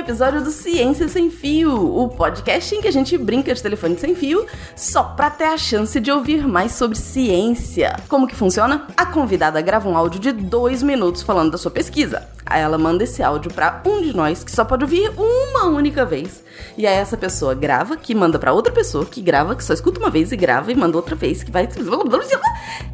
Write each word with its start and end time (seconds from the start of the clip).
episódio 0.00 0.42
do 0.42 0.50
Ciência 0.50 1.06
Sem 1.08 1.30
Fio, 1.30 1.70
o 1.72 2.08
podcast 2.08 2.74
em 2.74 2.80
que 2.80 2.88
a 2.88 2.92
gente 2.92 3.18
brinca 3.18 3.54
de 3.54 3.62
telefone 3.62 3.98
sem 3.98 4.14
fio 4.14 4.46
só 4.74 5.02
pra 5.02 5.28
ter 5.28 5.44
a 5.44 5.58
chance 5.58 6.00
de 6.00 6.10
ouvir 6.10 6.48
mais 6.48 6.72
sobre 6.72 6.96
ciência. 6.96 7.94
Como 8.08 8.26
que 8.26 8.34
funciona? 8.34 8.86
A 8.96 9.04
convidada 9.04 9.60
grava 9.60 9.90
um 9.90 9.96
áudio 9.96 10.18
de 10.18 10.32
dois 10.32 10.82
minutos 10.82 11.22
falando 11.22 11.52
da 11.52 11.58
sua 11.58 11.70
pesquisa. 11.70 12.26
Aí 12.46 12.62
ela 12.62 12.78
manda 12.78 13.04
esse 13.04 13.22
áudio 13.22 13.52
para 13.52 13.82
um 13.84 14.00
de 14.00 14.16
nós 14.16 14.42
que 14.42 14.50
só 14.50 14.64
pode 14.64 14.84
ouvir 14.84 15.12
uma 15.18 15.66
única 15.66 16.06
vez. 16.06 16.42
E 16.78 16.86
aí 16.86 16.96
essa 16.96 17.16
pessoa 17.16 17.54
grava, 17.54 17.94
que 17.94 18.14
manda 18.14 18.38
para 18.38 18.54
outra 18.54 18.72
pessoa, 18.72 19.04
que 19.04 19.20
grava, 19.20 19.54
que 19.54 19.62
só 19.62 19.74
escuta 19.74 20.00
uma 20.00 20.08
vez 20.08 20.32
e 20.32 20.36
grava 20.36 20.72
e 20.72 20.74
manda 20.74 20.96
outra 20.96 21.14
vez, 21.14 21.42
que 21.42 21.50
vai. 21.50 21.68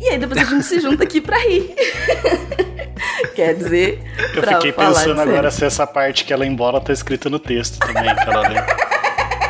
E 0.01 0.09
aí 0.09 0.19
depois 0.19 0.41
a 0.41 0.45
gente 0.45 0.65
se 0.65 0.81
junta 0.81 1.05
aqui 1.05 1.21
pra 1.21 1.39
rir. 1.39 1.73
Quer 3.35 3.55
dizer. 3.55 4.03
Eu 4.35 4.43
fiquei 4.43 4.73
pensando 4.73 5.21
agora 5.21 5.51
se 5.51 5.65
essa 5.65 5.87
parte 5.87 6.25
que 6.25 6.33
ela 6.33 6.47
embora 6.47 6.81
tá 6.81 6.93
escrita 6.93 7.29
no 7.29 7.39
texto 7.39 7.79
também, 7.79 8.15
que 8.15 8.29
ela 8.29 8.49
lê. 8.49 8.57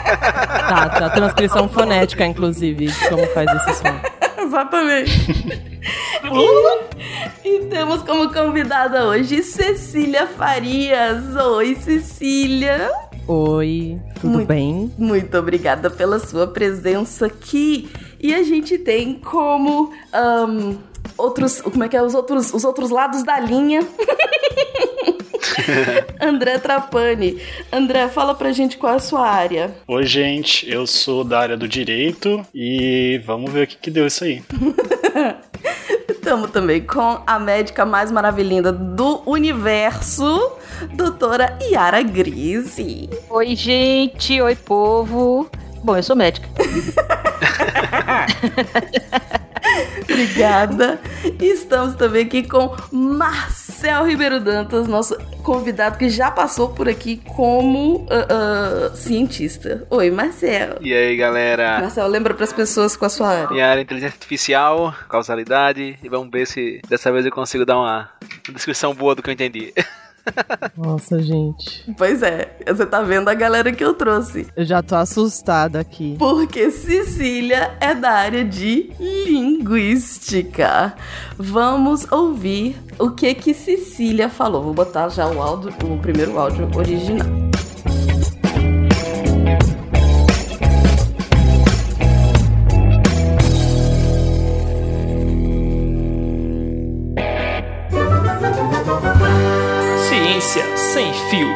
Tá, 0.07 0.89
tá. 0.89 1.11
Transcrição 1.11 1.69
fonética, 1.69 2.25
inclusive, 2.25 2.87
de 2.87 3.09
como 3.09 3.27
faz 3.29 3.51
esse 3.51 3.75
som. 3.75 4.01
Exatamente. 4.39 5.57
e, 7.45 7.49
e 7.49 7.67
temos 7.67 8.03
como 8.03 8.33
convidada 8.33 9.07
hoje 9.07 9.43
Cecília 9.43 10.27
Farias. 10.29 11.35
Oi, 11.35 11.75
Cecília. 11.75 12.91
Oi, 13.29 14.01
tudo 14.21 14.35
muito, 14.35 14.47
bem? 14.47 14.93
Muito 14.97 15.37
obrigada 15.37 15.91
pela 15.91 16.21
sua 16.21 16.47
presença 16.47 17.27
aqui. 17.27 17.91
E 18.21 18.33
a 18.33 18.45
gente 18.45 18.79
tem 18.79 19.15
como 19.15 19.93
um, 20.49 20.77
outros, 21.19 21.61
como 21.61 21.83
é 21.83 21.89
que 21.89 21.97
é 21.97 22.03
os 22.03 22.15
outros, 22.15 22.55
os 22.55 22.63
outros 22.63 22.91
lados 22.91 23.25
da 23.25 23.41
linha. 23.41 23.81
André 26.21 26.59
Trapani. 26.59 27.41
André, 27.73 28.07
fala 28.09 28.33
pra 28.33 28.53
gente 28.53 28.79
qual 28.79 28.93
é 28.93 28.97
a 28.97 29.01
sua 29.01 29.29
área. 29.29 29.75
Oi, 29.89 30.07
gente, 30.07 30.71
eu 30.71 30.87
sou 30.87 31.25
da 31.25 31.41
área 31.41 31.57
do 31.57 31.67
direito 31.67 32.47
e 32.55 33.21
vamos 33.27 33.53
ver 33.53 33.65
o 33.65 33.67
que, 33.67 33.77
que 33.77 33.91
deu 33.91 34.07
isso 34.07 34.23
aí. 34.23 34.41
Estamos 36.09 36.51
também 36.51 36.81
com 36.81 37.21
a 37.27 37.39
médica 37.39 37.85
mais 37.85 38.11
maravilhosa 38.11 38.73
do 38.73 39.23
universo, 39.29 40.56
doutora 40.95 41.59
Yara 41.63 42.03
Grise. 42.03 43.09
Oi, 43.31 43.55
gente. 43.57 44.41
Oi, 44.41 44.55
povo. 44.55 45.49
Bom, 45.83 45.97
eu 45.97 46.03
sou 46.03 46.17
médica. 46.17 46.49
Obrigada. 50.03 51.01
Estamos 51.41 51.95
também 51.97 52.25
aqui 52.25 52.43
com 52.43 52.75
Marcel 52.91 54.07
Ribeiro 54.07 54.41
Dantas, 54.41 54.89
nosso 54.89 55.17
convidado 55.43 55.99
que 55.99 56.09
já 56.09 56.31
passou 56.31 56.71
por 56.71 56.89
aqui 56.89 57.19
como 57.35 57.99
uh, 57.99 58.07
uh, 58.93 58.97
cientista. 58.97 59.87
Oi, 59.91 60.11
Marcel. 60.11 60.79
E 60.81 60.93
aí, 60.93 61.17
galera? 61.17 61.81
Marcel, 61.81 62.07
lembra 62.07 62.35
para 62.35 62.45
as 62.45 62.53
pessoas 62.53 62.97
com 62.97 63.05
a 63.05 63.09
sua 63.09 63.29
área. 63.29 63.51
Minha 63.51 63.69
área 63.69 63.81
é 63.81 63.83
inteligência 63.83 64.15
artificial, 64.15 64.95
causalidade, 65.09 65.99
e 66.03 66.09
vamos 66.09 66.31
ver 66.31 66.47
se 66.47 66.81
dessa 66.89 67.13
vez 67.13 67.27
eu 67.27 67.33
consigo 67.33 67.65
dar 67.65 67.79
uma 67.79 68.09
descrição 68.53 68.95
boa 68.95 69.15
do 69.15 69.23
que 69.23 69.31
eu 69.31 69.35
entendi. 69.35 69.73
Nossa, 70.77 71.23
gente. 71.23 71.93
Pois 71.97 72.23
é, 72.23 72.57
você 72.67 72.87
tá 72.87 73.03
vendo 73.03 73.29
a 73.29 73.35
galera 73.35 73.73
que 73.73 73.85
eu 73.85 73.95
trouxe. 73.95 74.47
Eu 74.57 74.65
já 74.65 74.83
tô 74.83 74.95
assustada 74.95 75.81
aqui. 75.81 76.17
Porque 76.19 76.71
Cecília 76.71 77.77
é 77.81 77.95
da 77.95 78.11
área 78.11 78.45
de 78.45 78.91
linguística. 78.99 80.95
Vamos 81.39 82.11
ouvir 82.11 82.77
o 82.99 83.11
que 83.11 83.35
que 83.35 83.55
Cecília 83.55 84.29
falou. 84.29 84.63
Vou 84.63 84.75
botar 84.75 85.09
já 85.09 85.27
o 85.27 85.41
áudio, 85.41 85.73
o 85.85 85.99
primeiro 85.99 86.39
áudio 86.39 86.69
original. 86.75 87.46
Ciência 100.47 100.77
sem 100.77 101.13
fio. 101.29 101.49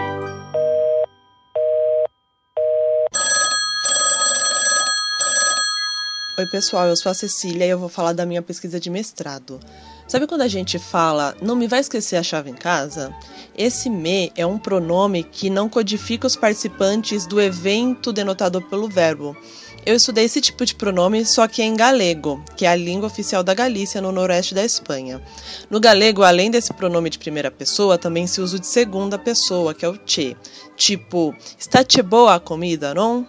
Oi, 6.39 6.47
pessoal, 6.47 6.89
eu 6.89 6.97
sou 6.97 7.13
a 7.13 7.15
Cecília 7.15 7.67
e 7.67 7.71
eu 7.71 7.79
vou 7.79 7.89
falar 7.89 8.13
da 8.13 8.27
minha 8.27 8.43
pesquisa 8.43 8.81
de 8.81 8.91
mestrado. 8.91 9.61
Sabe 10.09 10.27
quando 10.27 10.41
a 10.41 10.49
gente 10.49 10.77
fala, 10.77 11.37
não 11.41 11.55
me 11.55 11.69
vai 11.69 11.79
esquecer 11.79 12.17
a 12.17 12.23
chave 12.23 12.51
em 12.51 12.55
casa? 12.55 13.15
Esse 13.57 13.89
me 13.89 14.33
é 14.35 14.45
um 14.45 14.59
pronome 14.59 15.23
que 15.23 15.49
não 15.49 15.69
codifica 15.69 16.27
os 16.27 16.35
participantes 16.35 17.27
do 17.27 17.41
evento 17.41 18.13
denotado 18.13 18.61
pelo 18.63 18.89
verbo. 18.89 19.37
Eu 19.85 19.97
estudei 19.97 20.27
esse 20.27 20.43
tipo 20.43 20.65
de 20.67 20.75
pronome, 20.75 21.25
só 21.25 21.49
que 21.49 21.63
em 21.63 21.75
galego, 21.75 22.45
que 22.55 22.67
é 22.67 22.69
a 22.69 22.77
língua 22.77 23.07
oficial 23.07 23.43
da 23.43 23.55
Galícia, 23.55 24.01
no 24.01 24.13
noroeste 24.13 24.55
da 24.55 24.63
Espanha. 24.63 25.23
No 25.71 25.81
galego, 25.81 26.23
além 26.23 26.51
desse 26.51 26.75
pronome 26.75 27.09
de 27.09 27.19
primeira 27.19 27.51
pessoa, 27.51 27.97
também 27.97 28.27
se 28.27 28.43
usa 28.43 28.59
o 28.59 28.61
de 28.61 28.67
segunda 28.67 29.19
pessoa, 29.19 29.73
que 29.73 29.85
é 29.85 29.89
o 29.89 29.99
che. 30.05 30.37
Tipo, 30.77 31.35
está 31.59 31.83
che 31.83 32.03
boa 32.03 32.35
a 32.35 32.41
comida, 32.41 32.93
não? 32.93 33.27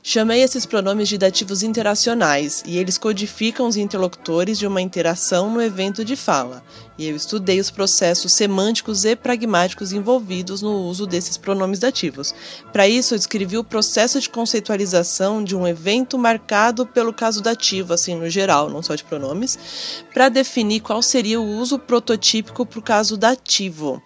Chamei 0.00 0.40
esses 0.40 0.64
pronomes 0.64 1.08
de 1.08 1.18
dativos 1.18 1.62
interacionais 1.64 2.62
e 2.64 2.78
eles 2.78 2.96
codificam 2.96 3.66
os 3.66 3.76
interlocutores 3.76 4.56
de 4.56 4.66
uma 4.66 4.80
interação 4.80 5.50
no 5.50 5.60
evento 5.60 6.04
de 6.04 6.14
fala. 6.14 6.62
E 6.98 7.08
eu 7.08 7.14
estudei 7.14 7.60
os 7.60 7.70
processos 7.70 8.32
semânticos 8.32 9.04
e 9.04 9.14
pragmáticos 9.14 9.92
envolvidos 9.92 10.60
no 10.60 10.72
uso 10.72 11.06
desses 11.06 11.36
pronomes 11.36 11.78
dativos. 11.78 12.34
Para 12.72 12.88
isso, 12.88 13.14
eu 13.14 13.18
descrevi 13.18 13.56
o 13.56 13.62
processo 13.62 14.20
de 14.20 14.28
conceitualização 14.28 15.44
de 15.44 15.54
um 15.54 15.64
evento 15.64 16.18
marcado 16.18 16.84
pelo 16.84 17.12
caso 17.12 17.40
dativo, 17.40 17.92
assim 17.92 18.16
no 18.16 18.28
geral, 18.28 18.68
não 18.68 18.82
só 18.82 18.96
de 18.96 19.04
pronomes, 19.04 20.04
para 20.12 20.28
definir 20.28 20.80
qual 20.80 21.00
seria 21.00 21.40
o 21.40 21.46
uso 21.46 21.78
prototípico 21.78 22.66
para 22.66 22.80
o 22.80 22.82
caso 22.82 23.16
dativo. 23.16 24.02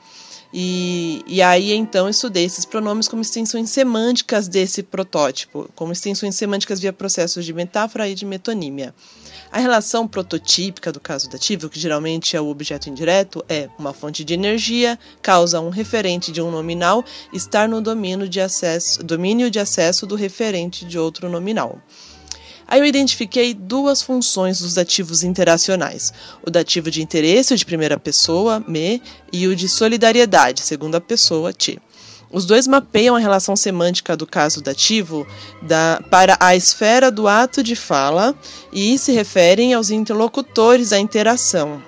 E, 0.53 1.25
e 1.27 1.41
aí 1.41 1.73
então 1.73 2.09
estudei 2.09 2.45
esses 2.45 2.65
pronomes 2.65 3.09
como 3.09 3.23
extensões 3.23 3.71
semânticas 3.71 4.49
desse 4.49 4.83
protótipo, 4.83 5.71
como 5.75 5.93
extensões 5.93 6.35
semânticas 6.35 6.79
via 6.79 6.93
processos 6.93 7.45
de 7.45 7.53
metáfora 7.53 8.09
e 8.09 8.15
de 8.15 8.27
metonímia. 8.27 8.95
A 9.51 9.59
relação 9.59 10.09
prototípica 10.09 10.91
do 10.91 10.99
caso 10.99 11.29
dativo, 11.29 11.69
que 11.69 11.79
geralmente 11.79 12.35
é 12.37 12.41
o 12.41 12.49
objeto 12.49 12.89
indireto, 12.89 13.45
é 13.49 13.69
uma 13.79 13.93
fonte 13.93 14.25
de 14.25 14.33
energia, 14.33 14.99
causa 15.21 15.61
um 15.61 15.69
referente 15.69 16.33
de 16.33 16.41
um 16.41 16.51
nominal 16.51 17.05
estar 17.34 17.69
no 17.69 17.81
domínio 17.81 18.29
de 18.29 18.41
acesso, 18.41 19.03
domínio 19.03 19.51
de 19.51 19.59
acesso 19.59 20.07
do 20.07 20.15
referente 20.15 20.87
de 20.87 20.99
outro 20.99 21.29
nominal. 21.29 21.79
Aí 22.72 22.81
eu 22.81 22.87
identifiquei 22.87 23.53
duas 23.53 24.00
funções 24.00 24.60
dos 24.60 24.72
dativos 24.72 25.22
interacionais: 25.22 26.10
o 26.43 26.50
dativo 26.50 26.91
de 26.91 27.03
interesse, 27.03 27.55
de 27.55 27.66
primeira 27.66 27.99
pessoa, 27.99 28.65
me, 28.66 29.03
e 29.31 29.47
o 29.47 29.55
de 29.55 29.69
solidariedade, 29.69 30.62
segunda 30.62 30.99
pessoa, 30.99 31.53
ti. 31.53 31.78
Os 32.33 32.47
dois 32.47 32.66
mapeiam 32.66 33.15
a 33.15 33.19
relação 33.19 33.55
semântica 33.55 34.16
do 34.16 34.27
caso 34.27 34.62
dativo 34.62 35.27
da, 35.60 36.03
para 36.10 36.38
a 36.41 36.56
esfera 36.56 37.10
do 37.10 37.28
ato 37.28 37.62
de 37.62 37.77
fala 37.77 38.34
e 38.72 38.97
se 38.97 39.12
referem 39.12 39.75
aos 39.75 39.91
interlocutores 39.91 40.89
da 40.89 40.99
interação, 40.99 41.83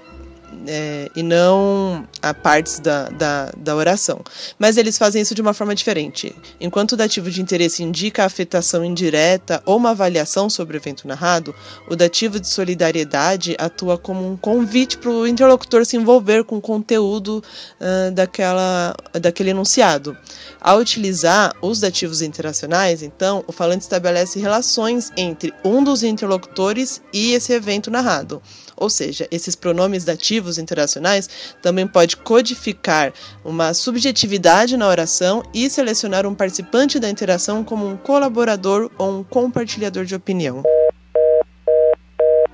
é, 0.66 1.10
e 1.14 1.22
não 1.22 2.06
a 2.22 2.32
partes 2.32 2.78
da, 2.80 3.08
da, 3.10 3.50
da, 3.56 3.76
oração. 3.76 4.20
Mas 4.58 4.76
eles 4.76 4.96
fazem 4.98 5.22
isso 5.22 5.34
de 5.34 5.42
uma 5.42 5.54
forma 5.54 5.74
diferente. 5.74 6.34
Enquanto 6.60 6.92
o 6.92 6.96
dativo 6.96 7.30
de 7.30 7.40
interesse 7.40 7.82
indica 7.82 8.22
a 8.22 8.26
afetação 8.26 8.84
indireta 8.84 9.62
ou 9.66 9.76
uma 9.76 9.90
avaliação 9.90 10.48
sobre 10.48 10.76
o 10.76 10.78
evento 10.78 11.06
narrado, 11.06 11.54
o 11.88 11.96
dativo 11.96 12.40
de 12.40 12.48
solidariedade 12.48 13.56
atua 13.58 13.98
como 13.98 14.26
um 14.26 14.36
convite 14.36 14.98
para 14.98 15.10
o 15.10 15.26
interlocutor 15.26 15.84
se 15.84 15.96
envolver 15.96 16.44
com 16.44 16.56
o 16.56 16.60
conteúdo 16.60 17.42
uh, 17.80 18.10
daquela, 18.12 18.94
daquele 19.20 19.50
enunciado. 19.50 20.16
Ao 20.60 20.78
utilizar 20.78 21.54
os 21.60 21.80
dativos 21.80 22.22
interacionais, 22.22 23.02
então, 23.02 23.44
o 23.46 23.52
falante 23.52 23.82
estabelece 23.82 24.38
relações 24.38 25.12
entre 25.16 25.52
um 25.64 25.84
dos 25.84 26.02
interlocutores 26.02 27.02
e 27.12 27.32
esse 27.32 27.52
evento 27.52 27.90
narrado. 27.90 28.42
Ou 28.76 28.90
seja, 28.90 29.28
esses 29.30 29.54
pronomes 29.54 30.04
dativos 30.04 30.58
interacionais 30.58 31.28
também 31.62 31.86
pode 31.86 32.16
codificar 32.16 33.12
uma 33.44 33.72
subjetividade 33.74 34.76
na 34.76 34.88
oração 34.88 35.42
e 35.52 35.68
selecionar 35.70 36.26
um 36.26 36.34
participante 36.34 36.98
da 36.98 37.08
interação 37.08 37.64
como 37.64 37.86
um 37.86 37.96
colaborador 37.96 38.90
ou 38.98 39.20
um 39.20 39.24
compartilhador 39.24 40.04
de 40.04 40.14
opinião. 40.14 40.62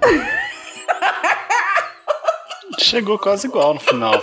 Chegou 2.78 3.18
quase 3.18 3.46
igual 3.46 3.74
no 3.74 3.80
final. 3.80 4.22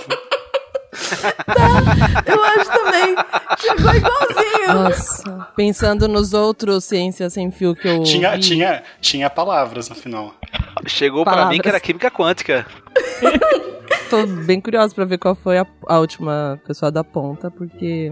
Tá, 1.45 2.23
eu 2.25 2.43
acho 2.43 2.71
também. 2.71 3.15
Chegou 3.59 3.93
igualzinho. 3.95 4.73
Nossa. 4.73 5.47
Pensando 5.55 6.07
nos 6.07 6.33
outros 6.33 6.83
Ciências 6.85 7.33
Sem 7.33 7.51
Fio 7.51 7.75
que 7.75 7.87
eu 7.87 8.03
tinha, 8.03 8.31
vi. 8.33 8.39
tinha, 8.39 8.83
tinha 8.99 9.29
palavras 9.29 9.89
no 9.89 9.95
final. 9.95 10.33
Chegou 10.87 11.23
para 11.23 11.45
mim 11.47 11.59
que 11.59 11.67
era 11.67 11.79
química 11.79 12.09
quântica. 12.11 12.65
Tô 14.09 14.25
bem 14.25 14.59
curiosa 14.61 14.93
pra 14.95 15.03
ver 15.05 15.17
qual 15.17 15.35
foi 15.35 15.57
a, 15.57 15.65
a 15.87 15.99
última 15.99 16.59
pessoa 16.65 16.89
da 16.91 17.03
ponta, 17.03 17.51
porque. 17.51 18.11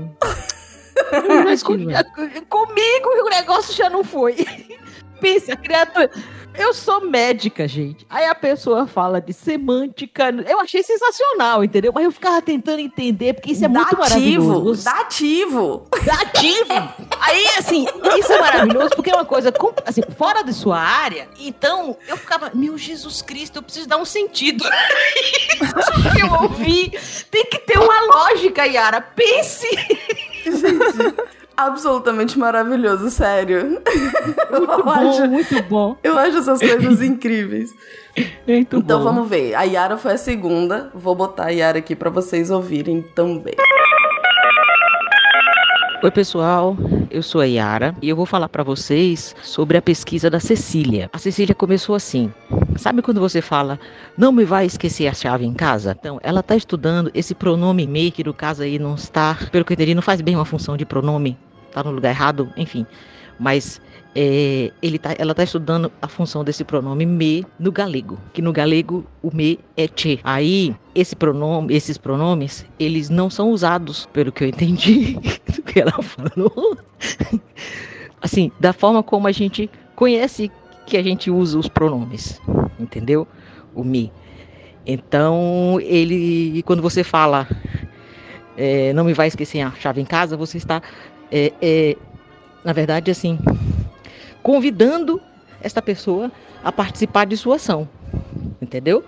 Mas 1.45 1.63
com- 1.63 1.77
comigo 1.77 3.09
o 3.25 3.29
negócio 3.29 3.73
já 3.73 3.89
não 3.89 4.03
foi. 4.03 4.35
Pense, 5.21 5.49
a 5.51 5.55
criatura. 5.55 6.09
Eu 6.57 6.73
sou 6.73 7.01
médica, 7.01 7.67
gente. 7.67 8.05
Aí 8.09 8.25
a 8.25 8.35
pessoa 8.35 8.87
fala 8.87 9.19
de 9.19 9.33
semântica. 9.33 10.29
Eu 10.47 10.59
achei 10.59 10.81
sensacional, 10.83 11.63
entendeu? 11.63 11.91
Mas 11.93 12.05
eu 12.05 12.11
ficava 12.11 12.41
tentando 12.41 12.79
entender, 12.79 13.33
porque 13.33 13.51
isso 13.51 13.65
é 13.65 13.67
muito 13.67 13.95
Dativo, 13.95 14.01
maravilhoso. 14.01 14.83
dativo. 14.83 15.87
Dativo! 16.05 16.73
Aí, 17.19 17.47
assim, 17.57 17.85
isso 18.19 18.31
é 18.31 18.39
maravilhoso 18.39 18.91
porque 18.95 19.09
é 19.09 19.15
uma 19.15 19.25
coisa 19.25 19.51
assim, 19.85 20.01
fora 20.17 20.43
de 20.43 20.53
sua 20.53 20.79
área. 20.79 21.27
Então, 21.39 21.97
eu 22.07 22.15
ficava, 22.17 22.51
meu 22.53 22.77
Jesus 22.77 23.21
Cristo, 23.21 23.57
eu 23.57 23.63
preciso 23.63 23.87
dar 23.87 23.97
um 23.97 24.05
sentido. 24.05 24.63
Isso 25.55 26.11
que 26.13 26.21
eu 26.21 26.33
ouvi 26.41 26.91
tem 27.31 27.45
que 27.45 27.59
ter 27.59 27.77
uma 27.79 28.01
lógica, 28.01 28.65
Yara. 28.65 29.01
Pense! 29.01 29.67
Absolutamente 31.57 32.37
maravilhoso, 32.37 33.09
sério. 33.09 33.81
eu, 34.51 34.89
acho, 34.89 35.27
muito 35.27 35.63
bom. 35.63 35.97
eu 36.03 36.17
acho 36.17 36.37
essas 36.39 36.59
coisas 36.59 37.01
incríveis. 37.03 37.73
Muito 38.47 38.77
Então 38.77 38.99
bom. 38.99 39.03
vamos 39.03 39.29
ver. 39.29 39.55
A 39.55 39.63
Yara 39.63 39.97
foi 39.97 40.13
a 40.13 40.17
segunda. 40.17 40.91
Vou 40.93 41.15
botar 41.15 41.45
a 41.45 41.49
Yara 41.49 41.79
aqui 41.79 41.95
pra 41.95 42.09
vocês 42.09 42.49
ouvirem 42.51 43.01
também. 43.01 43.55
Oi, 46.05 46.11
pessoal. 46.11 46.77
Eu 47.09 47.23
sou 47.23 47.41
a 47.41 47.45
Yara 47.45 47.95
e 47.99 48.07
eu 48.07 48.15
vou 48.15 48.27
falar 48.27 48.47
para 48.47 48.61
vocês 48.61 49.35
sobre 49.41 49.75
a 49.75 49.81
pesquisa 49.81 50.29
da 50.29 50.39
Cecília. 50.39 51.09
A 51.11 51.17
Cecília 51.17 51.55
começou 51.55 51.95
assim. 51.95 52.31
Sabe 52.77 53.01
quando 53.01 53.19
você 53.19 53.41
fala, 53.41 53.79
não 54.15 54.31
me 54.31 54.45
vai 54.45 54.67
esquecer 54.67 55.07
a 55.07 55.15
chave 55.15 55.47
em 55.47 55.53
casa? 55.55 55.97
Então, 55.99 56.19
ela 56.21 56.41
está 56.41 56.55
estudando 56.55 57.09
esse 57.11 57.33
pronome 57.33 57.87
me, 57.87 58.11
que 58.11 58.23
no 58.23 58.35
caso 58.35 58.61
aí 58.61 58.77
não 58.77 58.93
está, 58.93 59.35
pelo 59.51 59.65
que 59.65 59.73
eu 59.73 59.73
entendi, 59.73 59.95
não 59.95 60.01
faz 60.03 60.21
bem 60.21 60.35
uma 60.35 60.45
função 60.45 60.77
de 60.77 60.85
pronome, 60.85 61.35
tá 61.71 61.83
no 61.83 61.89
lugar 61.89 62.11
errado, 62.11 62.53
enfim. 62.55 62.85
Mas 63.39 63.81
é, 64.15 64.71
ele 64.81 64.97
tá, 64.97 65.13
ela 65.17 65.31
está 65.31 65.43
estudando 65.43 65.91
a 66.01 66.07
função 66.07 66.41
desse 66.41 66.63
pronome 66.63 67.05
me 67.05 67.45
no 67.59 67.69
galego, 67.69 68.17
que 68.31 68.41
no 68.41 68.53
galego 68.53 69.05
o 69.21 69.29
me 69.35 69.59
é 69.75 69.89
che. 69.93 70.21
Aí, 70.23 70.73
esse 70.95 71.15
pronome, 71.15 71.75
esses 71.75 71.97
pronomes, 71.97 72.65
eles 72.79 73.09
não 73.09 73.29
são 73.29 73.51
usados, 73.51 74.07
pelo 74.13 74.31
que 74.31 74.45
eu 74.45 74.47
entendi 74.47 75.15
do 75.53 75.61
que 75.63 75.81
ela 75.81 76.01
falou. 76.01 76.77
Assim, 78.21 78.51
da 78.57 78.71
forma 78.71 79.03
como 79.03 79.27
a 79.27 79.31
gente 79.33 79.69
conhece 79.95 80.49
que 80.85 80.95
a 80.95 81.03
gente 81.03 81.29
usa 81.29 81.59
os 81.59 81.67
pronomes, 81.67 82.41
entendeu? 82.79 83.27
O 83.73 83.83
me. 83.83 84.13
Então, 84.85 85.77
ele, 85.81 86.63
quando 86.63 86.81
você 86.81 87.03
fala, 87.03 87.47
é, 88.55 88.93
não 88.93 89.03
me 89.03 89.13
vai 89.13 89.27
esquecer 89.27 89.59
a 89.59 89.71
chave 89.71 89.99
em 89.99 90.05
casa, 90.05 90.37
você 90.37 90.57
está, 90.57 90.81
é, 91.31 91.51
é, 91.61 91.97
na 92.63 92.71
verdade, 92.71 93.11
assim, 93.11 93.37
convidando 94.45 95.19
esta 95.59 95.81
pessoa 95.81 96.31
a 96.63 96.71
participar 96.71 97.25
de 97.25 97.35
sua 97.35 97.55
ação, 97.55 97.89
entendeu? 98.61 99.03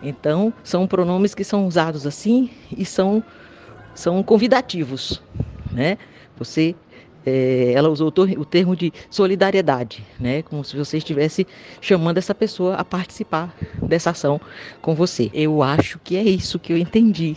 Então, 0.00 0.54
são 0.62 0.86
pronomes 0.86 1.34
que 1.34 1.42
são 1.42 1.66
usados 1.66 2.06
assim 2.06 2.48
e 2.70 2.84
são, 2.84 3.24
são 3.92 4.22
convidativos, 4.22 5.20
né? 5.72 5.98
Você, 6.36 6.76
é, 7.26 7.72
ela 7.74 7.88
usou 7.88 8.06
o, 8.06 8.44
termo 8.44 8.76
de 8.76 8.92
solidariedade, 9.10 10.06
né? 10.20 10.42
Como 10.42 10.62
se 10.62 10.76
você 10.76 10.98
estivesse 10.98 11.44
chamando 11.80 12.18
essa 12.18 12.32
pessoa 12.32 12.76
a 12.76 12.84
participar 12.84 13.52
dessa 13.82 14.10
ação 14.10 14.40
com 14.80 14.94
você. 14.94 15.28
Eu 15.34 15.60
acho 15.60 15.98
que 15.98 16.16
é 16.16 16.22
isso 16.22 16.60
que 16.60 16.72
eu 16.72 16.76
entendi. 16.76 17.36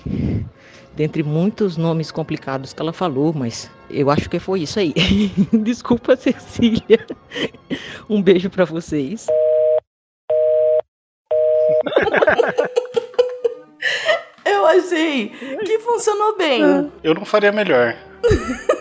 Dentre 0.96 1.24
muitos 1.24 1.76
nomes 1.76 2.10
complicados 2.10 2.72
que 2.72 2.82
ela 2.82 2.94
falou, 2.94 3.34
mas 3.34 3.70
eu 3.90 4.10
acho 4.10 4.30
que 4.30 4.40
foi 4.40 4.62
isso 4.62 4.80
aí. 4.80 4.94
Desculpa, 5.52 6.16
Cecília. 6.16 7.06
Um 8.10 8.22
beijo 8.22 8.50
pra 8.50 8.64
vocês. 8.64 9.28
Eu 14.46 14.66
achei 14.68 15.30
que 15.66 15.80
funcionou 15.80 16.38
bem. 16.38 16.92
Eu 17.04 17.14
não 17.14 17.26
faria 17.26 17.52
melhor. 17.52 17.96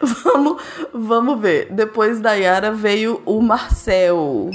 Vamos, 0.00 0.62
vamos 0.92 1.40
ver. 1.40 1.72
Depois 1.72 2.20
da 2.20 2.34
Yara 2.34 2.70
veio 2.70 3.22
o 3.24 3.40
Marcel. 3.40 4.50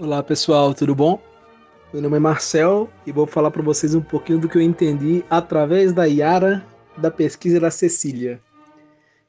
Olá 0.00 0.22
pessoal, 0.22 0.72
tudo 0.72 0.94
bom? 0.94 1.20
Meu 1.94 2.02
nome 2.02 2.16
é 2.16 2.18
Marcel 2.18 2.90
e 3.06 3.12
vou 3.12 3.24
falar 3.24 3.52
para 3.52 3.62
vocês 3.62 3.94
um 3.94 4.00
pouquinho 4.00 4.40
do 4.40 4.48
que 4.48 4.58
eu 4.58 4.62
entendi 4.62 5.24
através 5.30 5.92
da 5.92 6.06
Yara 6.06 6.66
da 6.96 7.08
pesquisa 7.08 7.60
da 7.60 7.70
Cecília. 7.70 8.40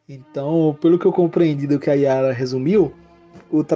Então, 0.09 0.75
pelo 0.81 0.97
que 0.97 1.05
eu 1.05 1.11
compreendi 1.11 1.67
do 1.67 1.77
que 1.77 1.91
a 1.91 1.93
Yara 1.93 2.33
resumiu, 2.33 2.91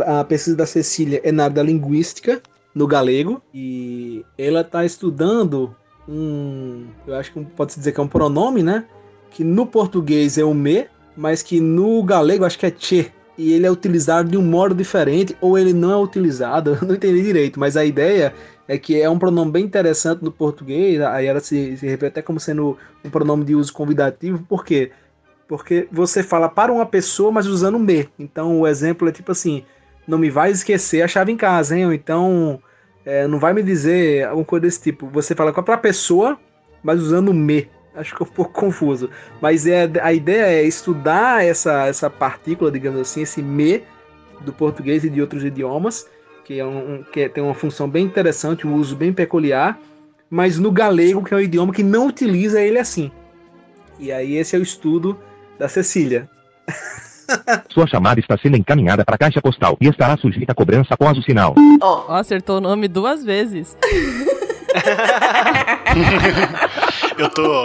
a 0.08 0.24
pesquisa 0.24 0.56
da 0.56 0.66
Cecília 0.66 1.22
é 1.24 1.32
na 1.32 1.44
área 1.44 1.58
da 1.58 1.62
linguística, 1.62 2.42
no 2.74 2.88
galego, 2.88 3.40
e 3.54 4.26
ela 4.36 4.62
está 4.62 4.84
estudando 4.84 5.76
um, 6.08 6.88
eu 7.06 7.14
acho 7.14 7.32
que 7.32 7.46
pode-se 7.46 7.78
dizer 7.78 7.92
que 7.92 8.00
é 8.00 8.04
um 8.04 8.08
pronome, 8.08 8.64
né? 8.64 8.86
Que 9.30 9.44
no 9.44 9.68
português 9.68 10.36
é 10.40 10.44
o 10.44 10.56
me, 10.56 10.88
mas 11.16 11.44
que 11.44 11.60
no 11.60 12.02
galego 12.02 12.44
acho 12.44 12.58
que 12.58 12.66
é 12.66 12.74
che 12.76 13.12
e 13.38 13.54
ele 13.54 13.66
é 13.68 13.72
utilizado 13.72 14.30
de 14.30 14.38
um 14.38 14.42
modo 14.42 14.74
diferente 14.74 15.38
ou 15.40 15.58
ele 15.58 15.74
não 15.74 15.92
é 15.92 15.96
utilizado, 15.96 16.72
eu 16.82 16.88
não 16.88 16.96
entendi 16.96 17.22
direito, 17.22 17.60
mas 17.60 17.78
a 17.78 17.86
ideia 17.86 18.34
é 18.70 18.78
que 18.78 19.02
é 19.02 19.10
um 19.10 19.18
pronome 19.18 19.52
bem 19.52 19.66
interessante 19.66 20.24
no 20.24 20.32
português, 20.32 21.02
aí 21.02 21.26
ela 21.26 21.40
se, 21.40 21.76
se 21.76 21.88
refere 21.88 22.10
até 22.10 22.22
como 22.22 22.40
sendo 22.40 22.78
um 23.04 23.10
pronome 23.10 23.44
de 23.44 23.56
uso 23.56 23.74
convidativo, 23.74 24.46
por 24.48 24.64
quê? 24.64 24.92
Porque 25.48 25.88
você 25.92 26.22
fala 26.22 26.48
para 26.48 26.72
uma 26.72 26.86
pessoa, 26.86 27.32
mas 27.32 27.48
usando 27.48 27.80
me. 27.80 28.08
Então 28.20 28.60
o 28.60 28.68
exemplo 28.68 29.10
é 29.10 29.12
tipo 29.12 29.32
assim, 29.32 29.66
não 30.08 30.20
me 30.20 30.30
vai 30.30 30.52
esquecer 30.52 31.02
a 31.02 31.08
chave 31.08 31.32
em 31.32 31.36
casa, 31.36 31.76
hein? 31.76 31.88
Ou 31.88 31.94
então, 31.94 32.62
é, 33.04 33.28
não 33.28 33.40
vai 33.40 33.54
me 33.54 33.64
dizer 33.64 34.28
alguma 34.28 34.46
coisa 34.46 34.62
desse 34.68 34.82
tipo. 34.82 35.08
Você 35.08 35.34
fala 35.34 35.52
para 35.52 35.74
a 35.74 35.78
pessoa, 35.78 36.40
mas 36.84 37.02
usando 37.02 37.34
me. 37.34 37.68
Acho 37.96 38.16
que 38.16 38.22
é 38.22 38.26
um 38.26 38.30
pouco 38.30 38.54
confuso. 38.54 39.10
Mas 39.42 39.66
é, 39.66 39.90
a 40.00 40.14
ideia 40.14 40.46
é 40.46 40.64
estudar 40.64 41.44
essa, 41.44 41.88
essa 41.88 42.08
partícula, 42.08 42.70
digamos 42.70 43.02
assim, 43.02 43.24
esse 43.24 43.42
me 43.42 43.82
do 44.42 44.54
português 44.54 45.04
e 45.04 45.10
de 45.10 45.20
outros 45.20 45.44
idiomas, 45.44 46.08
que, 46.50 46.60
é 46.60 46.66
um, 46.66 47.04
que 47.04 47.30
tem 47.30 47.44
uma 47.44 47.54
função 47.54 47.88
bem 47.88 48.04
interessante, 48.04 48.66
um 48.66 48.74
uso 48.74 48.96
bem 48.96 49.14
peculiar, 49.14 49.78
mas 50.28 50.58
no 50.58 50.72
galego, 50.72 51.24
que 51.24 51.32
é 51.32 51.38
um 51.38 51.40
idioma 51.40 51.72
que 51.72 51.84
não 51.84 52.08
utiliza 52.08 52.60
ele 52.60 52.80
assim. 52.80 53.12
E 54.00 54.12
aí 54.12 54.36
esse 54.36 54.56
é 54.56 54.60
o 54.60 54.64
estudo 54.64 55.16
da 55.60 55.70
Cecília. 55.70 56.28
Sua 57.70 57.86
chamada 57.86 58.20
está 58.20 58.36
sendo 58.36 58.58
encaminhada 58.58 59.06
para 59.06 59.14
a 59.14 59.18
caixa 59.20 59.40
postal 59.40 59.78
e 59.80 59.88
estará 59.88 60.18
sujeita 60.18 60.52
a 60.52 60.56
cobrança 60.56 60.96
após 60.96 61.16
o 61.16 61.22
sinal. 61.22 61.54
Ó, 61.80 62.06
Ó, 62.08 62.16
acertou 62.16 62.58
o 62.58 62.62
nome 62.62 62.88
duas 62.88 63.24
vezes. 63.24 63.78
Eu 67.18 67.30
tô, 67.30 67.64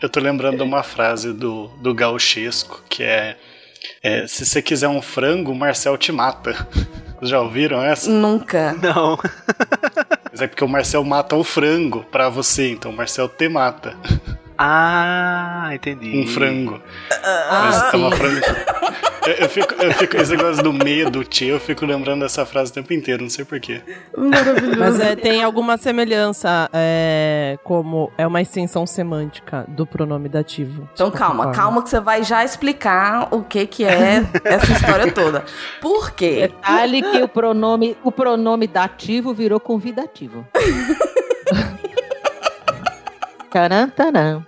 eu 0.00 0.08
tô 0.08 0.20
lembrando 0.20 0.56
de 0.56 0.62
uma 0.62 0.82
frase 0.82 1.32
do, 1.32 1.66
do 1.80 1.92
gauchesco 1.92 2.82
que 2.88 3.02
é, 3.02 3.36
é, 4.02 4.26
Se 4.26 4.46
você 4.46 4.62
quiser 4.62 4.88
um 4.88 5.02
frango, 5.02 5.52
o 5.52 5.54
Marcel 5.54 5.98
te 5.98 6.10
mata. 6.10 6.66
Vocês 7.18 7.30
já 7.30 7.40
ouviram 7.40 7.82
essa? 7.82 8.10
nunca. 8.10 8.74
Não. 8.82 9.18
Mas 10.30 10.42
é 10.42 10.46
porque 10.46 10.64
o 10.64 10.68
Marcel 10.68 11.02
mata 11.04 11.34
o 11.36 11.42
frango 11.44 12.04
pra 12.10 12.28
você, 12.28 12.70
então 12.72 12.90
o 12.90 12.96
Marcel 12.96 13.28
te 13.28 13.48
mata. 13.48 13.94
Ah, 14.58 15.70
entendi. 15.72 16.18
Um 16.18 16.26
frango. 16.26 16.80
Ah, 17.10 17.62
Mas 17.66 17.82
é 17.82 17.90
sim. 17.90 17.96
uma 17.98 18.10
frase. 18.12 18.40
Eu, 19.26 19.32
eu 19.32 19.48
fico, 19.48 19.74
eu 19.74 19.92
fico, 19.92 20.16
esse 20.16 20.36
negócio 20.36 20.62
do 20.62 20.72
medo, 20.72 21.24
tio, 21.24 21.54
eu 21.54 21.60
fico 21.60 21.84
lembrando 21.84 22.20
dessa 22.20 22.46
frase 22.46 22.70
o 22.70 22.74
tempo 22.74 22.92
inteiro, 22.92 23.22
não 23.22 23.30
sei 23.30 23.44
porquê. 23.44 23.82
Maravilhoso. 24.16 24.78
Mas 24.78 25.00
é, 25.00 25.16
tem 25.16 25.42
alguma 25.42 25.76
semelhança, 25.76 26.70
é, 26.72 27.58
como 27.64 28.12
é 28.16 28.24
uma 28.26 28.40
extensão 28.40 28.86
semântica 28.86 29.64
do 29.66 29.84
pronome 29.84 30.28
dativo. 30.28 30.88
Então 30.94 31.10
calma, 31.10 31.44
forma. 31.44 31.52
calma 31.52 31.82
que 31.82 31.90
você 31.90 31.98
vai 31.98 32.22
já 32.22 32.44
explicar 32.44 33.28
o 33.32 33.42
que 33.42 33.66
que 33.66 33.84
é 33.84 34.24
essa 34.44 34.72
história 34.72 35.10
toda. 35.10 35.44
Por 35.80 36.12
quê? 36.12 36.42
Detalhe 36.42 37.02
que 37.02 37.22
o 37.22 37.28
pronome, 37.28 37.96
o 38.04 38.12
pronome 38.12 38.68
dativo 38.68 39.34
virou 39.34 39.58
convidativo. 39.58 40.46
Taran, 43.50 44.44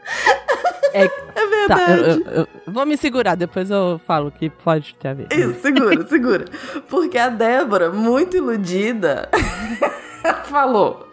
É 0.93 1.09
Tá, 1.09 1.45
verdade. 1.47 2.01
eu, 2.01 2.07
eu- 2.33 2.33
eu 2.43 2.49
vou 2.67 2.87
me 2.87 2.97
segurar, 2.97 3.35
depois 3.35 3.71
eu 3.71 4.01
falo 4.07 4.31
que 4.31 4.49
pode 4.49 4.95
ter 4.95 5.09
a 5.09 5.15
ver. 5.15 5.27
Isso, 5.33 5.61
segura, 5.61 6.05
segura. 6.09 6.45
Porque 6.89 7.19
a 7.19 7.29
Débora, 7.29 7.91
muito 7.91 8.37
iludida, 8.37 9.29
falou: 10.45 11.09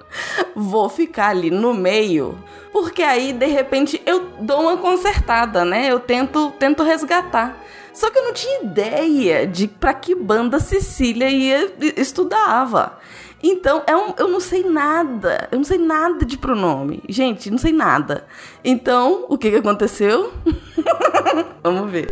vou 0.55 0.89
ficar 0.89 1.29
ali 1.29 1.51
no 1.51 1.74
meio, 1.74 2.38
porque 2.72 3.03
aí 3.03 3.34
de 3.34 3.46
repente 3.48 4.01
eu 4.05 4.29
dou 4.39 4.62
uma 4.62 4.77
consertada, 4.77 5.65
né? 5.65 5.91
Eu 5.91 6.00
tento, 6.00 6.51
tento 6.60 6.84
resgatar. 6.84 7.58
Só 7.94 8.10
que 8.12 8.17
eu 8.20 8.24
não 8.25 8.34
tinha 8.34 8.62
ideia 8.63 9.48
de 9.48 9.67
para 9.70 9.94
que 9.94 10.13
banda 10.13 10.60
Cecília 10.60 11.29
ia 11.29 11.74
estudava. 11.96 12.98
Então, 13.47 13.83
é 13.85 13.95
um, 13.95 14.11
eu 14.17 14.27
não 14.27 14.39
sei 14.39 14.63
nada. 14.63 15.47
Eu 15.51 15.59
não 15.59 15.63
sei 15.63 15.77
nada 15.77 16.25
de 16.25 16.35
pronome. 16.35 17.03
Gente, 17.07 17.51
não 17.51 17.59
sei 17.59 17.71
nada. 17.71 18.25
Então, 18.63 19.27
o 19.29 19.37
que, 19.37 19.51
que 19.51 19.57
aconteceu? 19.57 20.33
Vamos 21.61 21.91
ver. 21.91 22.11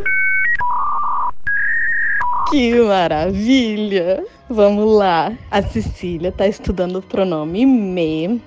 Que 2.51 2.75
maravilha! 2.75 4.23
Vamos 4.47 4.95
lá. 4.95 5.35
A 5.49 5.63
Cecília 5.63 6.29
está 6.29 6.47
estudando 6.47 6.97
o 6.97 7.01
pronome 7.01 7.65
me, 7.65 8.39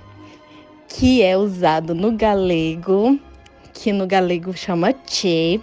que 0.86 1.22
é 1.22 1.36
usado 1.36 1.92
no 1.92 2.12
galego, 2.12 3.18
que 3.74 3.92
no 3.92 4.06
galego 4.06 4.56
chama 4.56 4.94
che. 5.04 5.60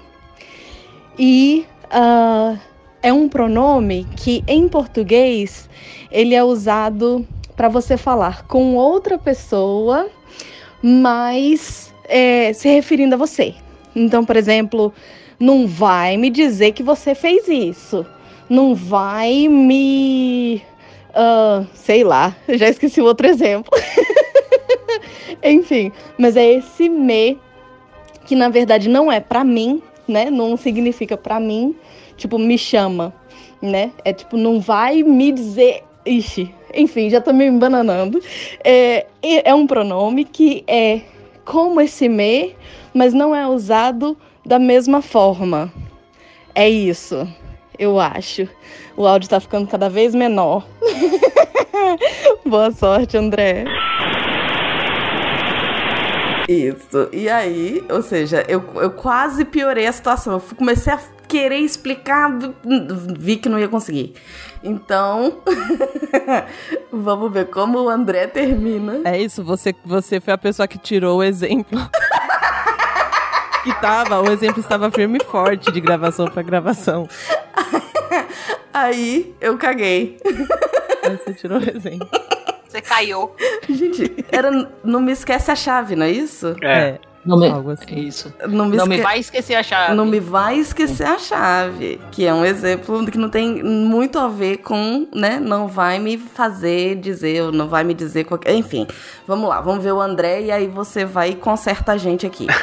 E 1.17 1.65
uh, 1.85 2.59
é 3.03 3.11
um 3.11 3.27
pronome 3.27 4.07
que 4.15 4.43
em 4.47 4.67
português 4.69 5.69
ele 6.09 6.33
é 6.33 6.43
usado 6.43 7.27
para 7.55 7.67
você 7.67 7.97
falar 7.97 8.47
com 8.47 8.75
outra 8.75 9.17
pessoa, 9.17 10.09
mas 10.81 11.93
é, 12.05 12.53
se 12.53 12.69
referindo 12.69 13.15
a 13.15 13.17
você. 13.17 13.53
Então, 13.93 14.23
por 14.25 14.37
exemplo, 14.37 14.93
não 15.39 15.67
vai 15.67 16.15
me 16.15 16.29
dizer 16.29 16.71
que 16.71 16.81
você 16.81 17.13
fez 17.13 17.47
isso. 17.47 18.05
Não 18.49 18.73
vai 18.73 19.47
me. 19.47 20.61
Uh, 21.09 21.67
sei 21.73 22.03
lá, 22.03 22.35
já 22.49 22.69
esqueci 22.69 23.01
o 23.01 23.05
outro 23.05 23.27
exemplo. 23.27 23.71
Enfim, 25.43 25.91
mas 26.17 26.37
é 26.37 26.53
esse 26.53 26.87
me 26.87 27.37
que 28.25 28.35
na 28.35 28.47
verdade 28.47 28.87
não 28.87 29.11
é 29.11 29.19
para 29.19 29.43
mim, 29.43 29.81
né? 30.07 30.29
Não 30.29 30.55
significa 30.55 31.17
para 31.17 31.39
mim, 31.39 31.75
tipo, 32.17 32.37
me 32.37 32.57
chama, 32.57 33.13
né? 33.61 33.91
É 34.03 34.13
tipo, 34.13 34.37
não 34.37 34.59
vai 34.59 35.03
me 35.03 35.31
dizer. 35.31 35.83
Ixi, 36.05 36.53
enfim, 36.73 37.09
já 37.09 37.21
tô 37.21 37.31
me 37.31 37.45
embananando. 37.45 38.21
É, 38.63 39.05
é 39.21 39.53
um 39.55 39.65
pronome 39.65 40.25
que 40.25 40.63
é 40.67 41.01
como 41.45 41.79
esse 41.79 42.09
me, 42.09 42.55
mas 42.93 43.13
não 43.13 43.33
é 43.33 43.47
usado 43.47 44.17
da 44.45 44.59
mesma 44.59 45.01
forma. 45.01 45.71
É 46.53 46.69
isso, 46.69 47.27
eu 47.79 47.99
acho. 47.99 48.47
O 48.95 49.07
áudio 49.07 49.29
tá 49.29 49.39
ficando 49.39 49.67
cada 49.67 49.89
vez 49.89 50.13
menor. 50.13 50.65
Boa 52.45 52.71
sorte, 52.71 53.17
André. 53.17 53.65
Isso. 56.47 57.09
E 57.11 57.29
aí, 57.29 57.83
ou 57.89 58.01
seja, 58.01 58.43
eu, 58.47 58.63
eu 58.75 58.91
quase 58.91 59.45
piorei 59.45 59.87
a 59.87 59.91
situação. 59.91 60.33
Eu 60.33 60.41
comecei 60.55 60.93
a 60.93 60.99
querer 61.33 61.57
explicar, 61.57 62.29
vi 63.17 63.37
que 63.37 63.49
não 63.49 63.57
ia 63.57 63.67
conseguir. 63.67 64.13
Então, 64.63 65.41
vamos 66.93 67.33
ver 67.33 67.47
como 67.47 67.81
o 67.81 67.89
André 67.89 68.27
termina. 68.27 69.01
É 69.03 69.19
isso, 69.19 69.43
você, 69.43 69.73
você 69.83 70.21
foi 70.21 70.31
a 70.31 70.37
pessoa 70.37 70.67
que 70.67 70.77
tirou 70.77 71.17
o 71.17 71.23
exemplo. 71.23 71.79
que 73.65 73.73
tava, 73.81 74.21
o 74.21 74.31
exemplo 74.31 74.59
estava 74.59 74.91
firme 74.91 75.17
e 75.19 75.25
forte 75.25 75.71
de 75.71 75.81
gravação 75.81 76.27
para 76.27 76.43
gravação. 76.43 77.09
Aí 78.71 79.33
eu 79.41 79.57
caguei. 79.57 80.19
Aí 81.01 81.17
você 81.17 81.33
tirou 81.33 81.57
o 81.57 81.63
exemplo. 81.63 82.07
Você 82.67 82.79
caiu. 82.79 83.35
Gente, 83.67 84.23
era 84.31 84.51
não 84.83 85.01
me 85.01 85.11
esquece 85.11 85.49
a 85.49 85.55
chave, 85.55 85.95
não 85.95 86.05
é 86.05 86.11
isso? 86.11 86.55
É. 86.61 86.99
Não 87.25 87.37
me... 87.37 87.47
Algo 87.47 87.71
assim. 87.71 87.99
Isso. 87.99 88.33
Não 88.47 88.65
me, 88.65 88.75
Não 88.75 88.85
me 88.85 89.01
vai 89.01 89.19
esquecer 89.19 89.55
a 89.55 89.63
chave. 89.63 89.93
Não 89.93 90.05
me 90.05 90.19
vai 90.19 90.57
esquecer 90.57 91.05
a 91.05 91.17
chave, 91.17 91.99
que 92.11 92.25
é 92.25 92.33
um 92.33 92.43
exemplo 92.43 93.05
que 93.09 93.17
não 93.17 93.29
tem 93.29 93.63
muito 93.63 94.19
a 94.19 94.27
ver 94.27 94.57
com, 94.57 95.07
né? 95.13 95.39
Não 95.39 95.67
vai 95.67 95.99
me 95.99 96.17
fazer 96.17 96.95
dizer, 96.95 97.43
ou 97.43 97.51
não 97.51 97.69
vai 97.69 97.83
me 97.83 97.93
dizer 97.93 98.25
qualquer. 98.25 98.53
Enfim, 98.55 98.85
vamos 99.25 99.47
lá, 99.47 99.61
vamos 99.61 99.83
ver 99.83 99.93
o 99.93 100.01
André 100.01 100.43
e 100.43 100.51
aí 100.51 100.67
você 100.67 101.05
vai 101.05 101.29
e 101.31 101.35
conserta 101.35 101.93
a 101.93 101.97
gente 101.97 102.25
aqui. 102.25 102.47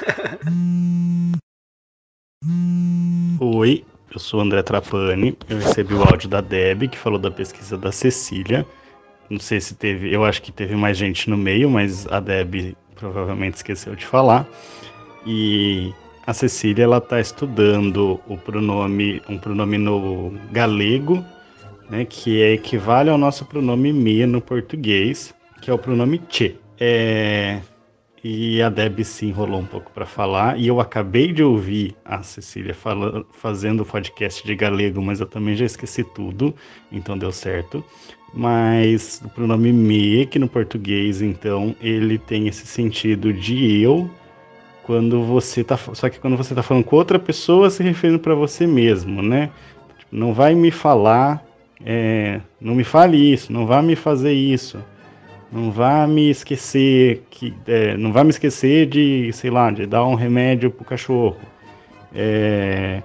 Oi, 3.41 3.85
eu 4.13 4.19
sou 4.19 4.41
o 4.41 4.43
André 4.43 4.63
Trapani. 4.63 5.39
Eu 5.49 5.59
recebi 5.59 5.95
o 5.95 6.03
áudio 6.03 6.29
da 6.29 6.43
Deb, 6.43 6.89
que 6.89 6.99
falou 6.99 7.19
da 7.19 7.31
pesquisa 7.31 7.79
da 7.79 7.91
Cecília. 7.91 8.67
Não 9.31 9.39
sei 9.39 9.61
se 9.61 9.75
teve, 9.75 10.13
eu 10.13 10.25
acho 10.25 10.43
que 10.43 10.51
teve 10.51 10.75
mais 10.75 10.99
gente 10.99 11.31
no 11.31 11.37
meio, 11.37 11.71
mas 11.71 12.07
a 12.09 12.19
Deb 12.19 12.75
provavelmente 13.01 13.57
esqueceu 13.57 13.97
de 13.97 14.07
falar. 14.07 14.47
E 15.27 15.93
a 16.27 16.33
Cecília 16.33 16.85
ela 16.85 16.99
está 16.99 17.19
estudando 17.19 18.21
o 18.29 18.37
pronome, 18.37 19.21
um 19.29 19.39
pronome 19.39 19.79
no 19.79 20.33
galego, 20.53 21.25
né, 21.89 22.05
que 22.05 22.41
é 22.41 22.53
equivale 22.53 23.11
ao 23.11 23.19
nosso 23.19 23.45
pronome 23.45 23.93
me 23.93 24.25
no 24.27 24.41
português, 24.41 25.35
que 25.61 25.71
é 25.71 25.75
o 25.75 25.79
pronome 25.79 26.21
che. 26.29 26.57
É, 26.79 27.61
e 28.23 28.61
a 28.61 28.69
Deb 28.69 29.03
se 29.03 29.27
enrolou 29.27 29.61
um 29.61 29.67
pouco 29.67 29.91
para 29.93 30.07
falar. 30.07 30.59
E 30.59 30.67
eu 30.67 30.79
acabei 30.79 31.33
de 31.33 31.43
ouvir 31.43 31.97
a 32.05 32.23
Cecília 32.23 32.75
fala, 32.75 33.25
fazendo 33.33 33.81
o 33.81 33.87
podcast 33.87 34.47
de 34.47 34.55
galego, 34.55 35.01
mas 35.01 35.21
eu 35.21 35.27
também 35.27 35.57
já 35.57 35.65
esqueci 35.65 36.05
tudo, 36.05 36.55
então 36.93 37.17
deu 37.17 37.33
certo. 37.33 37.85
Mas 38.33 39.21
o 39.25 39.29
pronome 39.29 39.73
me, 39.73 40.27
que 40.27 40.39
no 40.39 40.49
português, 40.49 41.21
então, 41.21 41.75
ele 41.81 42.17
tem 42.17 42.47
esse 42.47 42.67
sentido 42.67 43.33
de 43.33 43.83
eu 43.83 44.09
quando 44.85 45.23
você 45.23 45.65
tá. 45.65 45.77
Só 45.77 46.09
que 46.09 46.21
quando 46.21 46.37
você 46.37 46.55
tá 46.55 46.63
falando 46.63 46.85
com 46.85 46.97
outra 46.97 47.19
pessoa, 47.19 47.71
se 47.71 47.83
referindo 47.83 48.19
para 48.19 48.35
você 48.35 48.67
mesmo, 48.67 49.23
né? 49.23 49.51
Tipo, 49.99 50.17
Não 50.17 50.33
vai 50.33 50.55
me 50.55 50.71
falar, 50.71 51.45
é, 51.85 52.41
não 52.61 52.75
me 52.75 52.85
fale 52.85 53.17
isso, 53.17 53.53
não 53.53 53.67
vá 53.67 53.83
me 53.83 53.97
fazer 53.97 54.33
isso. 54.33 54.79
Não 55.53 55.73
vá 55.73 56.07
me 56.07 56.31
esquecer 56.31 57.25
que 57.29 57.53
é, 57.67 57.97
não 57.97 58.13
vá 58.13 58.23
me 58.23 58.31
esquecer 58.31 58.87
de, 58.87 59.33
sei 59.33 59.51
lá, 59.51 59.71
de 59.71 59.85
dar 59.85 60.05
um 60.07 60.15
remédio 60.15 60.71
pro 60.71 60.85
cachorro. 60.85 61.39
É, 62.15 63.03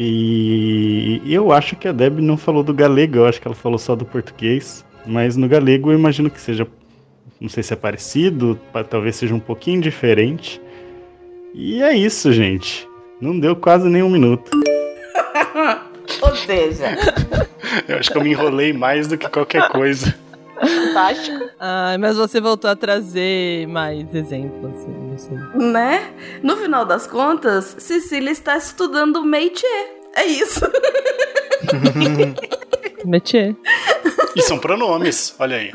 e 0.00 1.22
eu 1.34 1.50
acho 1.52 1.74
que 1.76 1.88
a 1.88 1.92
Deb 1.92 2.20
não 2.20 2.36
falou 2.36 2.62
do 2.62 2.72
galego, 2.74 3.18
eu 3.18 3.26
acho 3.26 3.40
que 3.40 3.48
ela 3.48 3.54
falou 3.54 3.78
só 3.78 3.94
do 3.96 4.04
português. 4.04 4.84
Mas 5.06 5.36
no 5.36 5.48
galego 5.48 5.90
eu 5.90 5.98
imagino 5.98 6.28
que 6.30 6.40
seja, 6.40 6.66
não 7.40 7.48
sei 7.48 7.62
se 7.62 7.72
é 7.72 7.76
parecido, 7.76 8.58
pa- 8.72 8.84
talvez 8.84 9.16
seja 9.16 9.34
um 9.34 9.40
pouquinho 9.40 9.80
diferente. 9.80 10.60
E 11.54 11.82
é 11.82 11.94
isso, 11.96 12.32
gente. 12.32 12.86
Não 13.20 13.38
deu 13.38 13.56
quase 13.56 13.88
nem 13.88 14.02
um 14.02 14.10
minuto. 14.10 14.50
Ou 16.22 16.34
seja, 16.36 16.96
Eu 17.86 17.98
acho 17.98 18.10
que 18.10 18.16
eu 18.18 18.22
me 18.22 18.30
enrolei 18.30 18.72
mais 18.72 19.08
do 19.08 19.16
que 19.18 19.28
qualquer 19.28 19.68
coisa. 19.68 20.14
Fantástico. 20.60 21.44
Ai, 21.60 21.98
mas 21.98 22.16
você 22.16 22.40
voltou 22.40 22.70
a 22.70 22.76
trazer 22.76 23.66
mais 23.68 24.12
exemplos, 24.14 24.74
assim, 24.76 24.88
não 24.90 25.18
sei. 25.18 25.38
né? 25.72 26.10
No 26.42 26.56
final 26.56 26.84
das 26.84 27.06
contas, 27.06 27.76
Cecília 27.78 28.30
está 28.30 28.56
estudando 28.56 29.24
métier. 29.24 29.96
É 30.14 30.24
isso. 30.26 30.60
Métier. 33.04 33.56
E 34.36 34.42
são 34.42 34.58
pronomes, 34.58 35.34
olha 35.38 35.56
aí. 35.56 35.70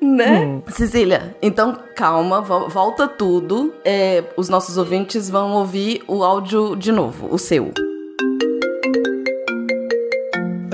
Né? 0.00 0.62
Cecília, 0.68 1.34
então 1.40 1.78
calma, 1.94 2.40
vo- 2.40 2.68
volta 2.68 3.06
tudo. 3.08 3.72
É, 3.84 4.24
os 4.36 4.48
nossos 4.48 4.76
ouvintes 4.76 5.30
vão 5.30 5.52
ouvir 5.52 6.02
o 6.06 6.22
áudio 6.22 6.76
de 6.76 6.92
novo, 6.92 7.28
o 7.30 7.38
seu. 7.38 7.72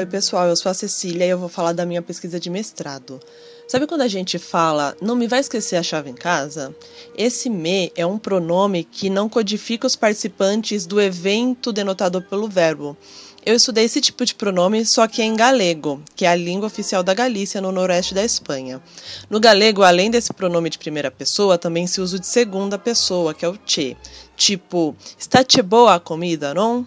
Oi, 0.01 0.07
pessoal, 0.07 0.49
eu 0.49 0.57
sou 0.57 0.71
a 0.71 0.75
Cecília 0.75 1.27
e 1.27 1.29
eu 1.29 1.39
vou 1.39 1.51
falar 1.51 1.75
da 1.75 1.85
minha 1.85 2.01
pesquisa 2.01 2.41
de 2.41 2.49
mestrado. 2.49 3.21
Sabe 3.69 3.87
quando 3.87 4.01
a 4.01 4.09
gente 4.09 4.39
fala, 4.39 4.97
não 4.99 5.15
me 5.15 5.29
vai 5.29 5.41
esquecer 5.41 5.77
a 5.77 5.83
chave 5.83 6.09
em 6.09 6.15
casa? 6.15 6.75
Esse 7.15 7.51
me 7.51 7.93
é 7.95 8.07
um 8.07 8.17
pronome 8.17 8.83
que 8.83 9.11
não 9.11 9.29
codifica 9.29 9.87
os 9.87 9.97
participantes 9.97 10.87
do 10.87 10.99
evento 10.99 11.71
denotado 11.71 12.23
pelo 12.23 12.49
verbo. 12.49 12.97
Eu 13.45 13.55
estudei 13.55 13.85
esse 13.85 14.01
tipo 14.01 14.25
de 14.25 14.35
pronome, 14.35 14.87
só 14.87 15.07
que 15.07 15.21
é 15.21 15.25
em 15.27 15.37
galego, 15.37 16.03
que 16.17 16.25
é 16.25 16.29
a 16.29 16.35
língua 16.35 16.69
oficial 16.69 17.03
da 17.03 17.13
Galícia, 17.13 17.61
no 17.61 17.71
noroeste 17.71 18.15
da 18.15 18.25
Espanha. 18.25 18.81
No 19.29 19.39
galego, 19.39 19.83
além 19.83 20.11
desse 20.11 20.33
pronome 20.33 20.71
de 20.71 20.79
primeira 20.79 21.11
pessoa, 21.11 21.59
também 21.59 21.87
se 21.87 22.01
usa 22.01 22.17
o 22.17 22.21
de 22.21 22.27
segunda 22.27 22.79
pessoa, 22.79 23.35
que 23.35 23.45
é 23.45 23.49
o 23.51 23.59
che. 23.67 23.99
Tipo, 24.35 24.97
está 25.19 25.45
che 25.47 25.61
boa 25.61 25.97
a 25.97 26.01
comida, 26.01 26.55
não? 26.55 26.87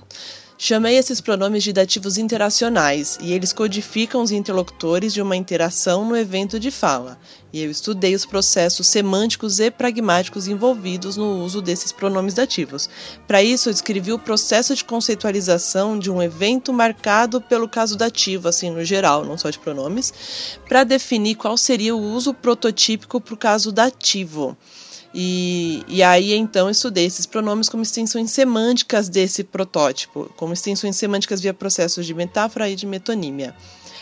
Chamei 0.66 0.96
esses 0.96 1.20
pronomes 1.20 1.62
de 1.62 1.74
dativos 1.74 2.18
interacionais 2.18 3.18
e 3.22 3.34
eles 3.34 3.52
codificam 3.52 4.22
os 4.24 4.32
interlocutores 4.32 5.14
de 5.14 5.22
uma 5.22 5.36
interação 5.36 6.06
no 6.06 6.16
evento 6.16 6.58
de 6.58 6.72
fala. 6.72 7.20
E 7.52 7.62
eu 7.62 7.70
estudei 7.70 8.16
os 8.16 8.26
processos 8.26 8.88
semânticos 8.88 9.60
e 9.60 9.70
pragmáticos 9.70 10.48
envolvidos 10.48 11.18
no 11.18 11.44
uso 11.44 11.62
desses 11.62 11.92
pronomes 11.92 12.34
dativos. 12.34 12.90
Para 13.28 13.44
isso, 13.44 13.68
eu 13.68 13.74
descrevi 13.74 14.14
o 14.14 14.18
processo 14.18 14.74
de 14.74 14.86
conceitualização 14.86 16.00
de 16.00 16.10
um 16.10 16.24
evento 16.24 16.72
marcado 16.72 17.42
pelo 17.42 17.68
caso 17.68 17.98
dativo, 17.98 18.48
assim 18.48 18.72
no 18.72 18.86
geral, 18.86 19.26
não 19.26 19.38
só 19.38 19.50
de 19.50 19.60
pronomes, 19.60 20.14
para 20.66 20.86
definir 20.86 21.36
qual 21.36 21.58
seria 21.58 21.94
o 21.94 22.02
uso 22.02 22.34
prototípico 22.34 23.20
para 23.20 23.34
o 23.34 23.38
caso 23.38 23.70
dativo. 23.70 24.56
E, 25.14 25.84
e 25.88 26.02
aí, 26.02 26.34
então, 26.34 26.70
estudei 26.70 27.06
esses 27.06 27.26
pronomes 27.26 27.70
como 27.70 27.84
extensões 27.84 28.32
semânticas 28.32 29.10
desse 29.10 29.44
protótipo, 29.44 30.32
como 30.36 30.54
extensões 30.54 30.96
semânticas 30.96 31.40
via 31.40 31.54
processos 31.54 32.06
de 32.06 32.14
metáfora 32.14 32.68
e 32.70 32.76
de 32.76 32.88
metonímia. 32.88 33.56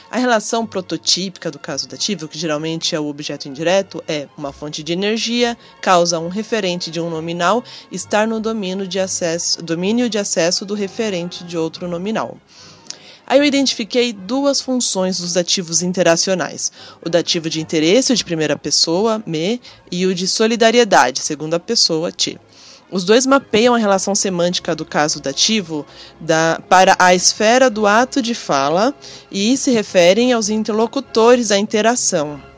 A 0.09 0.17
relação 0.17 0.65
prototípica 0.65 1.49
do 1.49 1.57
caso 1.57 1.87
dativo, 1.87 2.27
que 2.27 2.37
geralmente 2.37 2.93
é 2.93 2.99
o 2.99 3.07
objeto 3.07 3.47
indireto, 3.47 4.03
é 4.07 4.27
uma 4.37 4.51
fonte 4.51 4.83
de 4.83 4.91
energia, 4.91 5.57
causa 5.81 6.19
um 6.19 6.27
referente 6.27 6.91
de 6.91 6.99
um 6.99 7.09
nominal 7.09 7.63
estar 7.89 8.27
no 8.27 8.39
domínio 8.39 8.85
de 8.85 8.99
acesso, 8.99 9.63
domínio 9.63 10.09
de 10.09 10.17
acesso 10.17 10.65
do 10.65 10.73
referente 10.73 11.45
de 11.45 11.57
outro 11.57 11.87
nominal. 11.87 12.37
Aí 13.31 13.39
eu 13.39 13.45
identifiquei 13.45 14.11
duas 14.11 14.59
funções 14.59 15.19
dos 15.19 15.31
dativos 15.31 15.81
interacionais: 15.81 16.69
o 17.01 17.07
dativo 17.07 17.49
de 17.49 17.61
interesse, 17.61 18.13
de 18.13 18.25
primeira 18.25 18.57
pessoa, 18.57 19.23
me, 19.25 19.61
e 19.89 20.05
o 20.05 20.13
de 20.13 20.27
solidariedade, 20.27 21.21
segunda 21.21 21.57
pessoa, 21.57 22.11
ti. 22.11 22.37
Os 22.91 23.05
dois 23.05 23.25
mapeiam 23.25 23.73
a 23.73 23.77
relação 23.77 24.13
semântica 24.13 24.75
do 24.75 24.83
caso 24.83 25.21
dativo 25.21 25.85
da, 26.19 26.61
para 26.67 26.93
a 26.99 27.15
esfera 27.15 27.69
do 27.69 27.87
ato 27.87 28.21
de 28.21 28.35
fala 28.35 28.93
e 29.31 29.55
se 29.55 29.71
referem 29.71 30.33
aos 30.33 30.49
interlocutores 30.49 31.47
da 31.47 31.57
interação. 31.57 32.50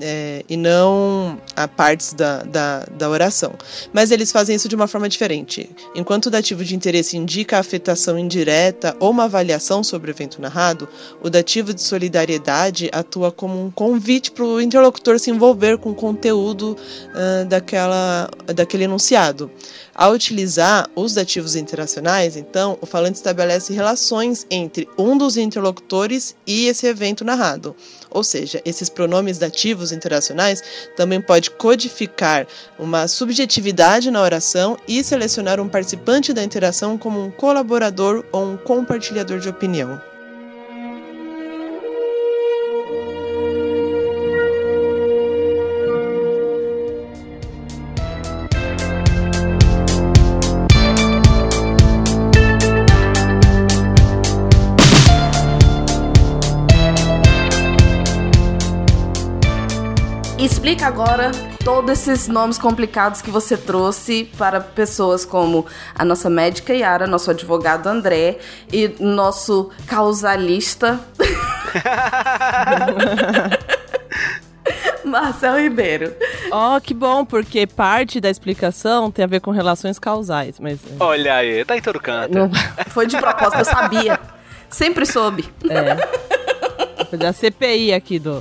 É, 0.00 0.44
e 0.48 0.56
não 0.56 1.40
a 1.56 1.66
partes 1.66 2.12
da, 2.12 2.42
da, 2.42 2.84
da, 2.84 3.08
oração. 3.08 3.52
Mas 3.92 4.10
eles 4.10 4.30
fazem 4.30 4.54
isso 4.54 4.68
de 4.68 4.74
uma 4.74 4.86
forma 4.86 5.08
diferente. 5.08 5.68
Enquanto 5.94 6.26
o 6.26 6.30
dativo 6.30 6.64
de 6.64 6.74
interesse 6.74 7.16
indica 7.16 7.56
a 7.56 7.60
afetação 7.60 8.18
indireta 8.18 8.96
ou 9.00 9.10
uma 9.10 9.24
avaliação 9.24 9.82
sobre 9.82 10.10
o 10.10 10.12
evento 10.12 10.40
narrado, 10.40 10.88
o 11.22 11.28
dativo 11.28 11.74
de 11.74 11.82
solidariedade 11.82 12.88
atua 12.92 13.32
como 13.32 13.62
um 13.62 13.70
convite 13.70 14.30
para 14.30 14.44
o 14.44 14.60
interlocutor 14.60 15.18
se 15.18 15.30
envolver 15.30 15.78
com 15.78 15.90
o 15.90 15.94
conteúdo 15.94 16.76
uh, 16.76 17.44
daquela, 17.46 18.30
daquele 18.54 18.84
enunciado. 18.84 19.50
Ao 19.98 20.12
utilizar 20.12 20.88
os 20.94 21.12
dativos 21.12 21.56
interacionais, 21.56 22.36
então, 22.36 22.78
o 22.80 22.86
falante 22.86 23.16
estabelece 23.16 23.72
relações 23.72 24.46
entre 24.48 24.88
um 24.96 25.18
dos 25.18 25.36
interlocutores 25.36 26.36
e 26.46 26.68
esse 26.68 26.86
evento 26.86 27.24
narrado. 27.24 27.74
Ou 28.08 28.22
seja, 28.22 28.62
esses 28.64 28.88
pronomes 28.88 29.38
dativos 29.38 29.90
interacionais 29.90 30.62
também 30.96 31.20
pode 31.20 31.50
codificar 31.50 32.46
uma 32.78 33.08
subjetividade 33.08 34.08
na 34.08 34.22
oração 34.22 34.76
e 34.86 35.02
selecionar 35.02 35.58
um 35.58 35.68
participante 35.68 36.32
da 36.32 36.44
interação 36.44 36.96
como 36.96 37.20
um 37.20 37.32
colaborador 37.32 38.24
ou 38.30 38.52
um 38.52 38.56
compartilhador 38.56 39.40
de 39.40 39.48
opinião. 39.48 40.00
Explica 60.78 60.94
agora 60.94 61.32
todos 61.64 61.90
esses 61.90 62.28
nomes 62.28 62.56
complicados 62.56 63.20
que 63.20 63.32
você 63.32 63.56
trouxe 63.56 64.30
para 64.38 64.60
pessoas 64.60 65.24
como 65.24 65.66
a 65.92 66.04
nossa 66.04 66.30
médica 66.30 66.72
Yara, 66.72 67.04
nosso 67.04 67.32
advogado 67.32 67.88
André 67.88 68.38
e 68.72 68.86
nosso 69.00 69.70
causalista 69.88 71.00
Marcel 75.04 75.58
Ribeiro. 75.58 76.14
Ó, 76.52 76.76
oh, 76.76 76.80
que 76.80 76.94
bom, 76.94 77.24
porque 77.24 77.66
parte 77.66 78.20
da 78.20 78.30
explicação 78.30 79.10
tem 79.10 79.24
a 79.24 79.28
ver 79.28 79.40
com 79.40 79.50
relações 79.50 79.98
causais, 79.98 80.60
mas... 80.60 80.78
Olha 81.00 81.34
aí, 81.34 81.64
tá 81.64 81.76
em 81.76 81.82
todo 81.82 81.98
canto. 81.98 82.38
Não... 82.38 82.50
Foi 82.90 83.04
de 83.04 83.16
propósito, 83.16 83.58
eu 83.58 83.64
sabia. 83.64 84.20
Sempre 84.70 85.04
soube. 85.04 85.44
É. 85.68 85.96
Vou 86.98 87.06
fazer 87.10 87.26
a 87.26 87.32
CPI 87.32 87.92
aqui 87.92 88.20
do... 88.20 88.40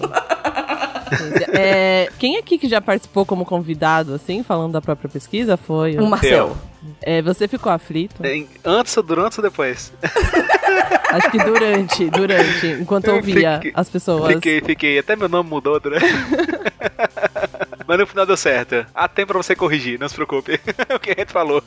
É, 1.53 2.09
quem 2.19 2.37
aqui 2.37 2.57
que 2.57 2.67
já 2.67 2.81
participou 2.81 3.25
como 3.25 3.45
convidado, 3.45 4.13
assim, 4.13 4.43
falando 4.43 4.73
da 4.73 4.81
própria 4.81 5.09
pesquisa, 5.09 5.57
foi 5.57 5.97
o 5.97 6.05
Marcel. 6.05 6.57
É, 7.01 7.21
você 7.21 7.47
ficou 7.47 7.71
aflito? 7.71 8.21
Antes, 8.63 8.95
durante 9.05 9.37
ou 9.37 9.43
depois? 9.43 9.93
Acho 11.09 11.31
que 11.31 11.37
durante, 11.37 12.09
durante, 12.09 12.67
enquanto 12.67 13.07
eu 13.07 13.15
ouvia 13.15 13.55
fiquei, 13.55 13.71
as 13.73 13.89
pessoas. 13.89 14.33
Fiquei, 14.35 14.61
fiquei. 14.61 14.99
Até 14.99 15.15
meu 15.15 15.29
nome 15.29 15.49
mudou 15.49 15.79
durante. 15.79 16.05
Mas 17.87 17.97
no 17.97 18.05
final 18.05 18.25
deu 18.25 18.35
certo. 18.35 18.85
Há 18.93 19.07
tempo 19.07 19.33
pra 19.33 19.41
você 19.41 19.55
corrigir, 19.55 19.99
não 19.99 20.09
se 20.09 20.15
preocupe. 20.15 20.59
o 20.93 20.99
que 20.99 21.11
a 21.11 21.15
gente 21.19 21.31
falou. 21.31 21.63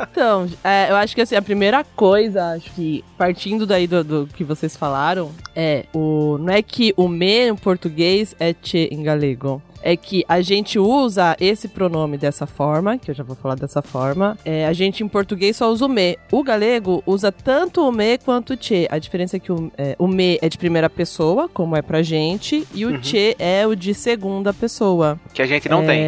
então, 0.00 0.48
é, 0.64 0.90
eu 0.90 0.96
acho 0.96 1.14
que 1.14 1.20
assim, 1.20 1.36
a 1.36 1.42
primeira 1.42 1.84
coisa, 1.84 2.52
acho 2.52 2.70
que 2.72 3.04
partindo 3.18 3.66
daí 3.66 3.86
do, 3.86 4.02
do, 4.02 4.26
que 4.26 4.42
vocês 4.42 4.76
falaram, 4.76 5.30
é 5.54 5.84
o. 5.92 6.38
Não 6.38 6.52
é 6.52 6.62
que 6.62 6.94
o 6.96 7.06
me 7.06 7.48
em 7.48 7.56
português 7.56 8.34
é 8.40 8.54
che 8.62 8.88
em 8.90 9.02
galego 9.02 9.62
é 9.82 9.96
que 9.96 10.24
a 10.28 10.40
gente 10.40 10.78
usa 10.78 11.36
esse 11.40 11.68
pronome 11.68 12.16
dessa 12.16 12.46
forma, 12.46 12.96
que 12.98 13.10
eu 13.10 13.14
já 13.14 13.24
vou 13.24 13.36
falar 13.36 13.56
dessa 13.56 13.82
forma. 13.82 14.38
É, 14.44 14.66
a 14.66 14.72
gente 14.72 15.02
em 15.02 15.08
português 15.08 15.56
só 15.56 15.70
usa 15.70 15.86
o 15.86 15.88
me. 15.88 16.18
O 16.30 16.42
galego 16.42 17.02
usa 17.06 17.30
tanto 17.32 17.86
o 17.86 17.92
me 17.92 18.18
quanto 18.18 18.54
o 18.54 18.56
che. 18.58 18.86
A 18.90 18.98
diferença 18.98 19.36
é 19.36 19.40
que 19.40 19.52
o, 19.52 19.70
é, 19.76 19.96
o 19.98 20.06
me 20.06 20.38
é 20.40 20.48
de 20.48 20.56
primeira 20.56 20.88
pessoa, 20.88 21.48
como 21.48 21.76
é 21.76 21.82
pra 21.82 22.02
gente, 22.02 22.66
e 22.74 22.86
o 22.86 22.90
uhum. 22.90 23.02
che 23.02 23.36
é 23.38 23.66
o 23.66 23.74
de 23.74 23.94
segunda 23.94 24.52
pessoa. 24.52 25.18
Que 25.32 25.42
a 25.42 25.46
gente 25.46 25.68
não 25.68 25.82
é... 25.82 25.86
tem. 25.86 26.02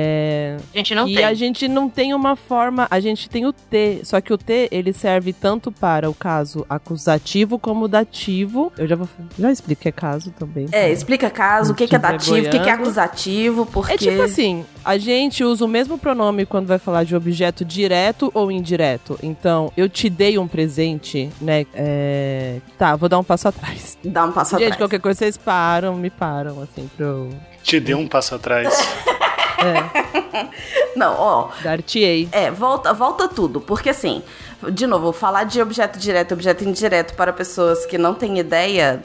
A 0.74 0.76
gente 0.78 0.94
não 0.94 1.08
e 1.08 1.14
tem. 1.14 1.22
E 1.22 1.24
a 1.24 1.34
gente 1.34 1.68
não 1.68 1.88
tem 1.88 2.14
uma 2.14 2.36
forma. 2.36 2.86
A 2.90 3.00
gente 3.00 3.28
tem 3.28 3.46
o 3.46 3.52
T, 3.52 4.00
só 4.04 4.20
que 4.20 4.32
o 4.32 4.38
T 4.38 4.68
ele 4.70 4.92
serve 4.92 5.32
tanto 5.32 5.72
para 5.72 6.08
o 6.08 6.14
caso 6.14 6.64
acusativo 6.68 7.58
como 7.58 7.88
dativo. 7.88 8.72
Eu 8.78 8.86
já 8.86 8.96
vou. 8.96 9.08
Já 9.38 9.50
explico 9.50 9.82
que 9.82 9.88
é 9.88 9.92
caso 9.92 10.30
também. 10.38 10.66
É, 10.72 10.90
explica 10.90 11.28
caso, 11.30 11.72
o 11.72 11.74
que, 11.74 11.86
que 11.86 11.96
é 11.96 11.98
dativo, 11.98 12.46
o 12.46 12.50
que, 12.50 12.58
que 12.58 12.68
é 12.68 12.72
acusativo 12.72 13.63
porque. 13.66 13.94
É 13.94 13.96
tipo 13.96 14.22
assim, 14.22 14.64
a 14.84 14.98
gente 14.98 15.42
usa 15.44 15.64
o 15.64 15.68
mesmo 15.68 15.98
pronome 15.98 16.46
quando 16.46 16.66
vai 16.66 16.78
falar 16.78 17.04
de 17.04 17.14
objeto 17.14 17.64
direto 17.64 18.30
ou 18.34 18.50
indireto. 18.50 19.18
Então, 19.22 19.72
eu 19.76 19.88
te 19.88 20.08
dei 20.08 20.38
um 20.38 20.46
presente, 20.48 21.30
né? 21.40 21.66
É... 21.74 22.60
Tá, 22.78 22.96
vou 22.96 23.08
dar 23.08 23.18
um 23.18 23.24
passo 23.24 23.48
atrás. 23.48 23.98
Dá 24.04 24.24
um 24.24 24.32
passo 24.32 24.50
gente, 24.50 24.56
atrás. 24.56 24.70
Gente, 24.72 24.78
qualquer 24.78 25.00
coisa 25.00 25.18
vocês 25.18 25.36
param, 25.36 25.96
me 25.96 26.10
param, 26.10 26.62
assim, 26.62 26.88
pro. 26.96 27.30
Te 27.62 27.80
dei 27.80 27.94
um 27.94 28.06
passo 28.06 28.34
atrás. 28.34 28.68
É. 29.66 30.48
Não, 30.96 31.14
ó. 31.18 31.48
Dar-te-ei. 31.62 32.28
É, 32.32 32.50
volta, 32.50 32.92
volta 32.92 33.28
tudo. 33.28 33.60
Porque 33.60 33.90
assim, 33.90 34.22
de 34.70 34.86
novo, 34.86 35.12
falar 35.12 35.44
de 35.44 35.60
objeto 35.60 35.98
direto 35.98 36.32
e 36.32 36.34
objeto 36.34 36.64
indireto 36.64 37.14
para 37.14 37.32
pessoas 37.32 37.86
que 37.86 37.98
não 37.98 38.14
têm 38.14 38.38
ideia 38.38 39.02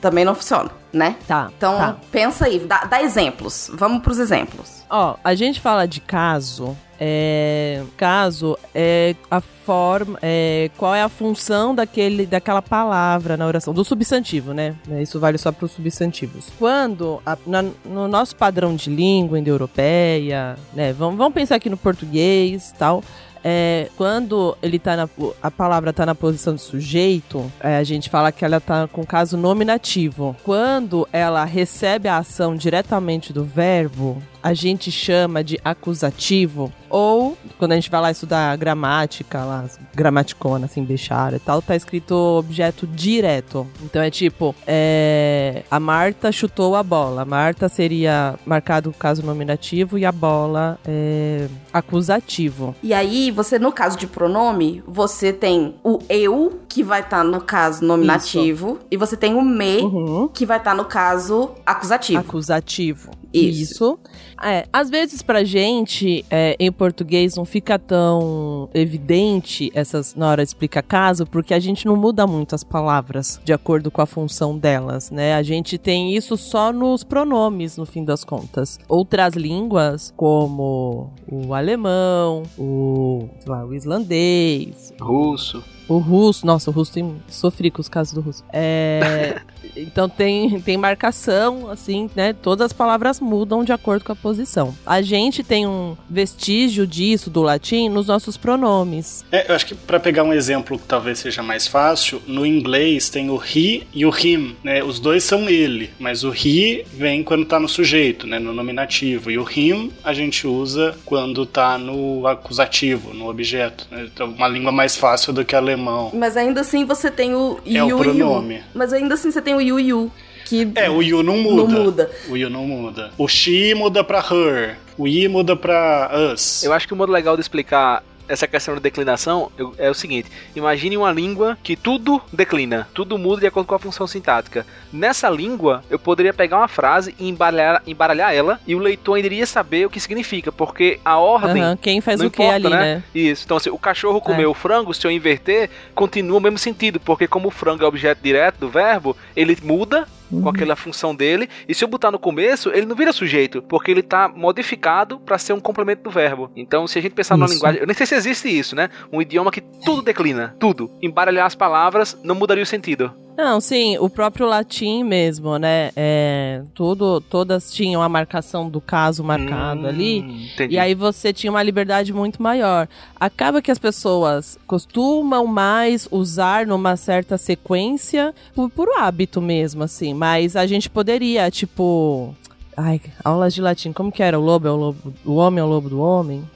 também 0.00 0.24
não 0.24 0.34
funciona, 0.34 0.70
né? 0.92 1.16
Tá. 1.26 1.50
Então, 1.56 1.76
tá. 1.76 1.96
pensa 2.10 2.46
aí, 2.46 2.58
dá, 2.60 2.84
dá 2.84 3.02
exemplos. 3.02 3.70
Vamos 3.74 4.02
pros 4.02 4.18
exemplos. 4.18 4.84
Ó, 4.88 5.16
a 5.22 5.34
gente 5.34 5.60
fala 5.60 5.86
de 5.86 6.00
caso 6.00 6.76
é, 7.00 7.82
caso 7.96 8.58
é 8.74 9.16
a 9.30 9.40
forma, 9.40 10.18
é, 10.20 10.70
qual 10.76 10.94
é 10.94 11.02
a 11.02 11.08
função 11.08 11.74
daquele, 11.74 12.26
daquela 12.26 12.60
palavra 12.60 13.38
na 13.38 13.46
oração, 13.46 13.72
do 13.72 13.82
substantivo, 13.84 14.52
né? 14.52 14.76
Isso 15.00 15.18
vale 15.18 15.38
só 15.38 15.50
para 15.50 15.64
os 15.64 15.72
substantivos. 15.72 16.48
Quando, 16.58 17.22
a, 17.24 17.38
na, 17.46 17.62
no 17.84 18.06
nosso 18.06 18.36
padrão 18.36 18.76
de 18.76 18.90
língua 18.90 19.38
indo-europeia, 19.38 20.56
né? 20.74 20.92
Vamos, 20.92 21.16
vamos 21.16 21.32
pensar 21.32 21.56
aqui 21.56 21.70
no 21.70 21.76
português 21.76 22.74
tal 22.78 23.02
é, 23.42 23.88
quando 23.96 24.56
ele 24.62 24.78
tá 24.78 24.96
na, 24.96 25.08
a 25.42 25.50
palavra 25.50 25.90
está 25.90 26.04
na 26.04 26.14
posição 26.14 26.54
de 26.54 26.60
sujeito, 26.60 27.50
é, 27.60 27.76
a 27.76 27.84
gente 27.84 28.10
fala 28.10 28.30
que 28.30 28.44
ela 28.44 28.58
está 28.58 28.86
com 28.86 29.04
caso 29.04 29.36
nominativo. 29.36 30.36
Quando 30.44 31.08
ela 31.12 31.44
recebe 31.44 32.08
a 32.08 32.18
ação 32.18 32.54
diretamente 32.54 33.32
do 33.32 33.44
verbo, 33.44 34.22
a 34.42 34.54
gente 34.54 34.90
chama 34.90 35.42
de 35.42 35.58
acusativo. 35.64 36.72
Ou, 36.88 37.38
quando 37.56 37.72
a 37.72 37.74
gente 37.76 37.88
vai 37.88 38.00
lá 38.00 38.10
estudar 38.10 38.56
gramática, 38.56 39.44
lá, 39.44 39.64
gramaticona, 39.94 40.66
assim, 40.66 40.82
bechara 40.82 41.36
e 41.36 41.38
tal, 41.38 41.62
tá 41.62 41.76
escrito 41.76 42.14
objeto 42.14 42.86
direto. 42.86 43.66
Então 43.82 44.02
é 44.02 44.10
tipo, 44.10 44.54
é, 44.66 45.62
a 45.70 45.78
Marta 45.78 46.32
chutou 46.32 46.74
a 46.74 46.82
bola. 46.82 47.22
A 47.22 47.24
Marta 47.24 47.68
seria 47.68 48.34
marcado 48.44 48.90
o 48.90 48.92
caso 48.92 49.24
nominativo 49.24 49.96
e 49.96 50.04
a 50.04 50.10
bola 50.10 50.78
é 50.84 51.46
acusativo. 51.72 52.74
E 52.82 52.92
aí, 52.92 53.30
você, 53.30 53.58
no 53.58 53.70
caso 53.70 53.96
de 53.96 54.06
pronome, 54.06 54.82
você 54.86 55.32
tem 55.32 55.76
o 55.84 55.98
eu, 56.08 56.60
que 56.68 56.82
vai 56.82 57.00
estar 57.00 57.18
tá 57.18 57.24
no 57.24 57.40
caso 57.40 57.84
nominativo, 57.84 58.72
Isso. 58.72 58.86
e 58.90 58.96
você 58.96 59.16
tem 59.16 59.34
o 59.34 59.42
me, 59.42 59.78
uhum. 59.78 60.28
que 60.28 60.44
vai 60.44 60.58
estar 60.58 60.72
tá 60.72 60.76
no 60.76 60.84
caso 60.84 61.50
acusativo. 61.64 62.18
Acusativo. 62.18 63.10
Isso. 63.32 63.98
É, 64.42 64.66
às 64.72 64.88
vezes 64.88 65.22
pra 65.22 65.44
gente, 65.44 66.24
é, 66.30 66.56
em 66.58 66.72
português, 66.72 67.36
não 67.36 67.44
fica 67.44 67.78
tão 67.78 68.68
evidente 68.72 69.70
essas 69.74 70.14
na 70.14 70.28
hora 70.28 70.42
de 70.42 70.48
explicar 70.48 70.82
caso, 70.82 71.26
porque 71.26 71.52
a 71.52 71.60
gente 71.60 71.86
não 71.86 71.96
muda 71.96 72.26
muito 72.26 72.54
as 72.54 72.64
palavras 72.64 73.40
de 73.44 73.52
acordo 73.52 73.90
com 73.90 74.00
a 74.00 74.06
função 74.06 74.56
delas, 74.56 75.10
né? 75.10 75.34
A 75.34 75.42
gente 75.42 75.76
tem 75.76 76.14
isso 76.16 76.36
só 76.36 76.72
nos 76.72 77.04
pronomes, 77.04 77.76
no 77.76 77.84
fim 77.84 78.04
das 78.04 78.24
contas. 78.24 78.78
Outras 78.88 79.34
línguas, 79.34 80.12
como 80.16 81.12
o 81.30 81.54
alemão, 81.54 82.42
o, 82.58 83.28
sei 83.38 83.52
lá, 83.52 83.64
o 83.64 83.74
islandês, 83.74 84.92
Russo. 85.00 85.62
O 85.90 85.98
russo, 85.98 86.46
nossa, 86.46 86.70
o 86.70 86.72
russo 86.72 86.92
tem. 86.92 87.20
Sofri 87.28 87.68
com 87.68 87.80
os 87.80 87.88
casos 87.88 88.14
do 88.14 88.20
russo. 88.20 88.44
É. 88.52 89.40
então 89.76 90.08
tem, 90.08 90.60
tem 90.60 90.76
marcação, 90.76 91.68
assim, 91.68 92.08
né? 92.14 92.32
Todas 92.32 92.66
as 92.66 92.72
palavras 92.72 93.18
mudam 93.18 93.64
de 93.64 93.72
acordo 93.72 94.04
com 94.04 94.12
a 94.12 94.16
posição. 94.16 94.72
A 94.86 95.02
gente 95.02 95.42
tem 95.42 95.66
um 95.66 95.96
vestígio 96.08 96.86
disso 96.86 97.28
do 97.28 97.42
latim 97.42 97.88
nos 97.88 98.06
nossos 98.06 98.36
pronomes. 98.36 99.24
É, 99.32 99.50
eu 99.50 99.54
acho 99.56 99.66
que 99.66 99.74
para 99.74 99.98
pegar 99.98 100.22
um 100.22 100.32
exemplo 100.32 100.78
que 100.78 100.86
talvez 100.86 101.18
seja 101.18 101.42
mais 101.42 101.66
fácil, 101.66 102.22
no 102.24 102.46
inglês 102.46 103.10
tem 103.10 103.28
o 103.28 103.42
he 103.42 103.82
e 103.92 104.06
o 104.06 104.12
him, 104.16 104.54
né? 104.62 104.84
Os 104.84 105.00
dois 105.00 105.24
são 105.24 105.48
ele, 105.48 105.90
mas 105.98 106.22
o 106.22 106.32
he 106.32 106.84
vem 106.92 107.24
quando 107.24 107.44
tá 107.44 107.58
no 107.58 107.68
sujeito, 107.68 108.28
né? 108.28 108.38
No 108.38 108.52
nominativo. 108.52 109.28
E 109.28 109.38
o 109.38 109.48
him 109.50 109.90
a 110.04 110.12
gente 110.12 110.46
usa 110.46 110.96
quando 111.04 111.44
tá 111.44 111.76
no 111.76 112.28
acusativo, 112.28 113.12
no 113.12 113.28
objeto. 113.28 113.88
Né? 113.90 114.08
Então, 114.12 114.28
uma 114.28 114.46
língua 114.46 114.70
mais 114.70 114.96
fácil 114.96 115.32
do 115.32 115.44
que 115.44 115.56
alemão. 115.88 116.10
Mas 116.14 116.36
ainda 116.36 116.60
assim 116.60 116.84
você 116.84 117.10
tem 117.10 117.34
o 117.34 117.58
É 117.66 117.70
yu 117.70 117.84
o 117.84 117.88
yu. 117.90 117.98
pronome. 117.98 118.62
Mas 118.74 118.92
ainda 118.92 119.14
assim 119.14 119.30
você 119.30 119.40
tem 119.42 119.54
o 119.54 119.60
yu 119.60 119.78
yu. 119.80 120.10
Que 120.44 120.68
É, 120.74 120.90
o 120.90 121.00
you 121.02 121.22
não 121.22 121.36
muda. 121.38 121.56
Não 121.72 121.84
muda. 121.84 122.10
O 122.28 122.36
you 122.36 122.50
não 122.50 122.64
muda. 122.66 123.10
O 123.16 123.28
she 123.28 123.74
muda 123.74 124.02
pra 124.02 124.18
her. 124.20 124.76
O 124.98 125.06
i 125.06 125.28
muda 125.28 125.54
pra 125.56 126.10
us. 126.34 126.62
Eu 126.64 126.72
acho 126.72 126.86
que 126.88 126.92
o 126.92 126.96
modo 126.96 127.12
legal 127.12 127.36
de 127.36 127.40
explicar 127.40 128.02
essa 128.30 128.46
questão 128.46 128.74
de 128.74 128.80
declinação 128.80 129.50
eu- 129.58 129.74
é 129.76 129.90
o 129.90 129.94
seguinte: 129.94 130.30
imagine 130.54 130.96
uma 130.96 131.12
língua 131.12 131.58
que 131.62 131.76
tudo 131.76 132.20
declina, 132.32 132.88
tudo 132.94 133.18
muda 133.18 133.40
de 133.40 133.46
acordo 133.46 133.66
com 133.66 133.74
a 133.74 133.78
função 133.78 134.06
sintática. 134.06 134.64
Nessa 134.92 135.28
língua, 135.28 135.82
eu 135.90 135.98
poderia 135.98 136.32
pegar 136.32 136.58
uma 136.58 136.68
frase 136.68 137.14
e 137.18 137.28
embaralhar, 137.28 137.82
embaralhar 137.86 138.32
ela 138.32 138.60
e 138.66 138.74
o 138.74 138.78
leitor 138.78 139.16
ainda 139.16 139.26
iria 139.26 139.46
saber 139.46 139.86
o 139.86 139.90
que 139.90 139.98
significa, 140.00 140.52
porque 140.52 141.00
a 141.04 141.18
ordem. 141.18 141.62
Aham, 141.62 141.76
quem 141.76 142.00
faz 142.00 142.20
o 142.20 142.30
que 142.30 142.42
ali, 142.42 142.70
né? 142.70 143.02
Isso. 143.14 143.42
Então, 143.44 143.56
assim, 143.56 143.70
o 143.70 143.78
cachorro 143.78 144.20
comeu 144.20 144.48
É. 144.48 144.50
o 144.50 144.54
frango, 144.54 144.94
se 144.94 145.04
eu 145.06 145.10
inverter, 145.10 145.68
continua 145.94 146.38
o 146.38 146.40
mesmo 146.40 146.58
sentido, 146.58 147.00
porque 147.00 147.26
como 147.26 147.48
o 147.48 147.50
frango 147.50 147.82
é 147.82 147.86
objeto 147.86 148.20
direto 148.22 148.58
do 148.58 148.68
verbo, 148.68 149.16
ele 149.34 149.56
muda 149.62 150.06
Uhum. 150.30 150.42
com 150.42 150.48
aquela 150.48 150.76
função 150.76 151.14
dele, 151.14 151.48
e 151.68 151.74
se 151.74 151.82
eu 151.82 151.88
botar 151.88 152.10
no 152.10 152.18
começo, 152.18 152.70
ele 152.70 152.86
não 152.86 152.94
vira 152.94 153.12
sujeito, 153.12 153.62
porque 153.62 153.90
ele 153.90 154.02
tá 154.02 154.28
modificado 154.28 155.18
para 155.18 155.38
ser 155.38 155.52
um 155.52 155.60
complemento 155.60 156.02
do 156.02 156.10
verbo. 156.10 156.50
Então, 156.54 156.86
se 156.86 156.98
a 156.98 157.02
gente 157.02 157.12
pensar 157.12 157.36
numa 157.36 157.46
Isso. 157.46 157.54
linguagem, 157.54 157.80
eu 157.80 157.86
nem 157.86 157.94
sei 157.94 158.06
se 158.06 158.14
existe 158.14 158.48
isso, 158.48 158.76
né? 158.76 158.88
Um 159.12 159.20
idioma 159.20 159.50
que 159.50 159.60
tudo 159.60 160.02
declina, 160.02 160.54
tudo. 160.58 160.90
Embaralhar 161.02 161.46
as 161.46 161.54
palavras 161.54 162.16
não 162.22 162.34
mudaria 162.34 162.62
o 162.62 162.66
sentido. 162.66 163.12
Não, 163.40 163.60
sim, 163.60 163.96
o 163.98 164.08
próprio 164.10 164.46
latim 164.46 165.02
mesmo, 165.02 165.56
né? 165.58 165.90
É, 165.96 166.62
tudo, 166.74 167.20
todas 167.20 167.72
tinham 167.72 168.02
a 168.02 168.08
marcação 168.08 168.68
do 168.68 168.80
caso 168.80 169.24
marcado 169.24 169.82
Hum, 169.82 169.86
ali. 169.86 170.18
entendi. 170.52 170.74
E 170.74 170.78
aí 170.78 170.94
você 170.94 171.32
tinha 171.32 171.50
uma 171.50 171.62
liberdade 171.62 172.12
muito 172.12 172.42
maior. 172.42 172.86
Acaba 173.18 173.62
que 173.62 173.70
as 173.70 173.78
pessoas 173.78 174.58
costumam 174.66 175.46
mais 175.46 176.06
usar 176.10 176.66
numa 176.66 176.96
certa 176.96 177.38
sequência 177.38 178.34
por, 178.54 178.68
por 178.70 178.88
hábito 178.98 179.40
mesmo, 179.40 179.82
assim. 179.84 180.12
Mas 180.14 180.56
a 180.56 180.66
gente 180.66 180.88
poderia, 180.90 181.50
tipo. 181.50 182.34
Ai, 182.82 183.00
aulas 183.22 183.52
de 183.52 183.60
latim, 183.60 183.92
como 183.92 184.10
que 184.10 184.22
era? 184.22 184.38
O 184.38 184.42
lobo 184.42 184.66
é 184.66 184.70
o 184.70 184.76
lobo 184.76 185.12
do 185.24 185.34
homem, 185.34 185.60
é 185.60 185.64
o 185.64 185.66
lobo 185.66 185.88
do 185.90 186.00
homem? 186.00 186.48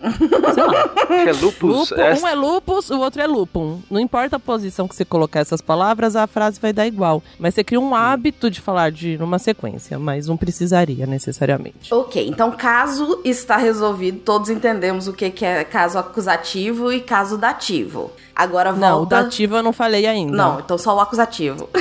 Sei 0.55 0.65
lá. 0.65 0.91
É 1.15 1.33
lupus. 1.33 1.91
Lupo- 1.91 1.95
é- 2.01 2.15
Um 2.15 2.27
é 2.27 2.35
lupus, 2.35 2.91
o 2.91 2.99
outro 2.99 3.21
é 3.23 3.27
lupum. 3.27 3.79
Não 3.91 4.01
importa 4.01 4.37
a 4.37 4.39
posição 4.39 4.89
que 4.89 4.97
você 4.97 5.05
colocar 5.05 5.41
essas 5.41 5.61
palavras, 5.61 6.17
a 6.17 6.27
frase 6.27 6.59
vai 6.61 6.73
dar 6.73 6.87
igual. 6.87 7.23
Mas 7.39 7.55
você 7.55 7.63
cria 7.63 7.79
um 7.79 7.95
hábito 7.95 8.51
de 8.51 8.61
falar 8.61 8.91
de 8.91 9.17
numa 9.19 9.39
sequência, 9.39 9.99
mas 9.99 10.27
não 10.27 10.37
precisaria 10.37 11.07
necessariamente. 11.07 11.93
Ok, 11.95 12.27
então 12.27 12.51
caso 12.51 13.21
está 13.25 13.57
resolvido, 13.59 14.21
todos 14.21 14.49
entendemos 14.51 15.07
o 15.07 15.13
que, 15.13 15.31
que 15.31 15.45
é 15.45 15.63
caso 15.63 15.99
acusativo 15.99 16.91
e 16.93 17.01
caso 17.01 17.37
dativo. 17.39 18.11
Agora 18.35 18.73
volta. 18.73 18.87
Não, 18.89 19.03
o 19.03 19.07
dativo 19.07 19.57
eu 19.57 19.63
não 19.63 19.73
falei 19.73 20.07
ainda. 20.07 20.37
Não, 20.37 20.61
então 20.61 20.77
só 20.79 20.95
o 20.97 21.01
acusativo. 21.01 21.69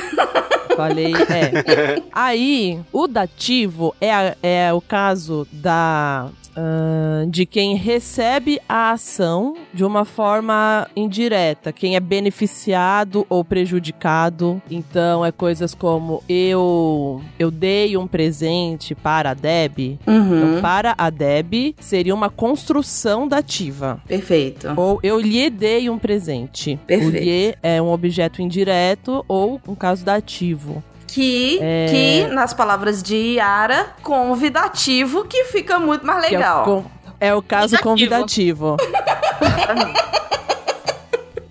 Falei, 0.76 1.14
é. 1.14 2.02
Aí, 2.12 2.80
o 2.92 3.08
dativo 3.08 3.96
é, 4.02 4.12
a- 4.12 4.36
é 4.42 4.74
o 4.74 4.82
caso 4.82 5.48
da. 5.52 6.26
Ah, 6.56 7.26
de 7.28 7.46
quem 7.46 7.76
recebe 7.76 8.60
a 8.68 8.92
ação 8.92 9.56
de 9.74 9.84
uma 9.84 10.06
forma 10.06 10.88
indireta, 10.96 11.72
quem 11.72 11.96
é 11.96 12.00
beneficiado 12.00 13.26
ou 13.30 13.44
prejudicado. 13.44 14.62
Então, 14.70 15.26
é 15.26 15.32
coisas 15.32 15.74
como 15.74 16.24
eu 16.28 17.22
eu 17.40 17.50
dei 17.50 17.98
um 17.98 18.08
presente 18.08 18.94
para 18.94 19.32
a 19.32 19.34
Deb. 19.34 20.00
Uhum. 20.06 20.38
Então, 20.38 20.62
para 20.62 20.94
a 20.98 21.10
Deb 21.10 21.76
seria 21.80 22.14
uma 22.14 22.30
construção 22.30 23.28
dativa. 23.28 24.02
Perfeito. 24.08 24.74
Ou 24.76 25.00
eu 25.02 25.20
lhe 25.20 25.50
dei 25.50 25.90
um 25.90 25.98
presente. 25.98 26.80
Perfeito. 26.86 27.16
O 27.16 27.20
lhe 27.20 27.56
é 27.64 27.82
um 27.82 27.92
objeto 27.92 28.42
indireto 28.42 29.24
ou 29.28 29.60
um 29.68 29.76
caso 29.76 30.06
dativo. 30.06 30.84
Que, 31.14 31.60
É. 31.62 31.86
que, 31.90 32.28
nas 32.34 32.54
palavras 32.56 33.04
de 33.04 33.36
Yara, 33.36 33.94
convidativo, 34.02 35.26
que 35.26 35.44
fica 35.46 35.78
muito 35.78 36.04
mais 36.06 36.26
Que 36.26 36.34
é 36.36 36.38
o 36.38 36.42
legal. 36.42 36.86
É 37.20 37.34
o, 37.36 37.42
caso 37.42 37.78
Convidativo. 37.80 38.78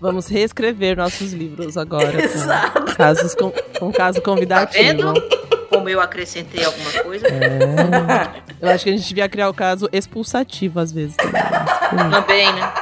Vamos 0.01 0.27
reescrever 0.27 0.97
nossos 0.97 1.33
livros 1.33 1.77
agora. 1.77 2.21
Exato. 2.21 2.81
Com, 2.87 2.95
casos 2.95 3.35
com, 3.37 3.53
com 3.79 3.93
caso 3.93 4.21
convidativo. 4.21 4.83
vendo? 4.83 5.15
Como 5.69 5.89
eu 5.89 6.01
acrescentei 6.01 6.65
alguma 6.65 6.93
coisa. 7.05 7.27
É. 7.29 8.43
Eu 8.61 8.69
acho 8.69 8.83
que 8.85 8.91
a 8.91 8.97
gente 8.97 9.07
devia 9.09 9.29
criar 9.29 9.49
o 9.49 9.55
caso 9.55 9.89
expulsativo 9.93 10.81
às 10.81 10.91
vezes. 10.93 11.15
também. 11.17 12.11
Também, 12.11 12.53
né? 12.53 12.73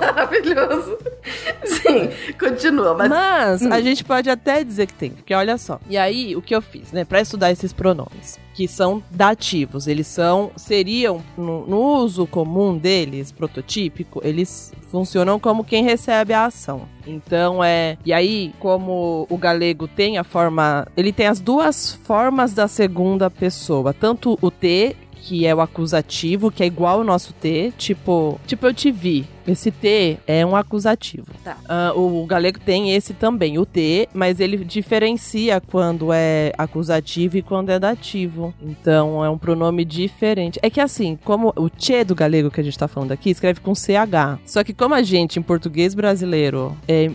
Maravilhoso. 0.00 0.98
Sim, 1.64 2.10
continua, 2.38 2.94
mas. 2.94 3.08
Mas 3.08 3.62
a 3.62 3.80
gente 3.80 4.04
pode 4.04 4.30
até 4.30 4.64
dizer 4.64 4.86
que 4.86 4.94
tem, 4.94 5.10
porque 5.10 5.34
olha 5.34 5.58
só. 5.58 5.80
E 5.88 5.96
aí, 5.96 6.34
o 6.36 6.42
que 6.42 6.54
eu 6.54 6.62
fiz, 6.62 6.92
né, 6.92 7.04
Pra 7.04 7.20
estudar 7.20 7.50
esses 7.50 7.72
pronomes, 7.72 8.38
que 8.54 8.68
são 8.68 9.02
dativos, 9.10 9.86
eles 9.86 10.06
são, 10.06 10.50
seriam, 10.56 11.22
no, 11.36 11.66
no 11.66 11.78
uso 11.78 12.26
comum 12.26 12.76
deles, 12.76 13.32
prototípico, 13.32 14.20
eles 14.24 14.72
funcionam 14.90 15.38
como 15.38 15.64
quem 15.64 15.82
recebe 15.82 16.32
a 16.32 16.46
ação. 16.46 16.82
Então 17.06 17.62
é. 17.62 17.96
E 18.04 18.12
aí, 18.12 18.52
como 18.58 19.26
o 19.28 19.36
galego 19.36 19.88
tem 19.88 20.18
a 20.18 20.24
forma. 20.24 20.86
Ele 20.96 21.12
tem 21.12 21.26
as 21.26 21.40
duas 21.40 21.94
formas 22.04 22.52
da 22.52 22.68
segunda 22.68 23.30
pessoa, 23.30 23.92
tanto 23.92 24.38
o 24.40 24.50
T. 24.50 24.96
Que 25.22 25.46
é 25.46 25.54
o 25.54 25.60
acusativo, 25.60 26.50
que 26.50 26.62
é 26.62 26.66
igual 26.66 27.00
ao 27.00 27.04
nosso 27.04 27.34
T, 27.34 27.74
tipo, 27.76 28.40
tipo 28.46 28.66
eu 28.66 28.72
te 28.72 28.90
vi. 28.90 29.26
Esse 29.50 29.70
T 29.70 30.18
é 30.26 30.44
um 30.46 30.54
acusativo. 30.54 31.26
Tá. 31.42 31.56
Ah, 31.68 31.92
o 31.94 32.24
galego 32.26 32.58
tem 32.60 32.94
esse 32.94 33.12
também, 33.14 33.58
o 33.58 33.66
T, 33.66 34.08
mas 34.14 34.38
ele 34.38 34.58
diferencia 34.58 35.60
quando 35.60 36.12
é 36.12 36.52
acusativo 36.56 37.36
e 37.36 37.42
quando 37.42 37.70
é 37.70 37.78
dativo. 37.78 38.54
Então 38.62 39.24
é 39.24 39.28
um 39.28 39.36
pronome 39.38 39.84
diferente. 39.84 40.58
É 40.62 40.70
que 40.70 40.80
assim, 40.80 41.18
como 41.24 41.52
o 41.56 41.68
tchê 41.68 42.04
do 42.04 42.14
galego 42.14 42.50
que 42.50 42.60
a 42.60 42.64
gente 42.64 42.78
tá 42.78 42.86
falando 42.86 43.12
aqui 43.12 43.30
escreve 43.30 43.60
com 43.60 43.74
CH. 43.74 44.38
Só 44.44 44.62
que 44.62 44.72
como 44.72 44.94
a 44.94 45.02
gente 45.02 45.38
em 45.38 45.42
português 45.42 45.94
brasileiro 45.94 46.76
é. 46.86 47.10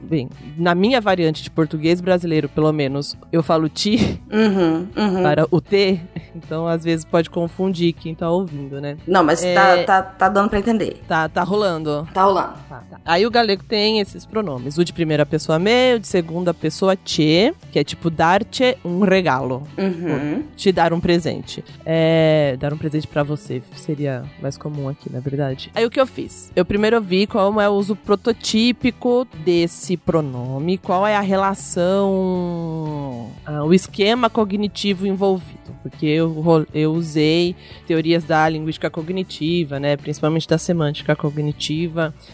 Bem, 0.00 0.28
na 0.56 0.74
minha 0.74 1.00
variante 1.00 1.42
de 1.42 1.50
português 1.50 2.00
brasileiro, 2.00 2.48
pelo 2.48 2.72
menos, 2.72 3.16
eu 3.32 3.42
falo 3.42 3.68
ti 3.68 4.20
Uhum, 4.30 4.86
uhum. 4.96 5.22
para 5.22 5.46
o 5.50 5.60
T, 5.60 6.00
então 6.36 6.68
às 6.68 6.84
vezes 6.84 7.04
pode 7.04 7.30
confundir 7.30 7.92
quem 7.94 8.14
tá 8.14 8.30
ouvindo, 8.30 8.80
né? 8.80 8.96
Não, 9.06 9.24
mas 9.24 9.42
É. 9.42 9.54
tá, 9.54 9.84
tá, 9.84 10.02
tá 10.02 10.28
dando 10.28 10.50
pra 10.50 10.58
entender. 10.58 11.00
Tá, 11.08 11.28
tá 11.28 11.42
rolando. 11.42 11.63
Tá 12.12 12.24
rolando. 12.24 12.54
Tá, 12.68 12.82
tá. 12.90 13.00
Aí 13.04 13.26
o 13.26 13.30
galego 13.30 13.64
tem 13.64 14.00
esses 14.00 14.26
pronomes. 14.26 14.76
O 14.76 14.84
de 14.84 14.92
primeira 14.92 15.24
pessoa 15.24 15.58
me, 15.58 15.94
o 15.94 15.98
de 15.98 16.06
segunda 16.06 16.52
pessoa 16.52 16.96
te, 16.96 17.54
que 17.72 17.78
é 17.78 17.84
tipo 17.84 18.10
dar-te 18.10 18.76
um 18.84 19.00
regalo. 19.00 19.66
Uhum. 19.78 20.42
Te 20.56 20.70
dar 20.70 20.92
um 20.92 21.00
presente. 21.00 21.64
É, 21.84 22.56
dar 22.58 22.72
um 22.72 22.76
presente 22.76 23.06
pra 23.06 23.22
você 23.22 23.62
seria 23.76 24.24
mais 24.40 24.58
comum 24.58 24.88
aqui, 24.88 25.10
na 25.12 25.20
verdade. 25.20 25.70
Aí 25.74 25.84
o 25.86 25.90
que 25.90 26.00
eu 26.00 26.06
fiz? 26.06 26.50
Eu 26.54 26.64
primeiro 26.64 27.00
vi 27.00 27.26
como 27.26 27.60
é 27.60 27.68
o 27.68 27.72
uso 27.72 27.96
prototípico 27.96 29.26
desse 29.44 29.96
pronome, 29.96 30.78
qual 30.78 31.06
é 31.06 31.16
a 31.16 31.20
relação, 31.20 33.30
ah, 33.46 33.64
o 33.64 33.72
esquema 33.72 34.28
cognitivo 34.28 35.06
envolvido. 35.06 35.54
porque 35.82 36.06
eu, 36.06 36.66
eu 36.72 36.92
usei 36.92 37.54
teorias 37.86 38.24
da 38.24 38.48
linguística 38.48 38.90
cognitiva, 38.90 39.78
né, 39.78 39.96
principalmente 39.96 40.48
da 40.48 40.56
semântica 40.56 41.14
cognitiva. 41.14 41.43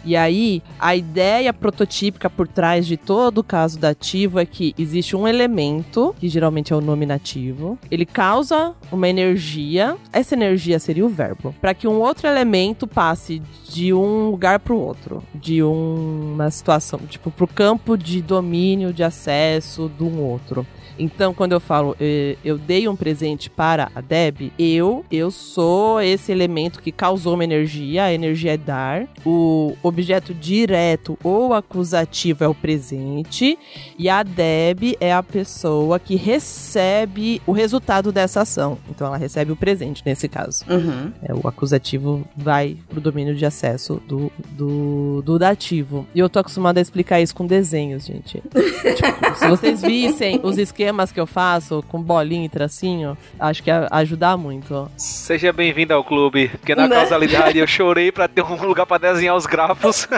E 0.05 0.15
aí, 0.15 0.61
a 0.79 0.95
ideia 0.95 1.53
prototípica 1.53 2.29
por 2.29 2.47
trás 2.47 2.85
de 2.85 2.97
todo 2.97 3.39
o 3.39 3.43
caso 3.43 3.79
dativo 3.79 4.39
é 4.39 4.45
que 4.45 4.73
existe 4.77 5.15
um 5.15 5.27
elemento, 5.27 6.15
que 6.19 6.29
geralmente 6.29 6.73
é 6.73 6.75
o 6.75 6.81
nominativo, 6.81 7.77
ele 7.89 8.05
causa 8.05 8.73
uma 8.91 9.07
energia, 9.07 9.97
essa 10.11 10.35
energia 10.35 10.79
seria 10.79 11.05
o 11.05 11.09
verbo, 11.09 11.55
para 11.59 11.73
que 11.73 11.87
um 11.87 11.99
outro 11.99 12.27
elemento 12.27 12.87
passe 12.87 13.41
de 13.69 13.93
um 13.93 14.29
lugar 14.29 14.59
para 14.59 14.73
o 14.73 14.79
outro, 14.79 15.23
de 15.33 15.63
uma 15.63 16.49
situação, 16.51 16.99
tipo, 17.07 17.31
pro 17.31 17.47
campo 17.47 17.97
de 17.97 18.21
domínio, 18.21 18.93
de 18.93 19.03
acesso 19.03 19.91
de 19.97 20.03
um 20.03 20.21
outro. 20.21 20.65
Então, 21.01 21.33
quando 21.33 21.53
eu 21.53 21.59
falo 21.59 21.95
eh, 21.99 22.37
eu 22.45 22.59
dei 22.59 22.87
um 22.87 22.95
presente 22.95 23.49
para 23.49 23.91
a 23.95 24.01
Deb, 24.01 24.51
eu 24.57 25.03
eu 25.11 25.31
sou 25.31 25.99
esse 25.99 26.31
elemento 26.31 26.79
que 26.79 26.91
causou 26.91 27.33
uma 27.33 27.43
energia, 27.43 28.03
a 28.03 28.13
energia 28.13 28.53
é 28.53 28.57
dar. 28.57 29.07
O 29.25 29.75
objeto 29.81 30.31
direto 30.31 31.17
ou 31.23 31.55
acusativo 31.55 32.43
é 32.43 32.47
o 32.47 32.53
presente 32.53 33.57
e 33.97 34.07
a 34.07 34.21
Deb 34.21 34.95
é 34.99 35.11
a 35.11 35.23
pessoa 35.23 35.99
que 35.99 36.15
recebe 36.15 37.41
o 37.47 37.51
resultado 37.51 38.11
dessa 38.11 38.41
ação. 38.41 38.77
Então, 38.87 39.07
ela 39.07 39.17
recebe 39.17 39.51
o 39.51 39.55
presente 39.55 40.03
nesse 40.05 40.27
caso. 40.27 40.63
Uhum. 40.69 41.11
É, 41.23 41.33
o 41.33 41.47
acusativo 41.47 42.23
vai 42.37 42.77
pro 42.87 43.01
domínio 43.01 43.33
de 43.33 43.45
acesso 43.45 43.99
do, 44.07 44.31
do, 44.51 45.23
do 45.23 45.39
dativo. 45.39 46.05
E 46.13 46.19
eu 46.19 46.29
tô 46.29 46.37
acostumada 46.37 46.79
a 46.79 46.83
explicar 46.83 47.19
isso 47.19 47.33
com 47.33 47.47
desenhos, 47.47 48.05
gente. 48.05 48.41
Tipo, 48.91 49.35
se 49.35 49.47
vocês 49.47 49.81
vissem 49.81 50.39
os 50.43 50.57
esquemas 50.57 50.90
que 51.13 51.19
eu 51.19 51.25
faço 51.27 51.83
com 51.89 52.01
bolinha 52.01 52.45
e 52.45 52.49
tracinho, 52.49 53.17
acho 53.39 53.63
que 53.63 53.69
ia 53.69 53.87
ajudar 53.91 54.37
muito. 54.37 54.89
Seja 54.97 55.51
bem-vindo 55.53 55.93
ao 55.93 56.03
clube, 56.03 56.49
porque 56.49 56.75
na 56.75 56.87
Né? 56.87 56.95
causalidade 56.95 57.57
eu 57.57 57.67
chorei 57.67 58.11
pra 58.11 58.27
ter 58.27 58.41
um 58.43 58.55
lugar 58.65 58.85
pra 58.85 58.97
desenhar 58.97 59.35
os 59.35 59.45
grafos. 59.45 60.07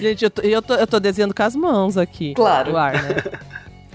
Gente, 0.00 0.24
eu 0.24 0.30
tô, 0.30 0.42
eu 0.42 0.62
tô, 0.62 0.74
eu 0.74 0.86
tô 0.86 0.98
desenhando 1.00 1.34
com 1.34 1.42
as 1.42 1.54
mãos 1.54 1.96
aqui. 1.96 2.34
Claro. 2.34 2.76
Ar, 2.76 2.94
né? 2.94 3.16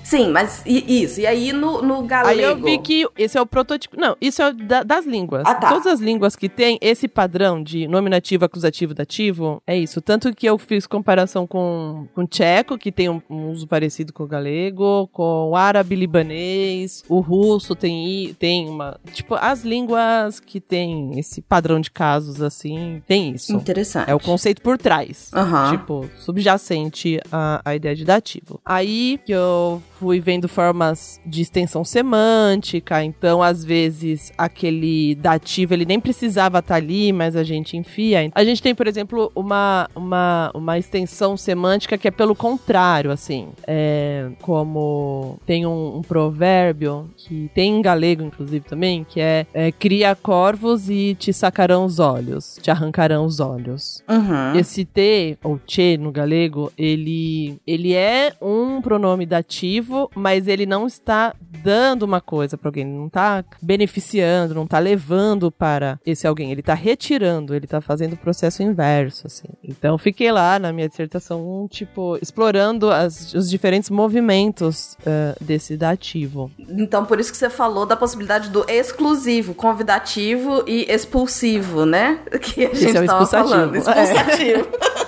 Sim, 0.08 0.30
mas 0.32 0.64
e- 0.66 1.02
isso. 1.04 1.20
E 1.20 1.28
aí 1.28 1.52
no, 1.52 1.82
no 1.82 2.02
galego. 2.04 2.30
Aí 2.40 2.42
eu 2.42 2.56
vi 2.56 2.78
que 2.78 3.06
esse 3.18 3.38
é 3.38 3.42
o 3.42 3.46
protótipo. 3.46 4.00
Não, 4.00 4.16
isso 4.22 4.42
é 4.42 4.54
da- 4.54 4.82
das 4.84 5.06
línguas. 5.06 5.44
Ah, 5.46 5.56
tá. 5.56 5.68
Todas 5.68 5.86
as 5.86 6.00
línguas 6.00 6.34
que 6.34 6.48
tem 6.48 6.78
esse 6.82 7.10
padrão 7.10 7.62
de 7.62 7.88
nominativo, 7.90 8.46
acusativo, 8.46 8.94
dativo, 8.94 9.62
é 9.68 9.78
isso. 9.78 10.00
Tanto 10.00 10.34
que 10.34 10.46
eu 10.46 10.58
fiz 10.58 10.88
comparação 10.88 11.46
com, 11.46 12.08
com 12.16 12.26
tcheco, 12.26 12.78
que 12.78 12.90
tem 12.90 13.10
um, 13.10 13.22
um 13.30 13.50
uso 13.52 13.68
parecido 13.68 14.14
com 14.14 14.24
o 14.24 14.28
galego, 14.28 15.10
com 15.12 15.50
o 15.50 15.56
árabe 15.58 15.94
libanês, 15.96 17.04
o 17.10 17.20
russo 17.20 17.76
tem, 17.76 18.34
tem 18.40 18.70
uma. 18.70 18.98
Tipo, 19.12 19.36
as 19.36 19.64
línguas 19.66 20.40
que 20.40 20.62
tem 20.62 21.20
esse 21.20 21.42
padrão 21.42 21.82
de 21.82 21.92
casos 21.92 22.42
assim, 22.42 23.02
tem 23.06 23.32
isso. 23.32 23.54
Interessante. 23.54 24.10
É 24.10 24.16
o 24.16 24.20
conceito 24.22 24.62
por 24.62 24.78
trás. 24.78 25.30
Tipo, 25.72 26.10
subjacente 26.18 27.20
à, 27.30 27.62
à 27.66 27.76
ideia 27.76 27.96
de 27.96 28.06
dativo. 28.06 28.62
Aí 28.64 29.20
que 29.26 29.34
eu 29.34 29.82
fui 30.00 30.20
vendo 30.20 30.48
formas 30.48 31.20
de 31.26 31.42
extensão 31.42 31.84
semântica, 31.84 33.04
então 33.04 33.42
às 33.42 33.64
vezes 33.64 34.32
aquele 34.38 35.16
dativo 35.16 35.74
ele 35.74 35.86
nem 35.86 36.00
precisava 36.00 36.60
estar 36.60 36.76
ali, 36.76 37.12
mas 37.12 37.36
a 37.36 37.44
gente 37.44 37.76
enfia. 37.76 38.30
A 38.34 38.44
gente 38.44 38.62
tem, 38.62 38.76
por 38.76 38.88
exemplo, 38.88 39.32
uma, 39.36 39.90
uma, 39.96 40.52
uma 40.54 40.78
extensão 40.78 41.36
semântica 41.36 41.98
que 41.98 42.08
é 42.08 42.12
pelo 42.12 42.36
contrário, 42.36 43.12
assim. 43.12 43.50
É, 43.66 44.30
como 44.42 45.40
tem 45.46 45.66
um, 45.66 45.98
um 45.98 46.02
provérbio 46.02 47.10
que 47.16 47.50
tem 47.54 47.78
em 47.78 47.82
galego, 47.82 48.24
inclusive, 48.24 48.66
também, 48.66 49.04
que 49.04 49.20
é, 49.20 49.46
é 49.54 49.72
cria 49.72 50.16
corvos 50.16 50.90
e 50.90 51.16
te 51.16 51.34
sacarão 51.34 51.86
os 51.86 52.00
olhos, 52.00 52.60
te 52.62 52.70
arrancarão 52.70 53.26
os 53.26 53.40
olhos. 53.40 54.04
Uhum. 54.08 54.60
Esse 54.60 54.86
te, 54.86 55.38
ou 55.44 55.60
che 55.68 55.98
no 55.98 56.12
galego, 56.12 56.72
ele, 56.78 57.60
ele 57.66 57.94
é 57.94 58.34
um 58.42 58.82
pronome 58.82 59.26
dativo, 59.26 59.87
mas 60.16 60.48
ele 60.48 60.66
não 60.66 60.86
está 60.88 61.34
dando 61.64 62.04
uma 62.04 62.22
coisa 62.22 62.58
para 62.58 62.70
alguém, 62.70 62.84
ele 62.88 62.98
não 62.98 63.08
está 63.08 63.44
beneficiando, 63.62 64.54
não 64.56 64.64
está 64.64 64.80
levando 64.80 65.52
para 65.52 66.00
esse 66.06 66.26
alguém, 66.28 66.52
ele 66.52 66.62
está 66.62 66.74
retirando, 66.74 67.54
ele 67.56 67.66
está 67.66 67.82
fazendo 67.82 68.14
o 68.14 68.18
processo 68.18 68.62
inverso, 68.64 69.28
assim. 69.28 69.48
Então, 69.64 69.98
fiquei 69.98 70.32
lá 70.32 70.58
na 70.60 70.72
minha 70.74 70.88
dissertação, 70.90 71.68
tipo, 71.70 72.18
explorando 72.22 72.90
as- 72.92 73.34
os 73.34 73.50
diferentes 73.50 73.90
movimentos 73.90 74.96
eh, 75.06 75.36
desse 75.42 75.78
dativo. 75.78 76.52
Então, 76.60 77.06
por 77.06 77.20
isso 77.20 77.32
que 77.32 77.38
você 77.38 77.50
falou 77.50 77.86
da 77.86 77.96
possibilidade 77.96 78.50
do 78.50 78.66
exclusivo, 78.70 79.54
convidativo 79.54 80.64
e 80.68 80.86
expulsivo, 80.92 81.86
né? 81.86 82.20
Que 82.42 82.66
a 82.66 82.72
Esse 82.72 82.82
gente 82.82 82.98
é 82.98 83.02
o 83.02 83.06
expulsativo. 83.06 83.50
falando. 83.50 83.76
Expulsativo. 83.76 84.68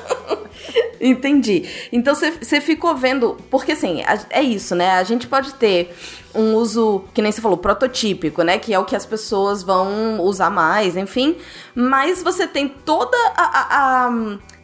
Entendi. 0.99 1.65
Então 1.91 2.13
você- 2.15 2.31
ficou 2.61 2.95
vendo. 2.95 3.37
Porque 3.49 3.71
assim, 3.71 4.01
é 4.29 4.41
isso, 4.41 4.75
né? 4.75 4.91
A 4.91 5.03
gente 5.03 5.27
pode 5.27 5.53
ter 5.55 5.95
um 6.35 6.53
uso, 6.55 7.03
que 7.13 7.21
nem 7.21 7.31
você 7.31 7.41
falou, 7.41 7.57
prototípico, 7.57 8.43
né? 8.43 8.57
Que 8.59 8.73
é 8.73 8.79
o 8.79 8.85
que 8.85 8.95
as 8.95 9.05
pessoas 9.05 9.63
vão 9.63 10.19
usar 10.21 10.49
mais, 10.49 10.95
enfim. 10.95 11.35
Mas 11.73 12.21
você 12.21 12.45
tem 12.47 12.67
toda 12.67 13.17
a, 13.35 13.43
a, 13.43 14.07
a, 14.07 14.11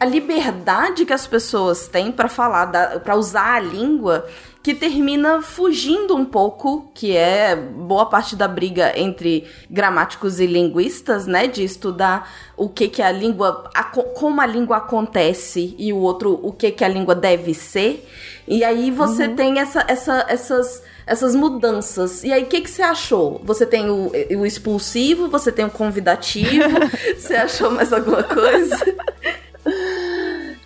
a 0.00 0.04
liberdade 0.04 1.04
que 1.04 1.12
as 1.12 1.26
pessoas 1.26 1.88
têm 1.88 2.12
pra 2.12 2.28
falar, 2.28 2.66
pra 3.00 3.16
usar 3.16 3.54
a 3.54 3.60
língua 3.60 4.26
que 4.62 4.74
termina 4.74 5.42
fugindo 5.42 6.16
um 6.16 6.24
pouco, 6.24 6.90
que 6.92 7.16
é 7.16 7.54
boa 7.54 8.06
parte 8.06 8.34
da 8.34 8.48
briga 8.48 8.92
entre 8.98 9.44
gramáticos 9.70 10.40
e 10.40 10.46
linguistas, 10.46 11.24
né, 11.24 11.46
de 11.46 11.62
estudar 11.62 12.28
o 12.56 12.68
que 12.68 12.88
que 12.88 13.00
a 13.00 13.12
língua, 13.12 13.70
aco- 13.72 14.02
como 14.14 14.40
a 14.40 14.46
língua 14.46 14.78
acontece 14.78 15.72
e 15.78 15.92
o 15.92 15.98
outro 15.98 16.40
o 16.42 16.50
que 16.52 16.72
que 16.72 16.84
a 16.84 16.88
língua 16.88 17.14
deve 17.14 17.54
ser. 17.54 18.08
E 18.48 18.64
aí 18.64 18.90
você 18.90 19.28
tem 19.28 19.60
essa, 19.60 19.84
essa, 19.86 20.26
essas 20.28 20.82
essas 21.06 21.34
mudanças. 21.34 22.24
E 22.24 22.32
aí, 22.32 22.42
o 22.42 22.46
que, 22.46 22.60
que 22.60 22.70
você 22.70 22.82
achou? 22.82 23.40
Você 23.44 23.64
tem 23.64 23.88
o, 23.88 24.10
o 24.36 24.44
expulsivo, 24.44 25.28
você 25.28 25.52
tem 25.52 25.64
o 25.64 25.70
convidativo. 25.70 26.64
você 27.16 27.36
achou 27.36 27.70
mais 27.70 27.92
alguma 27.92 28.24
coisa? 28.24 28.76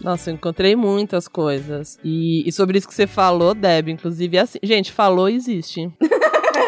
Nossa, 0.03 0.31
eu 0.31 0.35
encontrei 0.35 0.75
muitas 0.75 1.29
coisas. 1.29 1.99
E, 2.03 2.49
e 2.49 2.53
sobre 2.53 2.79
isso 2.79 2.89
que 2.89 2.95
você 2.95 3.07
falou, 3.07 3.55
Deb, 3.55 3.89
inclusive, 3.89 4.39
é 4.39 4.41
assim. 4.41 4.59
Gente, 4.63 4.91
falou 4.91 5.29
existe. 5.29 5.91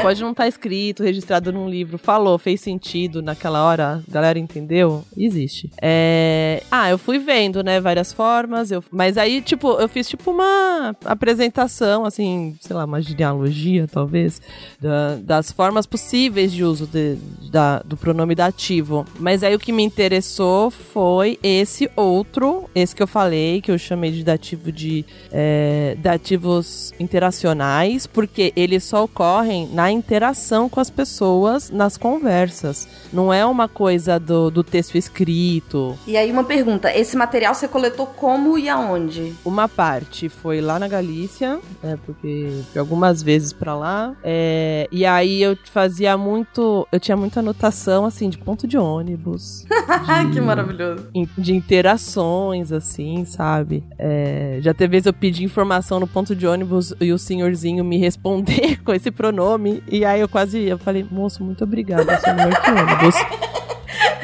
Pode 0.02 0.20
não 0.22 0.30
estar 0.32 0.48
escrito, 0.48 1.02
registrado 1.02 1.52
num 1.52 1.68
livro. 1.68 1.96
Falou, 1.98 2.38
fez 2.38 2.60
sentido 2.60 3.22
naquela 3.22 3.64
hora, 3.64 4.02
a 4.08 4.12
galera 4.12 4.38
entendeu? 4.38 5.04
Existe. 5.16 5.70
É... 5.80 6.62
Ah, 6.70 6.90
eu 6.90 6.98
fui 6.98 7.18
vendo, 7.18 7.62
né, 7.62 7.80
várias 7.80 8.12
formas. 8.12 8.70
Eu... 8.70 8.82
Mas 8.90 9.16
aí, 9.16 9.40
tipo, 9.40 9.70
eu 9.80 9.88
fiz 9.88 10.08
tipo 10.08 10.30
uma 10.30 10.94
apresentação, 11.04 12.04
assim, 12.04 12.56
sei 12.60 12.74
lá, 12.74 12.84
uma 12.84 13.00
genealogia, 13.00 13.86
talvez, 13.90 14.40
da- 14.80 15.16
das 15.16 15.52
formas 15.52 15.86
possíveis 15.86 16.52
de 16.52 16.64
uso 16.64 16.86
de- 16.86 17.16
da- 17.50 17.80
do 17.80 17.96
pronome 17.96 18.34
dativo. 18.34 19.04
Mas 19.18 19.42
aí 19.42 19.54
o 19.54 19.58
que 19.58 19.72
me 19.72 19.82
interessou 19.82 20.70
foi 20.70 21.38
esse 21.42 21.90
outro, 21.96 22.68
esse 22.74 22.94
que 22.94 23.02
eu 23.02 23.06
falei, 23.06 23.60
que 23.60 23.70
eu 23.70 23.78
chamei 23.78 24.10
de 24.10 24.24
dativo 24.24 24.70
de 24.72 25.04
é, 25.30 25.96
dativos 26.00 26.92
interacionais, 26.98 28.06
porque 28.06 28.52
eles 28.56 28.84
só 28.84 29.04
ocorrem 29.04 29.68
na 29.72 29.91
interação 29.92 30.68
com 30.68 30.80
as 30.80 30.88
pessoas 30.88 31.70
nas 31.70 31.96
conversas. 31.96 32.88
Não 33.12 33.32
é 33.32 33.44
uma 33.44 33.68
coisa 33.68 34.18
do, 34.18 34.50
do 34.50 34.62
texto 34.62 34.96
escrito. 34.96 35.98
E 36.06 36.16
aí, 36.16 36.30
uma 36.30 36.44
pergunta: 36.44 36.96
esse 36.96 37.16
material 37.16 37.54
você 37.54 37.66
coletou 37.66 38.06
como 38.06 38.58
e 38.58 38.68
aonde? 38.68 39.34
Uma 39.44 39.68
parte 39.68 40.28
foi 40.28 40.60
lá 40.60 40.78
na 40.78 40.88
Galícia, 40.88 41.58
né, 41.82 41.98
porque 42.06 42.62
fui 42.70 42.78
algumas 42.78 43.22
vezes 43.22 43.52
pra 43.52 43.74
lá. 43.74 44.14
é, 44.22 44.88
e 44.90 45.04
aí 45.04 45.42
eu 45.42 45.56
fazia 45.64 46.16
muito. 46.16 46.86
Eu 46.92 47.00
tinha 47.00 47.16
muita 47.16 47.40
anotação, 47.40 48.04
assim, 48.04 48.28
de 48.28 48.38
ponto 48.38 48.66
de 48.66 48.78
ônibus. 48.78 49.64
que 50.32 50.40
maravilhoso. 50.40 51.08
de 51.36 51.54
interações, 51.54 52.70
assim, 52.70 53.24
sabe? 53.24 53.82
É, 53.98 54.58
já 54.60 54.72
teve 54.72 54.92
vezes 54.92 55.06
eu 55.06 55.12
pedi 55.12 55.42
informação 55.42 55.98
no 55.98 56.06
ponto 56.06 56.36
de 56.36 56.46
ônibus 56.46 56.94
e 57.00 57.12
o 57.12 57.18
senhorzinho 57.18 57.82
me 57.82 57.96
responder 57.96 58.80
com 58.84 58.92
esse 58.92 59.10
pronome. 59.10 59.81
E 59.88 60.04
aí 60.04 60.20
eu 60.20 60.28
quase 60.28 60.62
eu 60.62 60.78
falei, 60.78 61.06
moço, 61.10 61.44
muito 61.44 61.64
obrigada, 61.64 62.18
senhor 62.18 62.60
que 62.60 62.70
ônibus. 62.70 63.14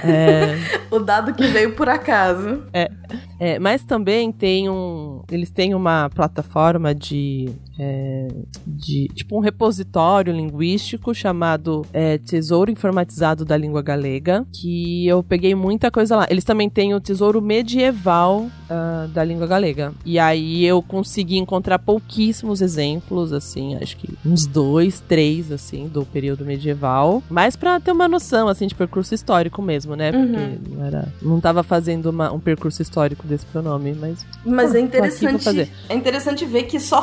É, 0.05 0.57
O 0.91 0.99
dado 0.99 1.35
que 1.35 1.47
veio 1.49 1.75
por 1.75 1.89
acaso. 1.89 2.65
é, 2.73 2.91
é, 3.39 3.59
mas 3.59 3.85
também 3.85 4.33
tem 4.33 4.69
um. 4.69 5.23
Eles 5.31 5.51
têm 5.51 5.75
uma 5.75 6.09
plataforma 6.11 6.95
de 6.95 7.51
é, 7.79 8.29
de 8.67 9.09
tipo 9.15 9.37
um 9.37 9.41
repositório 9.41 10.33
linguístico 10.35 11.15
chamado 11.15 11.85
é, 11.93 12.19
Tesouro 12.19 12.71
Informatizado 12.71 13.45
da 13.45 13.57
Língua 13.57 13.83
Galega, 13.83 14.47
que 14.53 15.07
eu 15.07 15.23
peguei 15.23 15.55
muita 15.55 15.91
coisa 15.91 16.17
lá. 16.17 16.27
Eles 16.31 16.45
também 16.45 16.69
têm 16.69 16.95
o 16.95 17.01
Tesouro 17.01 17.41
Medieval 17.41 18.41
uh, 18.71 19.09
da 19.09 19.23
Língua 19.23 19.47
Galega. 19.47 19.93
E 20.05 20.19
aí 20.19 20.65
eu 20.65 20.83
consegui 20.83 21.37
encontrar 21.39 21.79
pouquíssimos 21.79 22.61
exemplos, 22.61 23.33
assim, 23.33 23.77
acho 23.77 23.97
que 23.97 24.09
uns 24.27 24.47
dois, 24.47 25.01
três, 25.01 25.53
assim, 25.53 25.87
do 25.89 26.05
período 26.05 26.45
medieval. 26.45 27.23
Mas 27.31 27.55
pra 27.57 27.79
ter 27.79 27.93
uma 27.93 28.09
noção, 28.09 28.49
assim, 28.49 28.67
de 28.67 28.75
percurso 28.75 29.15
histórico 29.15 29.63
mesmo, 29.63 29.95
né? 29.95 30.11
Porque 30.13 30.29
Uhum. 30.29 30.59
não, 30.79 30.85
era, 30.87 31.09
não 31.23 31.41
tava 31.41 31.63
fazendo 31.63 32.07
uma- 32.11 32.33
um 32.33 32.41
percurso 32.41 32.83
histórico 32.83 33.27
desse 33.27 33.47
pronome, 33.47 33.95
mas. 33.95 34.25
Mas 34.45 34.75
é 34.75 34.81
interessante, 34.81 35.71
é 35.89 35.95
interessante 35.95 36.45
ver 36.45 36.65
que 36.65 36.79
só 36.81 37.01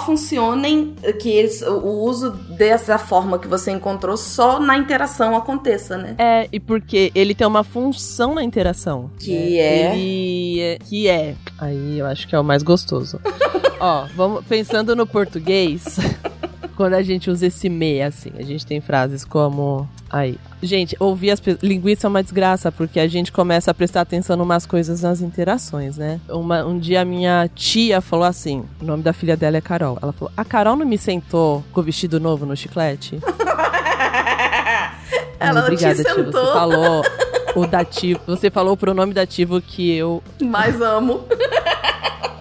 funcionem, 0.66 0.96
que 1.20 1.30
eles, 1.30 1.62
o 1.62 2.04
uso 2.04 2.32
dessa 2.32 2.98
forma 2.98 3.38
que 3.40 3.48
você 3.48 3.72
encontrou 3.72 4.18
só 4.18 4.60
na 4.60 4.78
interação 4.78 5.36
aconteça, 5.36 5.98
né? 5.98 6.16
É, 6.18 6.48
e 6.52 6.60
porque 6.60 7.12
ele 7.14 7.36
tem 7.36 7.46
uma 7.46 7.64
função 7.64 8.34
na 8.36 8.44
interação. 8.44 9.12
Que 9.20 9.60
é? 9.60 9.96
Ele 9.96 10.60
é. 10.60 10.78
Que 10.80 11.08
é. 11.08 11.36
Aí 11.58 12.00
eu 12.00 12.06
acho 12.06 12.28
que 12.28 12.36
é 12.36 12.40
o 12.40 12.44
mais 12.44 12.64
gostoso. 12.64 13.20
Ó, 13.80 14.08
vamos 14.16 14.46
pensando 14.46 14.96
no 14.96 15.06
português. 15.06 15.98
Quando 16.76 16.94
a 16.96 17.02
gente 17.02 17.30
usa 17.30 17.46
esse 17.48 17.70
me, 17.70 18.02
assim, 18.02 18.32
a 18.38 18.42
gente 18.44 18.66
tem 18.66 18.82
frases 18.82 19.24
como. 19.24 19.88
Aí. 20.10 20.38
Gente, 20.62 20.96
ouvir 21.00 21.32
as 21.32 21.40
pessoas. 21.40 21.64
Linguiça 21.64 22.06
é 22.06 22.10
uma 22.10 22.22
desgraça, 22.22 22.72
porque 22.72 23.00
a 23.00 23.08
gente 23.08 23.32
começa 23.32 23.72
a 23.72 23.74
prestar 23.74 24.02
atenção 24.02 24.38
em 24.38 24.42
umas 24.42 24.66
coisas 24.66 25.02
nas 25.02 25.22
interações, 25.22 25.98
né? 25.98 26.20
Uma- 26.30 26.66
um 26.66 26.78
dia 26.78 27.02
a 27.02 27.06
minha 27.06 27.50
tia 27.56 28.02
falou 28.02 28.26
assim: 28.26 28.64
o 28.82 28.86
nome 28.86 29.04
da 29.04 29.14
filha 29.14 29.38
dela 29.38 29.58
é 29.58 29.62
Carol. 29.62 29.98
Ela 30.02 30.12
falou: 30.12 30.32
A 30.36 30.44
Carol 30.44 30.76
não 30.76 30.86
me 30.86 30.98
sentou 30.98 31.64
com 31.72 31.80
o 31.80 31.84
vestido 31.84 32.20
novo 32.20 32.46
no 32.46 32.56
chiclete? 32.58 33.20
Ela 35.40 35.60
Ai, 35.60 35.64
obrigada, 35.66 35.96
te 35.96 36.04
tia. 36.04 36.14
sentou. 36.16 36.32
Você 36.46 36.54
falou 36.54 37.04
o 37.56 37.68
dativo. 37.68 38.20
Você 38.28 38.50
falou 38.50 38.74
o 38.74 38.78
pronome 38.78 39.14
dativo 39.14 39.62
que 39.62 39.92
eu. 39.96 40.22
Mais 40.42 40.82
amo. 40.82 41.22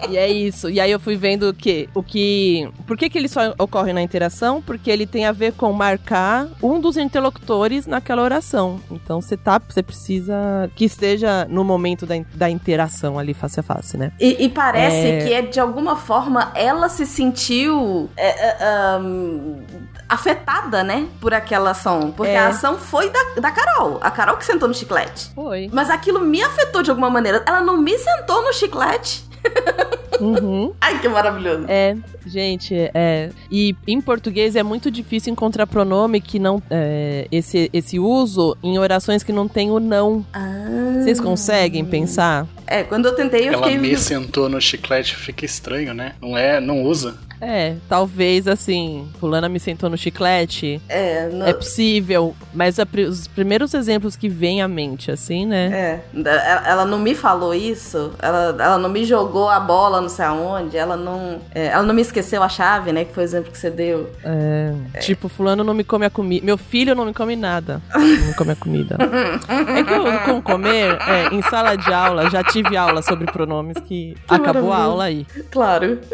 E 0.09 0.17
é 0.17 0.29
isso. 0.29 0.69
E 0.69 0.79
aí 0.79 0.91
eu 0.91 0.99
fui 0.99 1.15
vendo 1.15 1.53
que 1.53 1.89
o 1.93 2.03
que. 2.03 2.69
Por 2.87 2.97
que, 2.97 3.09
que 3.09 3.17
ele 3.17 3.27
só 3.27 3.53
ocorre 3.57 3.93
na 3.93 4.01
interação? 4.01 4.61
Porque 4.61 4.89
ele 4.91 5.05
tem 5.05 5.25
a 5.25 5.31
ver 5.31 5.53
com 5.53 5.71
marcar 5.73 6.47
um 6.61 6.79
dos 6.79 6.97
interlocutores 6.97 7.85
naquela 7.87 8.21
oração. 8.21 8.79
Então 8.91 9.21
você 9.21 9.35
tá. 9.37 9.61
Você 9.67 9.81
precisa 9.83 10.35
que 10.75 10.85
esteja 10.85 11.45
no 11.49 11.63
momento 11.63 12.05
da, 12.05 12.15
da 12.33 12.49
interação 12.49 13.17
ali 13.17 13.33
face 13.33 13.59
a 13.59 13.63
face, 13.63 13.97
né? 13.97 14.11
E, 14.19 14.45
e 14.45 14.49
parece 14.49 15.07
É. 15.07 15.25
que 15.25 15.33
é 15.33 15.41
de 15.41 15.59
alguma 15.59 15.95
forma 15.95 16.51
ela 16.55 16.89
se 16.89 17.05
sentiu 17.05 18.09
é, 18.15 18.27
é, 18.47 18.57
ahn, 18.63 19.61
afetada, 20.07 20.83
né? 20.83 21.07
Por 21.19 21.33
aquela 21.33 21.71
ação. 21.71 22.11
Porque 22.11 22.31
É. 22.31 22.37
a 22.37 22.47
ação 22.49 22.77
foi 22.77 23.09
da, 23.09 23.41
da 23.41 23.51
Carol. 23.51 23.99
A 24.01 24.11
Carol 24.11 24.37
que 24.37 24.45
sentou 24.45 24.67
no 24.67 24.73
chiclete. 24.73 25.31
Foi. 25.33 25.69
Mas 25.71 25.89
aquilo 25.89 26.19
me 26.21 26.41
afetou 26.41 26.81
de 26.83 26.89
alguma 26.89 27.09
maneira. 27.09 27.43
Ela 27.45 27.61
não 27.61 27.77
me 27.77 27.97
sentou 27.97 28.43
no 28.43 28.53
chiclete. 28.53 29.23
Uhum. 30.19 30.71
Ai, 30.79 30.99
que 30.99 31.09
maravilhoso. 31.09 31.65
É, 31.67 31.95
gente, 32.25 32.73
é. 32.93 33.29
E 33.51 33.75
em 33.87 33.99
português 33.99 34.55
é 34.55 34.63
muito 34.63 34.89
difícil 34.89 35.31
encontrar 35.31 35.67
pronome 35.67 36.21
que 36.21 36.39
não. 36.39 36.61
é, 36.69 37.27
esse, 37.31 37.69
esse 37.73 37.99
uso 37.99 38.55
em 38.63 38.79
orações 38.79 39.23
que 39.23 39.33
não 39.33 39.47
tem 39.47 39.71
o 39.71 39.79
não. 39.79 40.25
Vocês 41.01 41.19
conseguem 41.19 41.83
pensar? 41.85 42.47
É, 42.67 42.83
quando 42.83 43.05
eu 43.07 43.15
tentei, 43.15 43.47
eu 43.47 43.53
Ela 43.53 43.63
fiquei. 43.63 43.77
me 43.77 43.95
sentou 43.97 44.49
no 44.49 44.59
chiclete, 44.61 45.15
fica 45.15 45.45
estranho, 45.45 45.93
né? 45.93 46.13
Não 46.21 46.37
é, 46.37 46.59
não 46.59 46.81
usa. 46.83 47.15
É, 47.41 47.75
talvez 47.89 48.47
assim, 48.47 49.09
fulana 49.19 49.49
me 49.49 49.59
sentou 49.59 49.89
no 49.89 49.97
chiclete. 49.97 50.81
É, 50.87 51.27
não- 51.29 51.45
É 51.45 51.53
possível, 51.53 52.33
mas 52.53 52.79
a 52.79 52.87
os 53.09 53.27
primeiros 53.27 53.73
exemplos 53.73 54.15
que 54.15 54.29
vêm 54.29 54.61
à 54.61 54.67
mente, 54.69 55.11
assim, 55.11 55.45
né? 55.45 55.99
É, 56.15 56.19
ela 56.25 56.67
ela 56.75 56.85
não 56.85 56.97
me 56.97 57.13
falou 57.13 57.53
isso, 57.53 58.13
ela, 58.21 58.55
ela 58.57 58.77
não 58.77 58.89
me 58.89 59.03
jogou 59.03 59.49
a 59.49 59.59
bola 59.59 59.99
não 59.99 60.07
sei 60.09 60.23
aonde, 60.25 60.77
ela 60.77 60.95
não, 60.95 61.39
é, 61.53 61.67
ela 61.67 61.83
não 61.83 61.93
me 61.93 62.01
esqueceu 62.01 62.41
a 62.41 62.47
chave, 62.49 62.91
né, 62.93 63.03
que 63.03 63.13
foi 63.13 63.23
o 63.23 63.25
exemplo 63.25 63.51
que 63.51 63.57
você 63.57 63.69
deu. 63.69 64.09
É, 64.23 64.99
Tipo, 65.01 65.27
fulano 65.27 65.63
não 65.63 65.73
me 65.73 65.83
come 65.83 66.05
a 66.05 66.09
comida. 66.09 66.45
Meu 66.45 66.57
filho 66.57 66.95
não 66.95 67.05
me 67.05 67.13
come 67.13 67.35
nada. 67.35 67.81
Não 67.93 68.01
me 68.27 68.33
come 68.33 68.51
a 68.51 68.55
comida. 68.55 68.97
É 69.75 69.83
que 69.83 69.93
eu, 69.93 70.19
com 70.25 70.41
comer, 70.41 70.97
é, 71.01 71.33
em 71.33 71.41
sala 71.43 71.75
de 71.75 71.91
aula, 71.91 72.29
já 72.29 72.41
tive 72.63 72.77
aula 72.77 73.01
sobre 73.01 73.25
pronomes 73.25 73.77
que, 73.85 74.15
acabou 74.27 74.71
a 74.71 74.77
aula 74.77 75.05
aí. 75.05 75.25
Claro. 75.51 75.99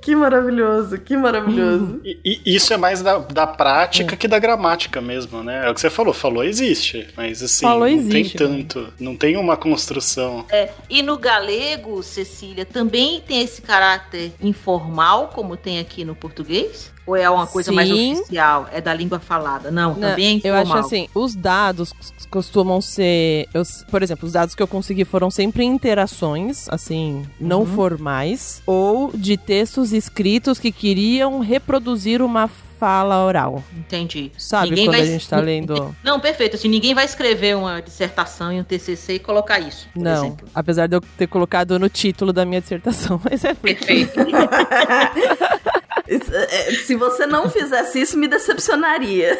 que 0.00 0.16
maravilhoso, 0.16 0.98
que 0.98 1.16
maravilhoso. 1.16 2.00
E, 2.04 2.40
e 2.44 2.56
isso 2.56 2.72
é 2.72 2.76
mais 2.76 3.02
da, 3.02 3.18
da 3.18 3.46
prática 3.46 4.16
que 4.16 4.26
da 4.26 4.38
gramática 4.38 5.00
mesmo, 5.00 5.42
né? 5.42 5.66
É 5.66 5.70
o 5.70 5.74
que 5.74 5.80
você 5.80 5.90
falou, 5.90 6.12
falou 6.12 6.42
existe, 6.42 7.08
mas 7.16 7.42
assim, 7.42 7.64
Falou 7.64 7.80
não 7.80 7.86
existe, 7.86 8.36
tem 8.36 8.48
tanto, 8.48 8.92
não 8.98 9.16
tem 9.16 9.36
uma 9.36 9.56
construção. 9.56 10.44
É, 10.50 10.70
e 10.88 11.02
no 11.02 11.18
galego, 11.18 12.02
Cecília, 12.02 12.64
também 12.64 13.20
tem 13.20 13.42
esse 13.42 13.62
caráter 13.62 14.32
informal, 14.40 15.28
como 15.28 15.56
tem 15.56 15.78
aqui 15.78 16.04
no 16.04 16.14
português? 16.14 16.91
Ou 17.06 17.16
é 17.16 17.28
uma 17.28 17.46
coisa 17.46 17.72
mais 17.72 17.88
Sim. 17.88 18.14
oficial? 18.20 18.68
É 18.72 18.80
da 18.80 18.94
língua 18.94 19.18
falada? 19.18 19.70
Não, 19.70 19.94
Não, 19.94 20.10
também 20.10 20.40
é 20.44 20.48
eu 20.50 20.54
acho 20.54 20.74
assim, 20.76 21.08
os 21.14 21.34
dados 21.34 21.92
costumam 22.30 22.80
ser, 22.80 23.48
eu- 23.52 23.62
por 23.90 24.02
exemplo, 24.02 24.26
os 24.26 24.32
dados 24.32 24.54
que 24.54 24.62
eu 24.62 24.68
consegui 24.68 25.04
foram 25.04 25.30
sempre 25.30 25.64
interações, 25.64 26.68
assim, 26.68 27.26
não 27.40 27.60
Uhum. 27.60 27.66
formais, 27.66 28.62
ou 28.66 29.10
de 29.14 29.36
textos 29.36 29.92
escritos 29.92 30.58
que 30.58 30.70
queriam 30.70 31.40
reproduzir 31.40 32.22
uma 32.22 32.48
fala 32.78 33.24
oral. 33.24 33.62
Entendi. 33.76 34.32
Sabe 34.36 34.70
Ninguém 34.70 34.86
quando 34.86 34.96
vai- 34.96 35.02
a 35.02 35.06
gente 35.06 35.28
tá 35.28 35.38
lendo? 35.38 35.94
Não, 36.02 36.18
perfeito. 36.18 36.56
Assim, 36.56 36.68
ninguém 36.68 36.94
vai 36.94 37.04
escrever 37.04 37.56
uma 37.56 37.80
dissertação 37.80 38.52
e 38.52 38.58
um 38.60 38.64
TCC 38.64 39.14
e 39.14 39.18
colocar 39.20 39.60
isso, 39.60 39.86
Não, 39.94 40.24
exemplo. 40.26 40.48
apesar 40.54 40.88
de 40.88 40.96
eu 40.96 41.00
ter 41.16 41.26
colocado 41.28 41.78
no 41.78 41.88
título 41.88 42.32
da 42.32 42.44
minha 42.44 42.60
dissertação, 42.60 43.20
mas 43.28 43.44
é 43.44 43.54
Perfeito. 43.54 44.18
Isso, 46.14 46.34
é, 46.34 46.72
Se 46.72 46.94
você 46.94 47.26
não 47.26 47.50
fizesse 47.50 48.00
isso, 48.00 48.18
me 48.18 48.28
decepcionaria. 48.28 49.38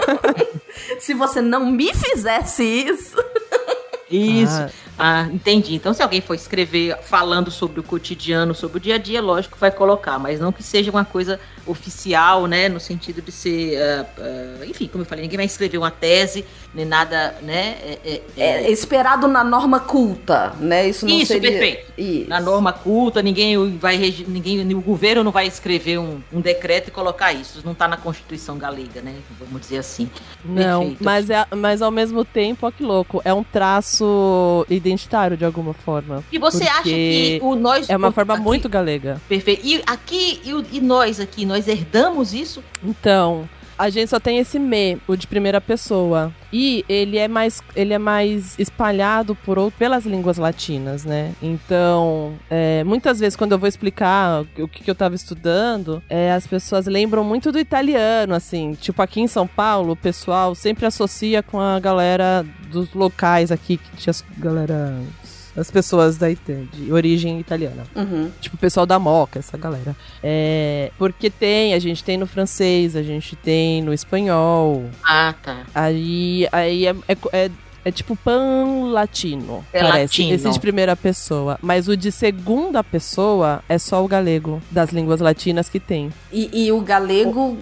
Se 0.98 1.14
você 1.14 1.40
não 1.40 1.70
me 1.70 1.92
fizesse 1.94 2.62
isso. 2.62 3.16
Isso. 4.10 4.52
Ah, 4.52 4.70
entendi. 5.32 5.74
Então, 5.74 5.92
se 5.94 6.02
alguém 6.02 6.20
for 6.20 6.34
escrever 6.34 6.96
falando 7.02 7.50
sobre 7.50 7.80
o 7.80 7.82
cotidiano, 7.82 8.54
sobre 8.54 8.78
o 8.78 8.80
dia 8.80 8.96
a 8.96 8.98
dia, 8.98 9.20
lógico 9.22 9.54
que 9.54 9.60
vai 9.60 9.70
colocar, 9.70 10.18
mas 10.18 10.40
não 10.40 10.52
que 10.52 10.62
seja 10.62 10.90
uma 10.90 11.04
coisa 11.04 11.38
oficial, 11.66 12.46
né? 12.46 12.68
No 12.68 12.80
sentido 12.80 13.22
de 13.22 13.30
ser. 13.32 13.80
ah, 13.80 14.06
ah, 14.18 14.66
enfim, 14.66 14.86
como 14.88 15.02
eu 15.02 15.06
falei, 15.06 15.22
ninguém 15.22 15.36
vai 15.36 15.46
escrever 15.46 15.78
uma 15.78 15.90
tese, 15.90 16.44
nem 16.74 16.84
nada, 16.84 17.34
né? 17.42 17.76
É, 17.82 17.98
é- 18.04 18.22
é- 18.36 18.64
É 18.64 18.70
esperado 18.70 19.26
na 19.28 19.42
norma 19.44 19.80
culta, 19.80 20.52
né? 20.60 20.88
Isso 20.88 21.06
não 21.06 21.14
Isso, 21.16 21.32
seria... 21.32 21.50
perfeito. 21.50 21.92
Isso. 21.96 22.28
Na 22.28 22.40
norma 22.40 22.72
culta, 22.72 23.22
ninguém 23.22 23.78
vai 23.78 23.96
regi- 23.96 24.24
ninguém, 24.28 24.60
o 24.74 24.80
governo 24.80 25.22
não 25.24 25.32
vai 25.32 25.46
escrever 25.46 25.98
um, 25.98 26.20
um 26.32 26.40
decreto 26.40 26.88
e 26.88 26.90
colocar 26.90 27.32
isso. 27.32 27.58
Isso 27.58 27.62
não 27.64 27.72
está 27.72 27.86
na 27.88 27.96
Constituição 27.96 28.56
galega, 28.58 29.00
né? 29.00 29.14
Vamos 29.38 29.60
dizer 29.60 29.78
assim. 29.78 30.10
Não, 30.44 30.80
Perfeito. 30.80 31.04
mas, 31.04 31.30
é, 31.30 31.46
mas 31.54 31.82
ao 31.82 31.90
mesmo 31.90 32.24
tempo, 32.24 32.66
ó 32.66 32.70
que 32.70 32.82
louco, 32.82 33.20
é 33.24 33.32
um 33.32 33.42
traço 33.44 34.64
identitário 34.68 34.89
de 35.36 35.44
alguma 35.44 35.72
forma. 35.74 36.22
E 36.32 36.38
você 36.38 36.64
acha 36.64 36.82
que 36.82 37.38
o 37.42 37.54
nós 37.54 37.88
É 37.88 37.96
uma 37.96 38.12
forma 38.12 38.34
aqui- 38.34 38.42
muito 38.42 38.68
galega. 38.68 39.20
Perfeito. 39.28 39.62
E 39.66 39.82
aqui, 39.86 40.40
e, 40.44 40.76
e 40.76 40.80
nós 40.80 41.20
aqui, 41.20 41.44
nós 41.44 41.66
herdamos 41.68 42.32
isso? 42.34 42.62
Então, 42.82 43.48
a 43.80 43.88
gente 43.88 44.08
só 44.10 44.20
tem 44.20 44.38
esse 44.38 44.58
me, 44.58 44.98
o 45.08 45.16
de 45.16 45.26
primeira 45.26 45.60
pessoa. 45.60 46.32
E 46.52 46.84
ele 46.88 47.16
é 47.16 47.26
mais, 47.28 47.62
ele 47.74 47.94
é 47.94 47.98
mais 47.98 48.58
espalhado 48.58 49.34
por 49.34 49.58
ou- 49.58 49.70
pelas 49.70 50.04
línguas 50.04 50.36
latinas, 50.36 51.04
né? 51.04 51.32
Então, 51.40 52.34
é, 52.50 52.84
muitas 52.84 53.18
vezes 53.20 53.36
quando 53.36 53.52
eu 53.52 53.58
vou 53.58 53.68
explicar 53.68 54.42
o 54.58 54.68
que, 54.68 54.82
que 54.84 54.90
eu 54.90 54.94
tava 54.94 55.14
estudando, 55.14 56.02
é, 56.10 56.32
as 56.32 56.46
pessoas 56.46 56.86
lembram 56.86 57.24
muito 57.24 57.50
do 57.50 57.58
italiano, 57.58 58.34
assim. 58.34 58.74
Tipo, 58.74 59.00
aqui 59.00 59.20
em 59.20 59.26
São 59.26 59.46
Paulo, 59.46 59.92
o 59.92 59.96
pessoal 59.96 60.54
sempre 60.54 60.84
associa 60.84 61.42
com 61.42 61.58
a 61.58 61.80
galera 61.80 62.44
dos 62.70 62.92
locais 62.92 63.50
aqui, 63.50 63.78
que 63.78 63.96
tinha 63.96 64.14
galera... 64.36 65.00
As 65.60 65.70
pessoas 65.70 66.16
da, 66.16 66.28
de 66.30 66.90
origem 66.92 67.38
italiana. 67.38 67.84
Uhum. 67.94 68.30
Tipo, 68.40 68.56
o 68.56 68.58
pessoal 68.58 68.86
da 68.86 68.98
Moca, 68.98 69.38
essa 69.38 69.56
galera. 69.58 69.94
É, 70.22 70.90
porque 70.98 71.28
tem, 71.28 71.74
a 71.74 71.78
gente 71.78 72.02
tem 72.02 72.16
no 72.16 72.26
francês, 72.26 72.96
a 72.96 73.02
gente 73.02 73.36
tem 73.36 73.82
no 73.82 73.92
espanhol. 73.92 74.88
Ah, 75.04 75.34
tá. 75.42 75.64
Aí, 75.74 76.48
aí 76.50 76.86
é, 76.86 76.94
é- 77.08 77.16
é 77.32 77.50
É 77.84 77.90
tipo 77.90 78.14
pan 78.16 78.90
latino. 78.90 79.64
É 79.72 79.80
parece. 79.80 79.98
latino. 80.00 80.34
Esse 80.34 80.50
de 80.50 80.60
primeira 80.60 80.94
pessoa. 80.96 81.58
Mas 81.62 81.88
o 81.88 81.96
de 81.96 82.12
segunda 82.12 82.82
pessoa 82.84 83.62
é 83.68 83.78
só 83.78 84.04
o 84.04 84.08
galego 84.08 84.60
das 84.70 84.90
línguas 84.90 85.20
latinas 85.20 85.68
que 85.68 85.80
tem. 85.80 86.10
E, 86.32 86.66
e 86.66 86.72
o 86.72 86.80
galego 86.80 87.58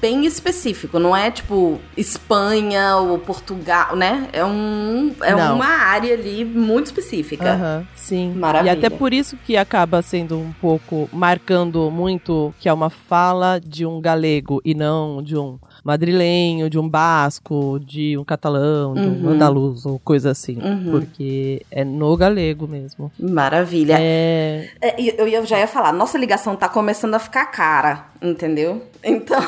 bem 0.00 0.24
específico, 0.24 0.98
não 0.98 1.16
é 1.16 1.30
tipo 1.30 1.80
Espanha 1.96 2.96
ou 2.96 3.18
Portugal, 3.18 3.96
né? 3.96 4.28
É, 4.32 4.44
um, 4.44 5.14
é 5.20 5.34
Não. 5.34 5.56
uma 5.56 5.66
área 5.66 6.14
ali 6.14 6.44
muito 6.44 6.86
específica. 6.86 7.84
Sim. 7.94 8.34
Maravilha. 8.34 8.72
E 8.72 8.76
até 8.78 8.90
por 8.90 9.12
isso 9.12 9.36
que 9.44 9.56
acaba 9.56 10.02
sendo 10.02 10.38
um 10.38 10.52
pouco 10.60 11.08
marcando 11.12 11.90
muito 11.90 12.54
que 12.60 12.68
é 12.68 12.72
uma 12.72 12.90
fala 12.90 13.60
de 13.60 13.84
um 13.86 14.00
galego 14.00 14.60
e 14.64 14.74
não 14.74 15.22
de 15.22 15.36
um 15.36 15.58
madrilenho, 15.84 16.70
de 16.70 16.78
um 16.78 16.88
basco, 16.88 17.78
de 17.84 18.16
um 18.16 18.24
catalão, 18.24 18.94
de 18.94 19.00
um 19.02 19.24
Uhum. 19.24 19.28
andaluz 19.30 19.84
ou 19.84 19.98
coisa 19.98 20.30
assim. 20.30 20.58
Uhum. 20.60 20.90
Porque 20.92 21.60
é 21.70 21.84
no 21.84 22.16
galego 22.16 22.66
mesmo. 22.66 23.12
Maravilha. 23.20 23.96
É. 24.00 24.68
É, 24.80 24.94
eu 25.20 25.28
ia- 25.28 25.44
já 25.44 25.58
ia 25.58 25.66
falar, 25.68 25.92
nossa 25.92 26.16
ligação 26.18 26.56
tá 26.56 26.68
começando 26.68 27.14
a 27.14 27.18
ficar 27.18 27.44
cara, 27.46 28.06
entendeu? 28.22 28.82
Então. 29.04 29.38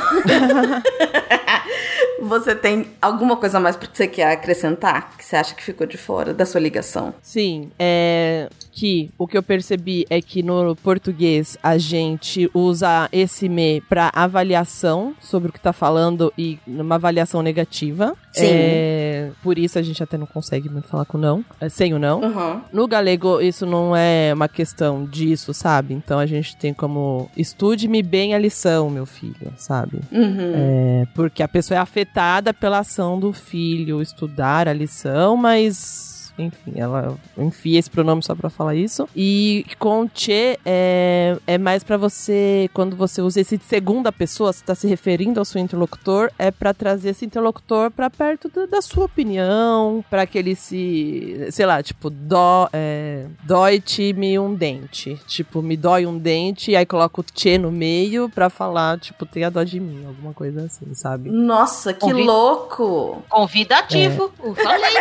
você 2.21 2.55
tem 2.55 2.87
alguma 3.01 3.37
coisa 3.37 3.61
mais 3.61 3.77
que 3.77 3.89
você 3.93 4.07
quer 4.07 4.33
acrescentar? 4.33 5.17
Que 5.17 5.25
você 5.25 5.37
acha 5.37 5.55
que 5.55 5.63
ficou 5.63 5.87
de 5.87 5.97
fora 5.97 6.33
da 6.33 6.47
sua 6.47 6.61
ligação? 6.61 7.15
Sim, 7.23 7.71
é 7.79 8.49
que 8.77 9.11
o 9.17 9.27
que 9.27 9.39
eu 9.39 9.43
percebi 9.43 10.05
é 10.11 10.21
que 10.21 10.43
no 10.43 10.77
português 10.77 11.57
a 11.63 11.79
gente 11.79 12.51
usa 12.53 13.09
esse 13.11 13.49
me 13.49 13.81
para 13.81 14.11
avaliação 14.15 15.15
sobre 15.19 15.49
o 15.49 15.53
que 15.53 15.59
tá 15.59 15.73
falando 15.73 16.31
e 16.37 16.59
numa 16.67 16.97
avaliação 16.97 17.43
negativa. 17.43 18.15
Sim. 18.37 18.47
É, 18.49 19.31
por 19.43 19.59
isso 19.59 19.79
a 19.79 19.83
gente 19.83 20.03
até 20.03 20.19
não 20.19 20.27
consegue 20.27 20.69
muito 20.69 20.89
falar 20.89 21.05
com 21.05 21.17
não, 21.17 21.45
é, 21.61 21.69
sem 21.69 21.95
o 21.95 21.99
não. 21.99 22.21
Uhum. 22.21 22.61
No 22.73 22.87
galego, 22.87 23.41
isso 23.41 23.65
não 23.65 23.97
é 23.97 24.33
uma 24.35 24.49
questão 24.49 25.05
disso, 25.05 25.55
sabe? 25.55 25.95
Então 25.95 26.19
a 26.19 26.27
gente 26.27 26.57
tem 26.57 26.75
como 26.75 27.31
estude-me 27.37 28.03
bem 28.03 28.35
a 28.35 28.39
lição, 28.39 28.91
meu 28.91 29.07
filho, 29.07 29.53
sabe? 29.57 30.01
Uhum. 30.13 30.53
É, 30.55 31.07
porque 31.15 31.43
a 31.43 31.49
pessoa 31.49 31.79
é 31.79 31.81
afetada 31.81 32.53
pela 32.53 32.81
ação 32.81 33.19
do 33.19 33.33
filho 33.33 34.03
estudar 34.03 34.69
a 34.69 34.73
lição, 34.73 35.37
mas. 35.37 36.16
Enfim, 36.39 36.73
ela 36.77 37.17
enfia 37.39 37.79
esse 37.79 37.91
pronome 37.91 38.23
só 38.23 38.35
pra 38.35 38.51
falar 38.51 38.75
isso. 38.75 39.09
E 39.17 39.65
com 39.79 40.09
che 40.13 40.59
é, 40.65 41.37
é 41.47 41.59
mais 41.59 41.83
pra 41.83 41.97
você, 41.97 42.69
quando 42.75 42.95
você 42.97 43.23
usa 43.23 43.41
esse 43.41 43.57
de 43.57 43.65
segunda 43.65 44.13
pessoa, 44.13 44.53
você 44.53 44.63
tá 44.65 44.75
se 44.75 44.87
referindo 44.87 45.39
ao 45.41 45.45
seu 45.45 45.61
interlocutor, 45.61 46.31
é 46.39 46.51
pra 46.51 46.75
trazer 46.75 47.11
esse 47.11 47.25
interlocutor 47.25 47.91
pra 47.91 48.11
perto 48.11 48.49
da, 48.49 48.67
da 48.67 48.83
sua 48.83 49.05
opinião, 49.07 50.05
pra 50.11 50.27
que 50.27 50.37
ele 50.39 50.55
se, 50.55 51.47
sei 51.51 51.65
lá, 51.67 51.83
tipo, 51.83 52.11
dó, 52.11 52.69
é, 52.73 53.27
dói-te-me 53.45 54.39
um 54.39 54.55
dente. 54.55 55.19
Tipo, 55.27 55.63
me 55.63 55.77
dói 55.77 56.07
um 56.07 56.19
dente, 56.19 56.71
e 56.71 56.77
aí 56.77 56.85
coloca 56.85 57.21
o 57.21 57.25
che 57.35 57.57
no 57.59 57.73
meio 57.73 58.29
pra 58.29 58.51
falar, 58.51 58.99
tipo, 59.01 59.25
tenha 59.25 59.51
dó 59.51 59.63
de 59.63 59.81
mim, 59.81 60.05
alguma 60.07 60.33
coisa 60.35 60.65
assim, 60.65 60.93
sabe? 60.95 61.31
Nossa, 61.31 61.93
que 61.95 62.01
Convi- 62.01 62.25
louco! 62.25 63.23
Convidativo. 63.29 64.31
Eu 64.43 64.55
falei. 64.55 64.95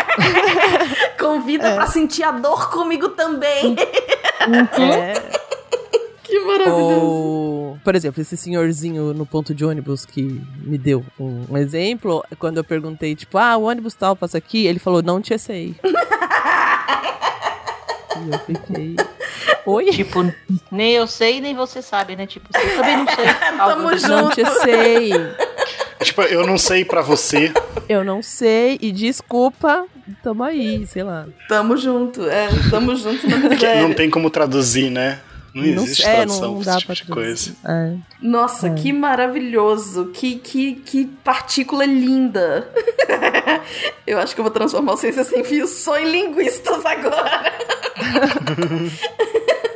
Convida 1.27 1.75
pra 1.75 1.87
sentir 1.87 2.23
a 2.23 2.31
dor 2.31 2.69
comigo 2.69 3.09
também. 3.09 3.75
É. 4.79 5.13
que 6.23 6.39
maravilhoso. 6.39 7.05
Ou, 7.05 7.77
por 7.83 7.95
exemplo, 7.95 8.21
esse 8.21 8.35
senhorzinho 8.37 9.13
no 9.13 9.25
ponto 9.25 9.53
de 9.53 9.63
ônibus 9.65 10.05
que 10.05 10.21
me 10.63 10.77
deu 10.77 11.03
um, 11.19 11.45
um 11.51 11.57
exemplo, 11.57 12.23
quando 12.39 12.57
eu 12.57 12.63
perguntei, 12.63 13.15
tipo, 13.15 13.37
ah, 13.37 13.55
o 13.57 13.63
ônibus 13.63 13.93
tal 13.93 14.15
passa 14.15 14.37
aqui, 14.37 14.65
ele 14.65 14.79
falou, 14.79 15.01
não 15.01 15.21
te 15.21 15.37
sei. 15.37 15.75
e 18.17 18.31
eu 18.31 18.39
fiquei. 18.39 18.95
Oi? 19.65 19.85
Tipo, 19.91 20.31
nem 20.71 20.93
eu 20.93 21.07
sei, 21.07 21.41
nem 21.41 21.55
você 21.55 21.81
sabe, 21.81 22.15
né? 22.15 22.25
Tipo, 22.27 22.47
você 22.51 22.67
também 22.75 22.97
não 22.97 23.07
sei. 23.07 23.25
Tamo 23.57 23.61
Algo- 23.89 24.07
Não 24.07 24.29
te 24.29 24.45
sei. 24.61 25.11
Tipo, 26.03 26.21
eu 26.23 26.45
não 26.45 26.57
sei 26.57 26.85
pra 26.85 27.01
você. 27.01 27.51
Eu 27.89 28.03
não 28.03 28.21
sei 28.21 28.77
e 28.81 28.91
desculpa, 28.91 29.85
tamo 30.23 30.43
aí, 30.43 30.85
sei 30.87 31.03
lá. 31.03 31.25
Tamo 31.49 31.75
junto, 31.77 32.27
é, 32.29 32.47
tamo 32.69 32.95
junto 32.95 33.27
na 33.29 33.41
Que 33.41 33.49
miséria. 33.49 33.81
não 33.81 33.93
tem 33.93 34.09
como 34.09 34.29
traduzir, 34.29 34.89
né? 34.89 35.19
Não 35.53 35.63
Não 35.63 35.83
existe 35.85 36.05
é, 36.05 36.15
tradução 36.15 36.53
não 36.55 36.61
pra 36.61 36.65
dá 36.65 36.71
esse 36.71 36.79
tipo 36.79 36.93
pra 36.93 36.95
de 37.05 37.11
coisa. 37.11 37.55
É. 37.65 37.93
Nossa, 38.21 38.67
É. 38.67 38.73
que 38.73 38.91
maravilhoso. 38.91 40.07
Que, 40.13 40.35
que, 40.35 40.73
que 40.75 41.05
partícula 41.23 41.85
linda. 41.85 42.67
eu 44.05 44.19
acho 44.19 44.35
que 44.35 44.41
eu 44.41 44.43
vou 44.43 44.51
transformar 44.51 44.93
o 44.93 44.97
Ciência 44.97 45.23
Sem 45.23 45.45
Fios 45.45 45.69
só 45.69 45.97
em 45.97 46.11
linguistas 46.11 46.85
agora. 46.85 47.53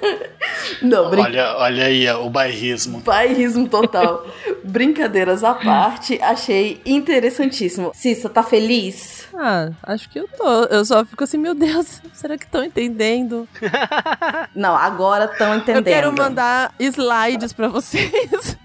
Não, 0.82 1.10
brin... 1.10 1.22
Olha, 1.22 1.58
olha 1.58 1.86
aí 1.86 2.10
o 2.12 2.30
bairrismo. 2.30 3.00
Bairrismo 3.00 3.68
total. 3.68 4.26
Brincadeiras 4.64 5.43
à 5.43 5.54
parte, 5.54 6.20
achei 6.22 6.82
interessantíssimo. 6.86 7.91
Cissa, 7.93 8.30
tá 8.30 8.43
feliz? 8.43 9.28
Ah, 9.36 9.70
acho 9.84 10.10
que 10.10 10.20
eu 10.20 10.28
tô. 10.28 10.64
Eu 10.66 10.86
só 10.86 11.04
fico 11.06 11.24
assim, 11.24 11.38
meu 11.38 11.56
Deus, 11.56 12.02
será 12.14 12.38
que 12.38 12.45
estão 12.45 12.64
entendendo? 12.64 13.47
Não, 14.56 14.76
agora 14.76 15.26
estão 15.26 15.56
entendendo. 15.56 15.88
Eu 15.88 15.93
quero 15.93 16.14
mandar 16.14 16.74
slides 16.80 17.54
pra 17.54 17.68
vocês. 17.68 18.58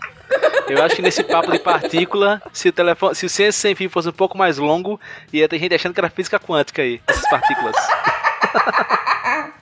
Eu 0.68 0.82
acho 0.82 0.96
que 0.96 1.02
nesse 1.02 1.22
papo 1.22 1.52
de 1.52 1.58
partícula, 1.58 2.42
se 2.52 2.68
o 2.68 2.72
telefone, 2.72 3.14
se 3.14 3.26
o 3.26 3.28
ciência 3.28 3.60
sem 3.60 3.74
fio 3.74 3.90
fosse 3.90 4.08
um 4.08 4.12
pouco 4.12 4.36
mais 4.36 4.58
longo, 4.58 5.00
ia 5.32 5.48
ter 5.48 5.58
gente 5.58 5.74
achando 5.74 5.94
que 5.94 6.00
era 6.00 6.10
física 6.10 6.40
quântica 6.40 6.82
aí, 6.82 7.00
essas 7.06 7.28
partículas. 7.28 7.76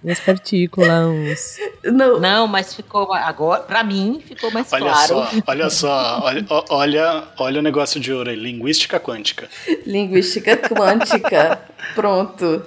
Minhas 0.03 0.21
partículas. 0.21 1.59
Não. 1.85 2.19
Não, 2.19 2.47
mas 2.49 2.75
ficou 2.75 3.13
agora, 3.13 3.63
pra 3.63 3.85
mim, 3.85 4.23
ficou 4.27 4.51
mais 4.51 4.73
Olha 4.73 4.85
claro. 4.85 5.07
só, 5.09 5.31
olha 5.47 5.71
só, 5.71 6.21
olha, 6.23 6.45
olha, 6.69 7.25
olha 7.39 7.61
o 7.61 7.63
negócio 7.63 8.01
de 8.01 8.13
ouro 8.13 8.31
aí, 8.31 8.37
linguística 8.37 8.99
quântica. 8.99 9.49
Linguística 9.87 10.57
quântica. 10.57 11.61
Pronto. 11.95 12.65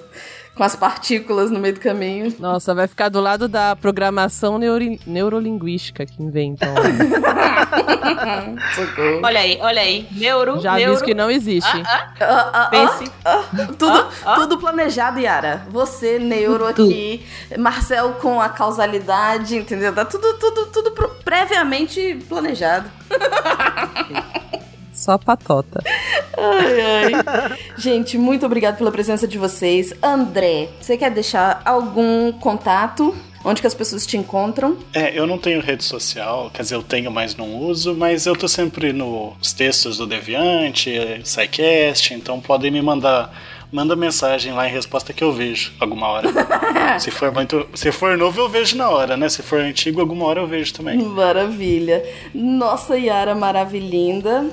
Com 0.56 0.64
as 0.64 0.74
partículas 0.76 1.52
no 1.52 1.60
meio 1.60 1.74
do 1.74 1.82
caminho. 1.82 2.34
Nossa, 2.40 2.74
vai 2.74 2.88
ficar 2.88 3.10
do 3.10 3.20
lado 3.20 3.48
da 3.50 3.76
programação 3.76 4.58
neuro- 4.58 4.98
neurolinguística 5.06 6.06
que 6.06 6.24
inventam. 6.24 6.70
Socorro. 8.74 9.20
Olha 9.24 9.40
aí, 9.42 9.58
olha 9.62 9.82
aí. 9.82 10.08
Neuro, 10.12 10.60
Já 10.62 10.76
neuro. 10.76 11.04
que 11.04 11.14
não 11.14 11.30
existe. 11.30 11.70
Ah, 11.86 12.08
ah, 12.22 12.26
Ah, 12.26 12.52
ah, 12.54 12.70
pense. 12.70 13.12
ah, 13.26 13.44
ah, 13.54 13.68
tudo, 13.78 14.08
tudo 14.36 14.58
planejado, 14.58 15.20
Yara. 15.20 15.66
Você, 15.70 16.20
neuro 16.20 16.66
aqui, 16.66 17.26
Marcel 17.60 18.14
com 18.22 18.40
a 18.40 18.48
causalidade, 18.48 19.58
entendeu? 19.58 19.94
Tá 19.94 20.06
tudo, 20.06 20.34
tudo, 20.40 20.68
tudo 20.68 20.92
previamente 21.24 22.18
planejado. 22.30 22.90
Só 25.06 25.20
patota. 25.20 25.84
Ai, 26.36 26.82
ai. 26.82 27.58
Gente, 27.78 28.18
muito 28.18 28.44
obrigado 28.44 28.76
pela 28.76 28.92
presença 28.92 29.28
de 29.28 29.38
vocês. 29.38 29.94
André, 30.02 30.70
você 30.82 30.98
quer 30.98 31.12
deixar 31.12 31.62
algum 31.64 32.32
contato? 32.32 33.16
Onde 33.44 33.62
que 33.62 33.68
as 33.68 33.76
pessoas 33.76 34.04
te 34.08 34.18
encontram? 34.18 34.76
É, 34.92 35.16
eu 35.16 35.28
não 35.28 35.38
tenho 35.38 35.62
rede 35.62 35.84
social, 35.84 36.50
quer 36.52 36.64
dizer, 36.64 36.74
eu 36.74 36.82
tenho, 36.82 37.12
mas 37.12 37.36
não 37.36 37.56
uso, 37.56 37.94
mas 37.94 38.26
eu 38.26 38.36
tô 38.36 38.48
sempre 38.48 38.92
nos 38.92 39.54
textos 39.54 40.00
do 40.00 40.08
Deviante, 40.08 40.92
SciCast, 41.24 42.16
então 42.16 42.42
podem 42.42 42.72
me 42.72 42.82
mandar. 42.82 43.32
Manda 43.72 43.96
mensagem 43.96 44.54
lá 44.54 44.68
em 44.68 44.72
resposta 44.72 45.14
que 45.14 45.24
eu 45.24 45.32
vejo 45.32 45.72
alguma 45.80 46.08
hora. 46.08 46.30
se 47.00 47.12
for 47.12 47.32
muito, 47.32 47.68
se 47.76 47.92
for 47.92 48.18
novo 48.18 48.42
eu 48.42 48.50
vejo 48.50 48.76
na 48.76 48.90
hora, 48.90 49.16
né? 49.16 49.30
Se 49.30 49.44
for 49.44 49.60
antigo 49.60 50.02
alguma 50.02 50.26
hora 50.26 50.40
eu 50.40 50.48
vejo 50.48 50.74
também. 50.74 50.98
Maravilha. 50.98 52.04
Nossa, 52.34 52.98
Yara 52.98 53.36
maravilhinda. 53.36 54.50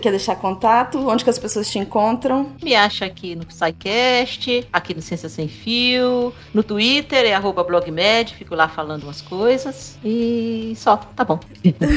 Quer 0.00 0.10
deixar 0.10 0.36
contato? 0.36 1.08
Onde 1.08 1.24
que 1.24 1.30
as 1.30 1.38
pessoas 1.38 1.68
te 1.68 1.78
encontram? 1.78 2.52
Me 2.62 2.74
acha 2.74 3.04
aqui 3.04 3.34
no 3.34 3.44
SciCast, 3.50 4.66
aqui 4.72 4.94
no 4.94 5.02
Ciência 5.02 5.28
Sem 5.28 5.48
Fio, 5.48 6.32
no 6.54 6.62
Twitter, 6.62 7.24
é 7.24 7.34
arroba 7.34 7.64
blogmed, 7.64 8.34
fico 8.34 8.54
lá 8.54 8.68
falando 8.68 9.04
umas 9.04 9.20
coisas. 9.20 9.98
E 10.04 10.74
só, 10.76 10.96
tá 10.96 11.24
bom. 11.24 11.40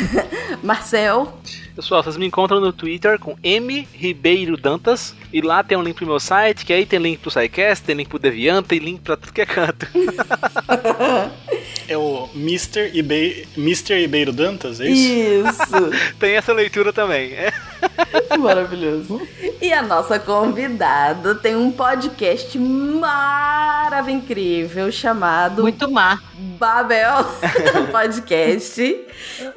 Marcel. 0.64 1.34
Pessoal, 1.76 2.04
vocês 2.04 2.18
me 2.18 2.26
encontram 2.26 2.60
no 2.60 2.74
Twitter 2.74 3.20
com 3.20 3.38
M 3.44 3.88
Ribeiro 3.94 4.58
Dantas. 4.58 5.16
E 5.32 5.42
lá 5.42 5.64
tem 5.64 5.78
um 5.78 5.82
link 5.82 5.96
pro 5.96 6.06
meu 6.06 6.20
site, 6.20 6.66
que 6.66 6.74
aí 6.74 6.86
tem 6.86 7.00
link 7.00 7.20
pro 7.20 7.32
SciCast, 7.32 7.86
tem 7.86 7.96
link 7.96 8.10
pro 8.10 8.20
Deviant, 8.20 8.66
tem 8.66 8.80
link 8.80 9.02
pra 9.02 9.16
tudo 9.16 9.34
que 9.34 9.42
é 9.42 9.46
canto. 9.46 9.88
É 11.90 11.98
o 11.98 12.30
Mr. 12.36 12.92
Ibe... 12.94 13.48
Mr. 13.58 14.00
Ribeiro 14.00 14.32
Dantas, 14.32 14.80
é 14.80 14.92
isso? 14.92 15.50
Isso. 15.50 16.14
tem 16.20 16.36
essa 16.36 16.54
leitura 16.54 16.94
também. 16.94 17.32
É. 17.32 17.52
Maravilhoso. 18.40 19.22
E 19.62 19.72
a 19.74 19.82
nossa 19.82 20.20
convidada 20.20 21.36
tem 21.36 21.56
um 21.56 21.72
podcast 21.72 22.58
maravilhoso 22.58 24.10
incrível 24.10 24.92
chamado 24.92 25.62
Muito 25.62 25.90
má. 25.92 26.20
Babel 26.58 27.26
Podcast. 27.92 28.82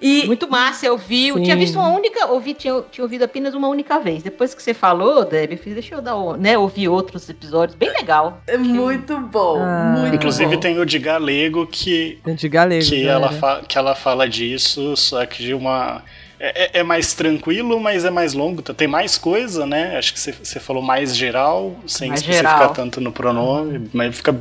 E 0.00 0.26
Muito 0.26 0.48
massa, 0.50 0.86
eu 0.86 0.96
vi. 0.98 1.28
Eu 1.28 1.36
Sim. 1.36 1.42
tinha 1.44 1.56
visto 1.56 1.76
uma 1.78 1.88
única. 1.88 2.26
Ouvi, 2.26 2.54
tinha, 2.54 2.82
tinha 2.90 3.04
ouvido 3.04 3.22
apenas 3.24 3.54
uma 3.54 3.68
única 3.68 3.98
vez. 4.00 4.22
Depois 4.22 4.54
que 4.54 4.62
você 4.62 4.72
falou, 4.74 5.24
Debbie, 5.24 5.54
eu 5.54 5.58
fiz, 5.58 5.74
deixa 5.74 5.94
eu 5.94 6.02
dar, 6.02 6.16
o- 6.16 6.36
né, 6.36 6.56
ouvir 6.58 6.88
outros 6.88 7.28
episódios. 7.28 7.76
Bem 7.76 7.90
legal. 7.92 8.40
é 8.46 8.56
muito 8.56 9.18
bom, 9.20 9.58
Ah. 9.60 9.94
muito 9.98 10.14
Inclusive 10.16 10.54
bom. 10.54 10.60
tem 10.60 10.78
o 10.78 10.84
de 10.86 10.98
galego 10.98 11.66
que, 11.66 12.18
De 12.26 12.48
galego. 12.48 12.84
que, 12.84 13.04
galera. 13.04 13.26
ela 13.26 13.32
fa- 13.40 13.62
que 13.66 13.78
ela 13.78 13.94
fala 13.94 14.28
disso, 14.28 14.96
só 14.96 15.24
que 15.26 15.42
de 15.42 15.54
uma. 15.54 16.02
É, 16.44 16.64
é- 16.64 16.80
é 16.80 16.82
mais 16.82 17.14
tranquilo, 17.14 17.78
mas 17.78 18.04
é 18.04 18.10
mais 18.10 18.34
longo. 18.34 18.60
Tem 18.62 18.88
mais 18.88 19.16
coisa, 19.16 19.64
né? 19.64 19.96
Acho 19.96 20.12
que 20.12 20.18
você, 20.18 20.58
falou 20.58 20.82
mais 20.82 21.14
geral, 21.16 21.76
sem 21.86 22.08
Mais 22.08 22.20
especificar 22.20 22.58
geral. 22.58 22.74
tanto 22.74 23.00
no 23.00 23.12
pronome, 23.12 23.88
mas 23.92 24.16
fica 24.16 24.34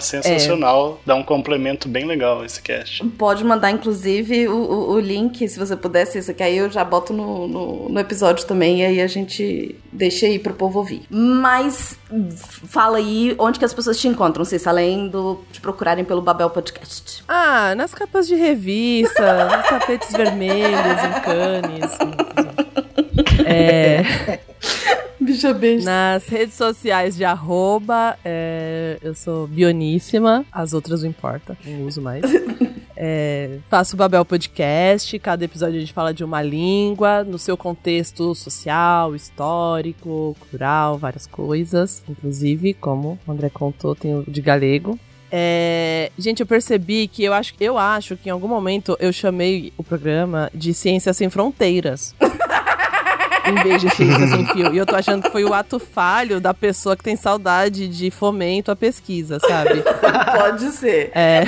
sensacional. 0.00 1.00
Dá 1.06 1.14
um 1.14 1.22
complemento 1.22 1.88
bem 1.88 2.04
legal 2.06 2.44
esse 2.44 2.60
cast. 2.60 3.04
Pode 3.10 3.44
mandar, 3.44 3.70
inclusive, 3.70 4.48
o, 4.48 4.56
o, 4.56 4.90
o 4.94 5.00
link, 5.00 5.48
se 5.48 5.56
você 5.58 5.76
pudesse, 5.76 6.18
isso 6.18 6.34
que 6.34 6.42
aí 6.42 6.56
eu 6.58 6.68
já 6.70 6.82
boto 6.84 7.12
no, 7.12 7.46
no, 7.46 7.88
no 7.88 8.00
episódio 8.00 8.44
também, 8.46 8.80
e 8.80 8.84
aí 8.84 9.00
a 9.00 9.06
gente 9.06 9.76
deixa 9.92 10.26
aí 10.26 10.38
pro 10.40 10.54
povo 10.54 10.80
ouvir. 10.80 11.02
Mas 11.08 11.96
fala 12.68 12.98
aí 12.98 13.34
onde 13.38 13.58
que 13.60 13.64
as 13.64 13.72
pessoas 13.72 13.98
te 13.98 14.08
encontram, 14.08 14.44
Cissa, 14.44 14.70
além 14.70 15.08
do, 15.08 15.40
de 15.52 15.60
procurarem 15.60 16.04
pelo 16.04 16.20
Babel 16.20 16.50
Podcast. 16.50 17.22
Ah, 17.28 17.74
nas 17.76 17.94
capas 17.94 18.26
de 18.26 18.34
revista, 18.34 19.44
nos 19.56 19.68
tapetes 19.68 20.12
vermelhos, 20.12 21.04
em 21.04 21.20
Cannes. 21.44 21.98
É, 23.46 24.38
Bicha 25.20 25.52
besta. 25.52 25.90
nas 25.90 26.26
redes 26.26 26.54
sociais 26.54 27.14
de 27.16 27.24
arroba, 27.24 28.16
é, 28.24 28.98
eu 29.02 29.14
sou 29.14 29.46
bioníssima, 29.46 30.44
as 30.50 30.72
outras 30.72 31.02
não 31.02 31.10
importa, 31.10 31.56
não 31.64 31.86
uso 31.86 32.00
mais. 32.00 32.24
É, 32.96 33.58
faço 33.68 33.96
o 33.96 33.98
Babel 33.98 34.24
Podcast, 34.24 35.18
cada 35.18 35.44
episódio 35.44 35.76
a 35.76 35.80
gente 35.80 35.92
fala 35.92 36.14
de 36.14 36.24
uma 36.24 36.40
língua, 36.40 37.22
no 37.24 37.38
seu 37.38 37.56
contexto 37.56 38.34
social, 38.34 39.14
histórico, 39.14 40.36
cultural, 40.40 40.96
várias 40.96 41.26
coisas. 41.26 42.02
Inclusive, 42.08 42.72
como 42.74 43.18
o 43.26 43.32
André 43.32 43.50
contou, 43.50 43.94
tem 43.94 44.14
o 44.16 44.24
de 44.26 44.40
galego. 44.40 44.98
É, 45.36 46.12
gente, 46.16 46.38
eu 46.38 46.46
percebi 46.46 47.08
que 47.08 47.24
eu 47.24 47.32
acho, 47.32 47.54
eu 47.58 47.76
acho 47.76 48.16
que 48.16 48.28
em 48.28 48.32
algum 48.32 48.46
momento 48.46 48.96
eu 49.00 49.12
chamei 49.12 49.72
o 49.76 49.82
programa 49.82 50.48
de 50.54 50.72
Ciência 50.72 51.12
Sem 51.12 51.28
Fronteiras. 51.28 52.14
em 53.44 53.62
vez 53.64 53.82
de 53.82 53.90
Ciência 53.90 54.28
Sem 54.28 54.46
Fio. 54.46 54.72
E 54.72 54.78
eu 54.78 54.86
tô 54.86 54.94
achando 54.94 55.24
que 55.24 55.30
foi 55.30 55.42
o 55.42 55.52
ato 55.52 55.80
falho 55.80 56.40
da 56.40 56.54
pessoa 56.54 56.96
que 56.96 57.02
tem 57.02 57.16
saudade 57.16 57.88
de 57.88 58.12
fomento 58.12 58.70
à 58.70 58.76
pesquisa, 58.76 59.40
sabe? 59.40 59.82
Pode 60.38 60.70
ser. 60.70 61.10
É. 61.12 61.42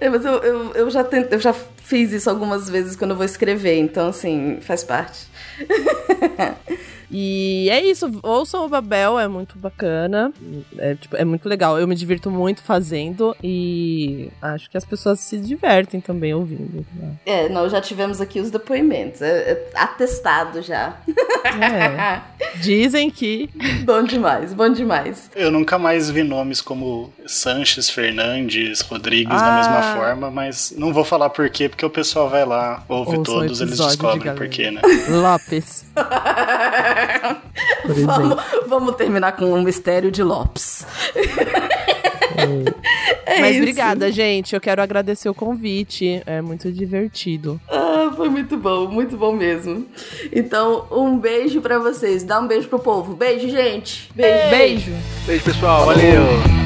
É, 0.00 0.08
mas 0.08 0.24
eu, 0.24 0.34
eu, 0.34 0.72
eu, 0.74 0.88
já 0.88 1.02
tent, 1.02 1.26
eu 1.32 1.40
já 1.40 1.52
fiz 1.52 2.12
isso 2.12 2.30
algumas 2.30 2.70
vezes 2.70 2.94
quando 2.94 3.10
eu 3.10 3.16
vou 3.16 3.26
escrever, 3.26 3.78
então, 3.80 4.10
assim, 4.10 4.58
faz 4.60 4.84
parte. 4.84 5.26
E 7.10 7.68
é 7.70 7.80
isso, 7.84 8.10
ouçam 8.22 8.64
o 8.64 8.68
Babel, 8.68 9.18
é 9.18 9.28
muito 9.28 9.56
bacana, 9.58 10.32
é, 10.78 10.94
tipo, 10.94 11.16
é 11.16 11.24
muito 11.24 11.48
legal, 11.48 11.78
eu 11.78 11.86
me 11.86 11.94
divirto 11.94 12.30
muito 12.30 12.62
fazendo 12.62 13.34
e 13.42 14.28
acho 14.42 14.68
que 14.68 14.76
as 14.76 14.84
pessoas 14.84 15.20
se 15.20 15.38
divertem 15.38 16.00
também 16.00 16.34
ouvindo. 16.34 16.84
né? 16.94 17.12
É, 17.24 17.48
nós 17.48 17.70
já 17.72 17.80
tivemos 17.80 18.20
aqui 18.20 18.40
os 18.40 18.50
depoimentos, 18.50 19.22
é, 19.22 19.52
é 19.52 19.70
atestado 19.74 20.62
já. 20.62 20.96
É. 21.44 22.20
Dizem 22.60 23.10
que. 23.10 23.48
bom 23.84 24.02
demais, 24.02 24.52
bom 24.52 24.68
demais. 24.68 25.30
Eu 25.34 25.50
nunca 25.50 25.78
mais 25.78 26.10
vi 26.10 26.22
nomes 26.22 26.60
como 26.60 27.12
Sanches, 27.26 27.88
Fernandes, 27.88 28.80
Rodrigues 28.80 29.40
da 29.40 29.54
Ah. 29.54 29.56
mesma 29.56 29.82
forma, 29.96 30.30
mas 30.30 30.74
não 30.76 30.92
vou 30.92 31.04
falar 31.04 31.30
por 31.30 31.48
quê, 31.50 31.68
porque 31.68 31.84
o 31.86 31.90
pessoal 31.90 32.28
vai 32.28 32.44
lá, 32.44 32.82
ouve 32.88 33.22
todos, 33.22 33.60
eles 33.60 33.76
de 33.78 33.86
descobrem 33.86 34.18
galera. 34.18 34.36
por 34.36 34.48
quê, 34.48 34.70
né? 34.70 34.80
Lopes. 35.08 35.84
Por 37.82 37.90
exemplo. 37.90 38.14
Vamos, 38.14 38.44
vamos 38.66 38.96
terminar 38.96 39.32
com 39.32 39.46
um 39.46 39.62
mistério 39.62 40.10
de 40.10 40.22
Lopes. 40.22 40.86
É 43.24 43.40
Mas 43.40 43.52
isso. 43.52 43.60
obrigada, 43.60 44.12
gente. 44.12 44.54
Eu 44.54 44.60
quero 44.60 44.82
agradecer 44.82 45.28
o 45.28 45.34
convite. 45.34 46.22
É 46.26 46.40
muito 46.42 46.70
divertido. 46.70 47.60
Ah, 47.68 48.12
foi 48.14 48.28
muito 48.28 48.56
bom, 48.56 48.86
muito 48.88 49.16
bom 49.16 49.32
mesmo. 49.32 49.86
Então, 50.32 50.86
um 50.90 51.18
beijo 51.18 51.60
pra 51.60 51.78
vocês. 51.78 52.22
Dá 52.22 52.40
um 52.40 52.46
beijo 52.46 52.68
pro 52.68 52.78
povo. 52.78 53.14
Beijo, 53.14 53.48
gente. 53.48 54.10
Beijo. 54.14 54.50
Beijo. 54.50 54.92
Beijo, 55.26 55.44
pessoal. 55.44 55.86
Valeu. 55.86 56.65